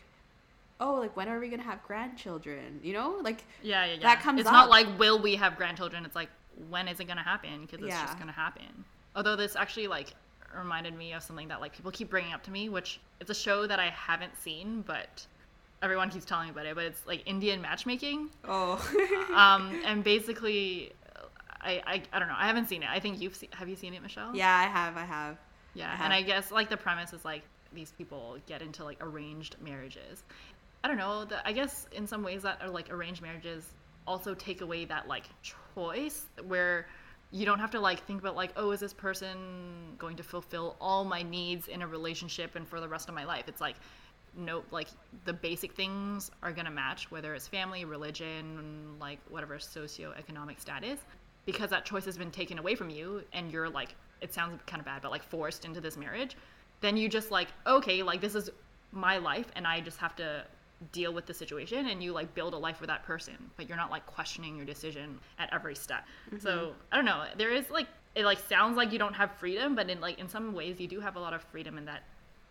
oh 0.80 0.94
like 0.94 1.16
when 1.16 1.28
are 1.28 1.38
we 1.40 1.48
gonna 1.48 1.62
have 1.62 1.82
grandchildren 1.86 2.80
you 2.82 2.92
know 2.92 3.18
like 3.22 3.44
Yeah, 3.62 3.84
yeah, 3.86 3.94
yeah. 3.94 4.02
That 4.02 4.20
comes 4.20 4.40
It's 4.40 4.46
up. 4.48 4.52
not 4.52 4.68
like 4.70 4.86
will 4.98 5.20
we 5.20 5.36
have 5.36 5.56
grandchildren? 5.56 6.04
It's 6.04 6.14
like 6.16 6.28
when 6.68 6.88
is 6.88 7.00
it 7.00 7.04
gonna 7.06 7.22
happen? 7.22 7.62
Because 7.62 7.80
it's 7.80 7.88
Yeah. 7.88 8.04
just 8.04 8.18
gonna 8.18 8.32
happen. 8.32 8.84
Although 9.14 9.36
this 9.36 9.56
actually 9.56 9.86
like 9.88 10.14
reminded 10.56 10.94
me 10.96 11.12
of 11.12 11.22
something 11.22 11.48
that 11.48 11.60
like 11.60 11.72
people 11.74 11.90
keep 11.90 12.08
bringing 12.10 12.32
up 12.32 12.42
to 12.44 12.50
me, 12.50 12.68
which 12.68 13.00
it's 13.20 13.30
a 13.30 13.34
show 13.34 13.66
that 13.66 13.78
I 13.80 13.90
haven't 13.90 14.36
seen, 14.36 14.82
but 14.86 15.26
everyone 15.82 16.10
keeps 16.10 16.24
telling 16.24 16.46
me 16.46 16.50
about 16.52 16.66
it. 16.66 16.74
But 16.74 16.84
it's 16.84 17.06
like 17.06 17.22
Indian 17.26 17.60
matchmaking, 17.60 18.30
oh 18.44 18.76
um, 19.34 19.80
and 19.84 20.02
basically, 20.04 20.92
I, 21.60 21.82
I 21.86 22.02
I 22.12 22.18
don't 22.18 22.28
know. 22.28 22.34
I 22.38 22.46
haven't 22.46 22.68
seen 22.68 22.82
it. 22.82 22.88
I 22.90 23.00
think 23.00 23.20
you've 23.20 23.34
seen. 23.36 23.48
Have 23.52 23.68
you 23.68 23.76
seen 23.76 23.94
it, 23.94 24.02
Michelle? 24.02 24.34
yeah 24.34 24.54
i 24.56 24.64
have 24.64 24.96
i 24.96 25.04
have 25.04 25.36
Yeah, 25.74 25.94
I 25.98 26.04
and. 26.04 26.12
I 26.12 26.22
guess 26.22 26.50
like 26.52 26.68
the 26.70 26.76
premise 26.76 27.12
is 27.12 27.24
like 27.24 27.42
these 27.72 27.92
people 27.92 28.38
get 28.46 28.62
into 28.62 28.84
like 28.84 28.98
arranged 29.02 29.56
marriages. 29.60 30.22
I 30.86 30.88
don't 30.88 30.98
know. 30.98 31.24
The, 31.24 31.44
I 31.44 31.50
guess 31.50 31.88
in 31.90 32.06
some 32.06 32.22
ways 32.22 32.42
that 32.42 32.62
are 32.62 32.70
like 32.70 32.92
arranged 32.92 33.20
marriages 33.20 33.72
also 34.06 34.34
take 34.34 34.60
away 34.60 34.84
that 34.84 35.08
like 35.08 35.24
choice 35.42 36.26
where 36.46 36.86
you 37.32 37.44
don't 37.44 37.58
have 37.58 37.72
to 37.72 37.80
like 37.80 38.06
think 38.06 38.20
about 38.20 38.36
like 38.36 38.52
oh 38.54 38.70
is 38.70 38.78
this 38.78 38.92
person 38.92 39.96
going 39.98 40.14
to 40.14 40.22
fulfill 40.22 40.76
all 40.80 41.04
my 41.04 41.22
needs 41.22 41.66
in 41.66 41.82
a 41.82 41.86
relationship 41.88 42.54
and 42.54 42.68
for 42.68 42.78
the 42.78 42.86
rest 42.88 43.08
of 43.08 43.16
my 43.16 43.24
life. 43.24 43.48
It's 43.48 43.60
like 43.60 43.74
no 44.36 44.62
like 44.70 44.86
the 45.24 45.32
basic 45.32 45.72
things 45.72 46.30
are 46.44 46.52
going 46.52 46.66
to 46.66 46.70
match 46.70 47.10
whether 47.10 47.34
it's 47.34 47.48
family, 47.48 47.84
religion, 47.84 48.94
like 49.00 49.18
whatever 49.28 49.56
socioeconomic 49.56 50.60
status 50.60 51.00
because 51.46 51.68
that 51.70 51.84
choice 51.84 52.04
has 52.04 52.16
been 52.16 52.30
taken 52.30 52.60
away 52.60 52.76
from 52.76 52.90
you 52.90 53.24
and 53.32 53.50
you're 53.50 53.68
like 53.68 53.96
it 54.20 54.32
sounds 54.32 54.60
kind 54.68 54.78
of 54.78 54.86
bad 54.86 55.02
but 55.02 55.10
like 55.10 55.24
forced 55.24 55.64
into 55.64 55.80
this 55.80 55.96
marriage 55.96 56.36
then 56.80 56.96
you 56.96 57.08
just 57.08 57.32
like 57.32 57.48
okay 57.66 58.04
like 58.04 58.20
this 58.20 58.36
is 58.36 58.50
my 58.92 59.18
life 59.18 59.46
and 59.56 59.66
i 59.66 59.80
just 59.80 59.98
have 59.98 60.14
to 60.14 60.44
deal 60.92 61.12
with 61.12 61.26
the 61.26 61.34
situation 61.34 61.86
and 61.88 62.02
you 62.02 62.12
like 62.12 62.34
build 62.34 62.52
a 62.52 62.56
life 62.56 62.80
with 62.80 62.88
that 62.88 63.02
person 63.02 63.36
but 63.56 63.66
you're 63.66 63.78
not 63.78 63.90
like 63.90 64.04
questioning 64.04 64.56
your 64.56 64.66
decision 64.66 65.18
at 65.38 65.48
every 65.52 65.74
step 65.74 66.04
so 66.38 66.74
i 66.92 66.96
don't 66.96 67.06
know 67.06 67.24
there 67.38 67.50
is 67.50 67.70
like 67.70 67.86
it 68.14 68.24
like 68.24 68.38
sounds 68.46 68.76
like 68.76 68.92
you 68.92 68.98
don't 68.98 69.14
have 69.14 69.30
freedom 69.38 69.74
but 69.74 69.88
in 69.88 70.00
like 70.00 70.18
in 70.18 70.28
some 70.28 70.52
ways 70.52 70.78
you 70.78 70.86
do 70.86 71.00
have 71.00 71.16
a 71.16 71.20
lot 71.20 71.32
of 71.32 71.42
freedom 71.44 71.78
in 71.78 71.86
that 71.86 72.02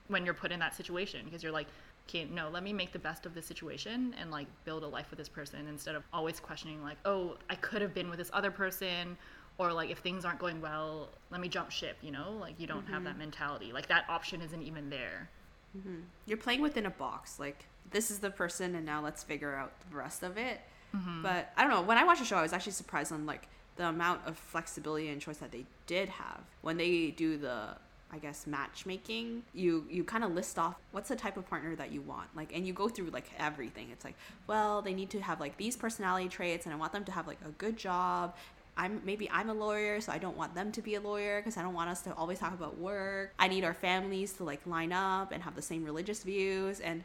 when 0.07 0.25
you're 0.25 0.33
put 0.33 0.51
in 0.51 0.59
that 0.59 0.73
situation 0.73 1.21
because 1.23 1.43
you're 1.43 1.51
like 1.51 1.67
okay, 2.07 2.25
no, 2.25 2.49
let 2.49 2.63
me 2.63 2.71
make 2.71 2.91
the 2.91 2.99
best 2.99 3.25
of 3.25 3.33
the 3.33 3.41
situation 3.41 4.15
and 4.19 4.31
like 4.31 4.47
build 4.63 4.83
a 4.83 4.87
life 4.87 5.09
with 5.09 5.17
this 5.17 5.29
person 5.29 5.67
instead 5.67 5.95
of 5.95 6.03
always 6.13 6.39
questioning 6.39 6.83
like, 6.83 6.97
oh, 7.05 7.35
I 7.49 7.55
could 7.55 7.81
have 7.81 7.93
been 7.93 8.09
with 8.09 8.19
this 8.19 8.29
other 8.33 8.51
person 8.51 9.17
or 9.57 9.73
like 9.73 9.89
if 9.89 9.99
things 9.99 10.25
aren't 10.25 10.39
going 10.39 10.61
well, 10.61 11.09
let 11.31 11.41
me 11.41 11.47
jump 11.47 11.71
ship, 11.71 11.97
you 12.01 12.11
know? 12.11 12.37
Like 12.39 12.59
you 12.59 12.67
don't 12.67 12.83
mm-hmm. 12.83 12.93
have 12.93 13.03
that 13.05 13.17
mentality. 13.17 13.71
Like 13.71 13.87
that 13.87 14.05
option 14.09 14.41
isn't 14.41 14.61
even 14.61 14.89
there. 14.89 15.29
Mm-hmm. 15.77 16.01
You're 16.25 16.37
playing 16.37 16.61
within 16.61 16.85
a 16.85 16.91
box. 16.91 17.39
Like 17.39 17.65
this 17.91 18.11
is 18.11 18.19
the 18.19 18.29
person 18.29 18.75
and 18.75 18.85
now 18.85 19.01
let's 19.01 19.23
figure 19.23 19.55
out 19.55 19.71
the 19.89 19.95
rest 19.97 20.23
of 20.23 20.37
it. 20.37 20.61
Mm-hmm. 20.95 21.21
But 21.21 21.51
I 21.57 21.61
don't 21.61 21.71
know, 21.71 21.81
when 21.81 21.97
I 21.97 22.03
watched 22.03 22.21
the 22.21 22.25
show, 22.25 22.37
I 22.37 22.41
was 22.41 22.53
actually 22.53 22.73
surprised 22.73 23.11
on 23.11 23.25
like 23.25 23.47
the 23.75 23.87
amount 23.87 24.21
of 24.25 24.37
flexibility 24.37 25.09
and 25.09 25.21
choice 25.21 25.37
that 25.37 25.51
they 25.51 25.65
did 25.87 26.09
have 26.09 26.41
when 26.61 26.77
they 26.77 27.11
do 27.11 27.37
the 27.37 27.75
I 28.11 28.17
guess 28.17 28.47
matchmaking, 28.47 29.43
you 29.53 29.85
you 29.89 30.03
kind 30.03 30.23
of 30.23 30.31
list 30.31 30.57
off 30.57 30.75
what's 30.91 31.09
the 31.09 31.15
type 31.15 31.37
of 31.37 31.49
partner 31.49 31.75
that 31.75 31.91
you 31.91 32.01
want. 32.01 32.29
Like 32.35 32.55
and 32.55 32.65
you 32.65 32.71
go 32.71 32.87
through 32.87 33.09
like 33.09 33.29
everything. 33.37 33.89
It's 33.91 34.05
like, 34.05 34.15
well, 34.47 34.81
they 34.81 34.93
need 34.93 35.09
to 35.09 35.19
have 35.19 35.39
like 35.39 35.57
these 35.57 35.75
personality 35.75 36.29
traits 36.29 36.65
and 36.65 36.73
I 36.73 36.77
want 36.77 36.93
them 36.93 37.03
to 37.05 37.11
have 37.11 37.27
like 37.27 37.39
a 37.45 37.49
good 37.51 37.75
job. 37.75 38.35
I'm 38.77 39.01
maybe 39.05 39.29
I'm 39.31 39.49
a 39.49 39.53
lawyer, 39.53 39.99
so 40.01 40.11
I 40.11 40.17
don't 40.17 40.37
want 40.37 40.53
them 40.53 40.71
to 40.73 40.81
be 40.81 40.95
a 40.95 41.01
lawyer 41.01 41.39
because 41.39 41.57
I 41.57 41.61
don't 41.61 41.73
want 41.73 41.89
us 41.89 42.01
to 42.03 42.13
always 42.13 42.39
talk 42.39 42.53
about 42.53 42.77
work. 42.77 43.33
I 43.39 43.47
need 43.47 43.63
our 43.63 43.73
families 43.73 44.33
to 44.33 44.43
like 44.43 44.65
line 44.65 44.93
up 44.93 45.31
and 45.31 45.43
have 45.43 45.55
the 45.55 45.61
same 45.61 45.83
religious 45.83 46.23
views 46.23 46.79
and 46.79 47.03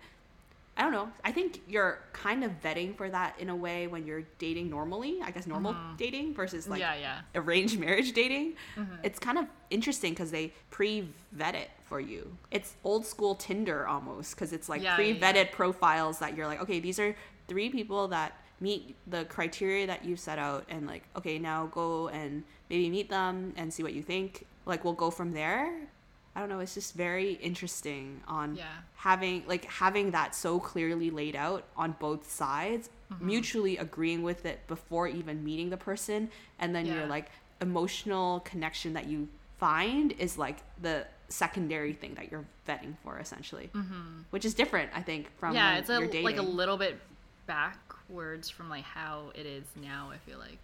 I 0.81 0.83
don't 0.83 0.93
know. 0.93 1.11
I 1.23 1.31
think 1.31 1.61
you're 1.69 1.99
kind 2.14 2.43
of 2.43 2.53
vetting 2.62 2.97
for 2.97 3.11
that 3.11 3.38
in 3.38 3.51
a 3.51 3.55
way 3.55 3.87
when 3.87 4.07
you're 4.07 4.25
dating 4.38 4.71
normally. 4.71 5.19
I 5.23 5.31
guess 5.31 5.47
normal 5.47 5.75
mm-hmm. 5.75 5.97
dating 5.97 6.35
versus 6.35 6.66
like 6.66 6.81
yeah, 6.81 6.95
yeah. 6.95 7.21
arranged 7.35 7.79
marriage 7.79 8.14
dating. 8.14 8.55
Mm-hmm. 8.77 8.95
It's 9.03 9.19
kind 9.19 9.37
of 9.37 9.45
interesting 9.69 10.12
because 10.12 10.31
they 10.31 10.55
pre-vet 10.71 11.55
it 11.55 11.69
for 11.85 12.01
you. 12.01 12.35
It's 12.51 12.77
old 12.83 13.05
school 13.05 13.35
Tinder 13.35 13.87
almost 13.87 14.35
because 14.35 14.55
it's 14.55 14.71
like 14.71 14.83
yeah, 14.83 14.95
pre-vetted 14.97 15.53
profiles 15.53 16.19
that 16.21 16.35
you're 16.35 16.47
like, 16.47 16.62
okay, 16.62 16.81
these 16.81 16.99
are 16.99 17.14
three 17.47 17.69
people 17.69 18.09
that 18.09 18.33
meet 18.59 18.97
the 19.07 19.27
criteria 19.27 19.87
that 19.87 20.07
you 20.07 20.16
set 20.16 20.38
out, 20.38 20.64
and 20.71 20.87
like, 20.87 21.03
okay, 21.14 21.38
now 21.38 21.66
go 21.66 22.09
and 22.09 22.43
maybe 22.71 22.88
meet 22.88 23.11
them 23.11 23.53
and 23.57 23.71
see 23.71 23.83
what 23.83 23.93
you 23.93 24.03
think. 24.03 24.47
Like, 24.64 24.83
we'll 24.83 24.95
go 24.95 25.11
from 25.11 25.33
there 25.33 25.88
I 26.35 26.40
don't 26.40 26.49
know, 26.49 26.61
it's 26.61 26.75
just 26.75 26.95
very 26.95 27.33
interesting 27.35 28.21
on 28.29 28.55
yeah. 28.55 28.64
having 28.97 29.45
like 29.49 29.64
having 29.64 30.12
that 30.12 30.35
so 30.35 30.61
clearly 30.61 31.11
laid 31.11 31.35
out 31.35 31.64
on 31.77 31.97
both 31.99 32.31
sides, 32.31 32.88
mm-hmm. 33.12 33.27
mutually 33.27 33.77
agreeing 33.79 34.23
with 34.23 34.47
it 34.47 34.61
before 34.69 35.09
even 35.09 35.43
meeting 35.45 35.71
the 35.71 35.77
person 35.77 36.31
and 36.59 36.75
then 36.75 36.87
yeah. 36.87 36.95
your 36.95 37.07
like 37.07 37.27
emotional 37.61 38.40
connection 38.40 38.93
that 38.93 39.07
you 39.07 39.29
find 39.59 40.12
is 40.12 40.38
like 40.38 40.59
the 40.81 41.05
secondary 41.29 41.93
thing 41.93 42.14
that 42.14 42.31
you're 42.31 42.45
vetting 42.69 42.95
for 43.03 43.19
essentially. 43.19 43.71
Mm-hmm. 43.75 44.23
Which 44.31 44.45
is 44.45 44.55
different, 44.55 44.90
I 44.95 45.03
think, 45.03 45.31
from 45.38 45.55
Yeah, 45.55 45.79
it's 45.79 45.90
a, 45.90 45.99
like 46.23 46.38
a 46.38 46.43
little 46.43 46.77
bit 46.77 46.99
backwards 47.47 48.49
from 48.49 48.69
like 48.69 48.85
how 48.85 49.33
it 49.35 49.47
is 49.47 49.64
now, 49.83 50.11
I 50.12 50.19
feel 50.19 50.38
like. 50.38 50.59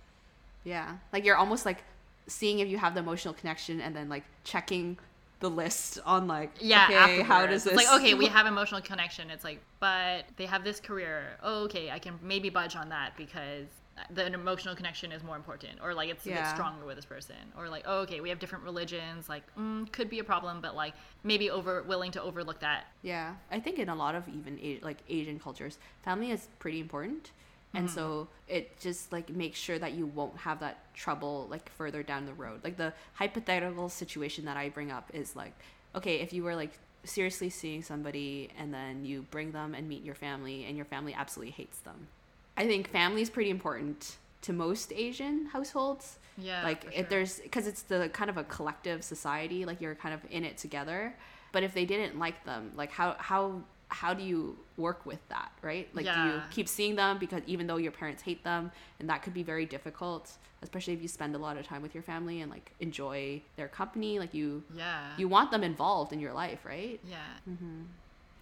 Yeah. 0.65 0.97
Like 1.13 1.25
you're 1.25 1.37
almost 1.37 1.67
like 1.67 1.83
seeing 2.27 2.59
if 2.59 2.69
you 2.69 2.79
have 2.79 2.95
the 2.95 3.01
emotional 3.01 3.35
connection 3.35 3.81
and 3.81 3.95
then 3.95 4.09
like 4.09 4.25
checking 4.45 4.99
the 5.41 5.51
list 5.51 5.99
on 6.05 6.27
like 6.27 6.51
yeah 6.61 6.85
okay, 6.85 6.97
afterwards. 6.97 7.29
how 7.29 7.47
does 7.47 7.65
this 7.65 7.75
it's 7.75 7.85
like 7.85 8.01
okay 8.01 8.15
we 8.15 8.27
have 8.27 8.47
emotional 8.47 8.81
connection. 8.81 9.31
It's 9.31 9.45
like 9.45 9.61
but 9.81 10.25
they 10.37 10.47
have 10.47 10.65
this 10.65 10.81
career. 10.81 11.39
Oh, 11.43 11.65
okay 11.65 11.91
i 11.91 11.99
can 11.99 12.19
maybe 12.23 12.49
budge 12.49 12.77
on 12.77 12.89
that 12.91 13.17
because 13.17 13.67
the 14.11 14.27
emotional 14.27 14.75
connection 14.75 15.11
is 15.11 15.23
more 15.23 15.37
important 15.37 15.79
or 15.83 15.95
like 15.95 16.11
it's 16.11 16.27
yeah. 16.27 16.39
a 16.39 16.43
bit 16.43 16.55
stronger 16.55 16.85
with 16.87 16.97
this 16.97 17.05
person. 17.05 17.37
Or 17.57 17.69
like 17.69 17.85
oh, 17.87 18.01
okay 18.01 18.21
we 18.21 18.29
have 18.29 18.39
different 18.39 18.65
religions. 18.65 19.29
Like 19.29 19.43
mm, 19.57 19.91
could 19.93 20.09
be 20.09 20.21
a 20.21 20.25
problem 20.25 20.61
but 20.61 20.75
like 20.75 20.95
maybe 21.23 21.51
over 21.51 21.83
willing 21.83 22.13
to 22.13 22.23
overlook 22.23 22.61
that. 22.61 22.87
Yeah. 23.03 23.35
I 23.51 23.61
think 23.61 23.79
in 23.79 23.89
a 23.89 23.95
lot 23.95 24.15
of 24.15 24.29
even 24.29 24.81
like 24.83 24.99
asian 25.09 25.39
cultures 25.39 25.79
family 26.03 26.31
is 26.31 26.49
pretty 26.59 26.81
important 26.81 27.33
and 27.77 27.89
mm-hmm. 27.89 27.95
so 27.95 28.29
it 28.49 28.79
just 28.81 29.13
like 29.13 29.29
makes 29.31 29.59
sure 29.59 29.79
that 29.79 29.93
you 29.93 30.07
won't 30.07 30.37
have 30.39 30.61
that 30.61 30.93
trouble 30.95 31.47
like 31.51 31.71
further 31.73 32.03
down 32.03 32.27
the 32.27 32.35
road 32.35 32.61
like 32.65 32.77
the 32.77 32.93
hypothetical 33.15 33.89
situation 33.89 34.45
that 34.45 34.57
i 34.57 34.69
bring 34.69 34.91
up 34.91 35.11
is 35.13 35.37
like 35.37 35.53
okay 35.95 36.17
if 36.17 36.33
you 36.33 36.43
were 36.43 36.57
like 36.57 36.73
seriously 37.05 37.51
seeing 37.51 37.83
somebody 37.83 38.49
and 38.59 38.73
then 38.75 39.05
you 39.05 39.23
bring 39.31 39.53
them 39.53 39.75
and 39.75 39.89
meet 39.89 40.03
your 40.03 40.15
family 40.15 40.65
and 40.65 40.77
your 40.77 40.87
family 40.87 41.15
absolutely 41.15 41.53
hates 41.53 41.79
them 41.81 42.09
i 42.57 42.67
think 42.67 42.89
family 42.89 43.23
is 43.23 43.31
pretty 43.31 43.51
important 43.51 44.17
to 44.41 44.53
most 44.53 44.93
asian 44.93 45.47
households 45.47 46.19
yeah 46.39 46.63
like 46.65 46.83
sure. 46.83 46.93
if 46.95 47.09
there's 47.09 47.41
because 47.41 47.67
it's 47.67 47.83
the 47.83 48.09
kind 48.13 48.31
of 48.31 48.37
a 48.37 48.45
collective 48.45 49.05
society 49.05 49.65
like 49.65 49.81
you're 49.81 49.95
kind 49.95 50.15
of 50.15 50.21
in 50.31 50.45
it 50.45 50.57
together 50.57 51.15
but 51.53 51.63
if 51.63 51.73
they 51.75 51.85
didn't 51.85 52.19
like 52.19 52.45
them 52.45 52.73
like 52.77 52.91
how 52.91 53.15
how 53.19 53.63
how 53.89 54.13
do 54.13 54.23
you 54.23 54.57
work 54.77 55.07
with 55.07 55.21
that 55.29 55.53
right 55.63 55.89
like 55.95 56.05
yeah. 56.05 56.25
do 56.25 56.29
you 56.31 56.43
keep 56.51 56.69
seeing 56.69 56.97
them 56.97 57.19
because 57.19 57.43
even 57.47 57.67
though 57.67 57.77
your 57.77 57.93
parents 57.93 58.23
hate 58.23 58.43
them 58.43 58.71
and 58.99 59.09
that 59.09 59.23
could 59.23 59.33
be 59.33 59.43
very 59.43 59.65
difficult 59.65 60.33
especially 60.63 60.93
if 60.93 61.01
you 61.01 61.09
spend 61.09 61.35
a 61.35 61.39
lot 61.39 61.57
of 61.57 61.65
time 61.67 61.83
with 61.83 61.95
your 61.95 62.03
family 62.03 62.41
and 62.41 62.51
like 62.51 62.73
enjoy 62.81 63.41
their 63.57 63.69
company 63.69 64.19
like 64.19 64.35
you 64.35 64.63
yeah 64.75 65.11
you 65.17 65.29
want 65.29 65.51
them 65.51 65.63
involved 65.63 66.13
in 66.13 66.19
your 66.19 66.33
life 66.33 66.65
right 66.65 67.01
yeah 67.09 67.17
mm-hmm. 67.49 67.83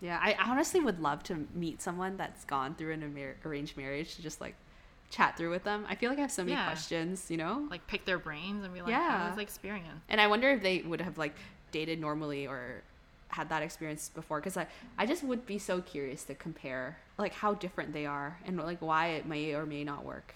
yeah 0.00 0.18
I 0.20 0.34
honestly 0.42 0.80
would 0.80 1.00
love 1.00 1.22
to 1.24 1.46
meet 1.54 1.82
someone 1.82 2.16
that's 2.16 2.44
gone 2.44 2.74
through 2.74 2.94
an 2.94 3.34
arranged 3.44 3.76
marriage 3.76 4.16
to 4.16 4.22
just 4.22 4.40
like 4.40 4.54
chat 5.10 5.36
through 5.36 5.50
with 5.50 5.62
them 5.62 5.84
i 5.88 5.94
feel 5.94 6.10
like 6.10 6.18
i 6.18 6.22
have 6.22 6.32
so 6.32 6.42
many 6.42 6.52
yeah. 6.52 6.66
questions 6.66 7.30
you 7.30 7.36
know 7.36 7.68
like 7.70 7.86
pick 7.86 8.04
their 8.04 8.18
brains 8.18 8.64
and 8.64 8.74
be 8.74 8.80
like 8.80 8.90
yeah. 8.90 9.18
how 9.18 9.26
was 9.28 9.36
the 9.36 9.42
experience 9.42 10.00
and 10.08 10.20
i 10.20 10.26
wonder 10.26 10.50
if 10.50 10.62
they 10.62 10.80
would 10.80 11.00
have 11.00 11.18
like 11.18 11.36
dated 11.70 12.00
normally 12.00 12.48
or 12.48 12.82
had 13.34 13.48
that 13.48 13.62
experience 13.62 14.10
before 14.14 14.38
because 14.38 14.56
I, 14.56 14.66
I 14.96 15.06
just 15.06 15.24
would 15.24 15.44
be 15.44 15.58
so 15.58 15.80
curious 15.80 16.22
to 16.24 16.34
compare 16.34 16.98
like 17.18 17.32
how 17.32 17.54
different 17.54 17.92
they 17.92 18.06
are 18.06 18.38
and 18.46 18.56
like 18.56 18.80
why 18.80 19.08
it 19.08 19.26
may 19.26 19.54
or 19.54 19.66
may 19.66 19.82
not 19.82 20.04
work. 20.04 20.34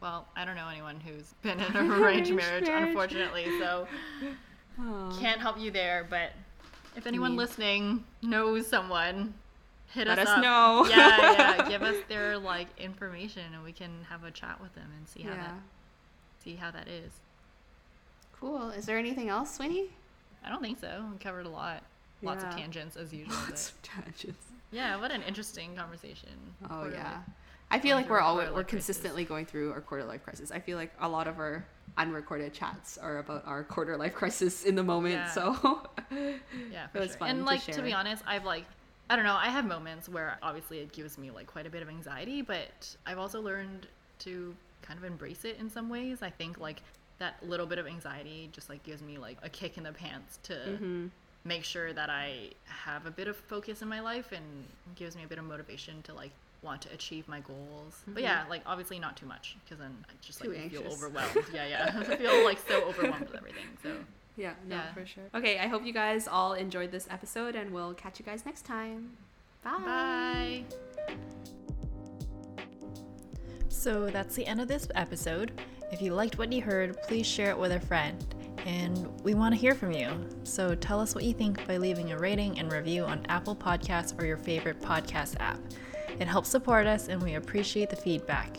Well, 0.00 0.26
I 0.34 0.46
don't 0.46 0.56
know 0.56 0.68
anyone 0.68 0.98
who's 0.98 1.34
been 1.42 1.60
in 1.60 1.76
an 1.76 1.90
arranged 1.90 2.32
marriage, 2.32 2.66
marriage, 2.66 2.88
unfortunately, 2.88 3.44
so 3.58 3.86
oh. 4.80 5.16
can't 5.20 5.40
help 5.40 5.60
you 5.60 5.70
there. 5.70 6.06
But 6.08 6.30
if 6.96 7.06
anyone 7.06 7.26
I 7.26 7.30
mean, 7.30 7.36
listening 7.36 8.04
knows 8.22 8.66
someone, 8.66 9.34
hit 9.92 10.08
us, 10.08 10.18
us 10.18 10.28
up. 10.28 10.42
know. 10.42 10.86
yeah, 10.88 11.32
yeah, 11.32 11.68
give 11.68 11.82
us 11.82 11.96
their 12.08 12.38
like 12.38 12.68
information, 12.78 13.42
and 13.52 13.62
we 13.62 13.72
can 13.72 13.90
have 14.08 14.24
a 14.24 14.30
chat 14.30 14.58
with 14.60 14.74
them 14.74 14.88
and 14.96 15.06
see 15.06 15.22
how 15.22 15.30
yeah. 15.30 15.36
that 15.36 15.54
see 16.42 16.56
how 16.56 16.70
that 16.70 16.88
is. 16.88 17.12
Cool. 18.40 18.70
Is 18.70 18.86
there 18.86 18.98
anything 18.98 19.28
else, 19.28 19.58
Winnie? 19.58 19.90
I 20.44 20.48
don't 20.48 20.62
think 20.62 20.80
so. 20.80 21.04
We 21.12 21.18
covered 21.18 21.46
a 21.46 21.50
lot. 21.50 21.84
Lots 22.22 22.42
yeah. 22.42 22.50
of 22.50 22.56
tangents 22.56 22.96
as 22.96 23.12
usual. 23.12 23.34
Lots 23.34 23.70
of 23.70 23.82
tangents. 23.82 24.46
Yeah, 24.70 24.96
what 24.96 25.10
an 25.10 25.22
interesting 25.22 25.76
conversation. 25.76 26.30
Oh 26.70 26.88
yeah. 26.90 27.18
I 27.70 27.78
feel 27.78 27.96
like 27.96 28.10
we're 28.10 28.20
all 28.20 28.36
we're 28.36 28.64
consistently 28.64 29.24
crisis. 29.24 29.28
going 29.28 29.46
through 29.46 29.72
our 29.72 29.80
quarter 29.80 30.04
life 30.04 30.22
crisis. 30.22 30.50
I 30.50 30.58
feel 30.60 30.76
like 30.76 30.92
a 31.00 31.08
lot 31.08 31.26
of 31.26 31.38
our 31.38 31.64
unrecorded 31.96 32.52
chats 32.52 32.98
are 32.98 33.18
about 33.18 33.46
our 33.46 33.64
quarter 33.64 33.96
life 33.96 34.14
crisis 34.14 34.64
in 34.64 34.74
the 34.74 34.82
moment. 34.82 35.14
Yeah. 35.14 35.30
So 35.30 35.88
yeah, 36.70 36.86
it 36.94 36.98
was 36.98 37.08
sure. 37.08 37.18
fun. 37.18 37.30
And 37.30 37.44
like 37.46 37.62
to, 37.64 37.72
to 37.72 37.82
be 37.82 37.92
honest, 37.92 38.22
I've 38.26 38.44
like 38.44 38.64
I 39.08 39.16
don't 39.16 39.24
know. 39.24 39.34
I 39.34 39.48
have 39.48 39.66
moments 39.66 40.08
where 40.08 40.38
obviously 40.42 40.78
it 40.78 40.92
gives 40.92 41.18
me 41.18 41.30
like 41.30 41.46
quite 41.46 41.66
a 41.66 41.70
bit 41.70 41.82
of 41.82 41.88
anxiety, 41.88 42.42
but 42.42 42.94
I've 43.06 43.18
also 43.18 43.40
learned 43.40 43.86
to 44.20 44.54
kind 44.82 44.98
of 44.98 45.04
embrace 45.04 45.44
it 45.44 45.58
in 45.58 45.70
some 45.70 45.88
ways. 45.88 46.18
I 46.22 46.30
think 46.30 46.58
like 46.58 46.82
that 47.18 47.36
little 47.46 47.66
bit 47.66 47.78
of 47.78 47.86
anxiety 47.86 48.50
just 48.52 48.68
like 48.68 48.82
gives 48.82 49.02
me 49.02 49.16
like 49.16 49.38
a 49.42 49.48
kick 49.48 49.76
in 49.76 49.84
the 49.84 49.92
pants 49.92 50.38
to 50.44 50.52
mm-hmm 50.54 51.06
make 51.44 51.64
sure 51.64 51.92
that 51.92 52.08
I 52.08 52.50
have 52.66 53.06
a 53.06 53.10
bit 53.10 53.28
of 53.28 53.36
focus 53.36 53.82
in 53.82 53.88
my 53.88 54.00
life 54.00 54.32
and 54.32 54.44
gives 54.94 55.16
me 55.16 55.24
a 55.24 55.26
bit 55.26 55.38
of 55.38 55.44
motivation 55.44 56.02
to 56.02 56.14
like 56.14 56.30
want 56.62 56.80
to 56.82 56.92
achieve 56.92 57.26
my 57.26 57.40
goals. 57.40 57.94
Mm-hmm. 58.02 58.14
But 58.14 58.22
yeah, 58.22 58.44
like 58.48 58.62
obviously 58.66 58.98
not 58.98 59.16
too 59.16 59.26
much 59.26 59.56
because 59.64 59.78
then 59.78 59.96
I 60.08 60.12
just 60.20 60.40
too 60.40 60.50
like 60.50 60.60
anxious. 60.60 60.80
feel 60.80 60.92
overwhelmed. 60.92 61.44
yeah, 61.54 61.66
yeah. 61.66 61.92
I 62.10 62.16
feel 62.16 62.44
like 62.44 62.58
so 62.66 62.82
overwhelmed 62.84 63.28
with 63.28 63.36
everything. 63.36 63.66
So 63.82 63.90
yeah, 64.36 64.52
no, 64.68 64.76
yeah. 64.76 64.92
for 64.92 65.04
sure. 65.04 65.24
Okay, 65.34 65.58
I 65.58 65.66
hope 65.66 65.84
you 65.84 65.92
guys 65.92 66.28
all 66.28 66.54
enjoyed 66.54 66.92
this 66.92 67.06
episode 67.10 67.56
and 67.56 67.72
we'll 67.72 67.94
catch 67.94 68.18
you 68.18 68.24
guys 68.24 68.46
next 68.46 68.64
time. 68.64 69.10
Bye. 69.64 69.78
Bye. 69.84 70.64
So 73.68 74.10
that's 74.10 74.36
the 74.36 74.46
end 74.46 74.60
of 74.60 74.68
this 74.68 74.86
episode. 74.94 75.60
If 75.90 76.00
you 76.00 76.14
liked 76.14 76.38
what 76.38 76.52
you 76.52 76.62
heard, 76.62 76.96
please 77.02 77.26
share 77.26 77.50
it 77.50 77.58
with 77.58 77.72
a 77.72 77.80
friend 77.80 78.24
and 78.66 79.08
we 79.22 79.34
want 79.34 79.54
to 79.54 79.60
hear 79.60 79.74
from 79.74 79.92
you. 79.92 80.10
So 80.44 80.74
tell 80.74 81.00
us 81.00 81.14
what 81.14 81.24
you 81.24 81.32
think 81.32 81.66
by 81.66 81.76
leaving 81.76 82.12
a 82.12 82.18
rating 82.18 82.58
and 82.58 82.72
review 82.72 83.04
on 83.04 83.24
Apple 83.28 83.56
Podcasts 83.56 84.20
or 84.20 84.26
your 84.26 84.36
favorite 84.36 84.80
podcast 84.80 85.36
app. 85.40 85.58
It 86.18 86.28
helps 86.28 86.48
support 86.48 86.86
us, 86.86 87.08
and 87.08 87.22
we 87.22 87.34
appreciate 87.34 87.90
the 87.90 87.96
feedback. 87.96 88.58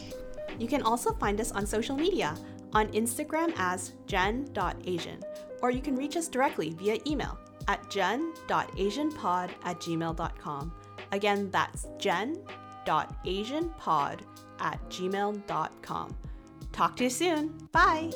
You 0.59 0.67
can 0.67 0.81
also 0.81 1.13
find 1.13 1.39
us 1.39 1.51
on 1.51 1.65
social 1.65 1.95
media 1.95 2.35
on 2.73 2.87
Instagram 2.89 3.53
as 3.57 3.93
gen.asian, 4.07 5.21
or 5.61 5.71
you 5.71 5.81
can 5.81 5.95
reach 5.95 6.17
us 6.17 6.27
directly 6.27 6.71
via 6.71 6.97
email 7.07 7.37
at 7.67 7.89
gen.asianpod 7.89 9.51
at 9.63 9.79
gmail.com. 9.79 10.73
Again, 11.11 11.49
that's 11.51 11.87
gen.asianpod 11.97 14.19
at 14.59 14.89
gmail.com. 14.89 16.17
Talk 16.71 16.95
to 16.97 17.03
you 17.03 17.09
soon. 17.09 17.57
Bye. 17.71 18.11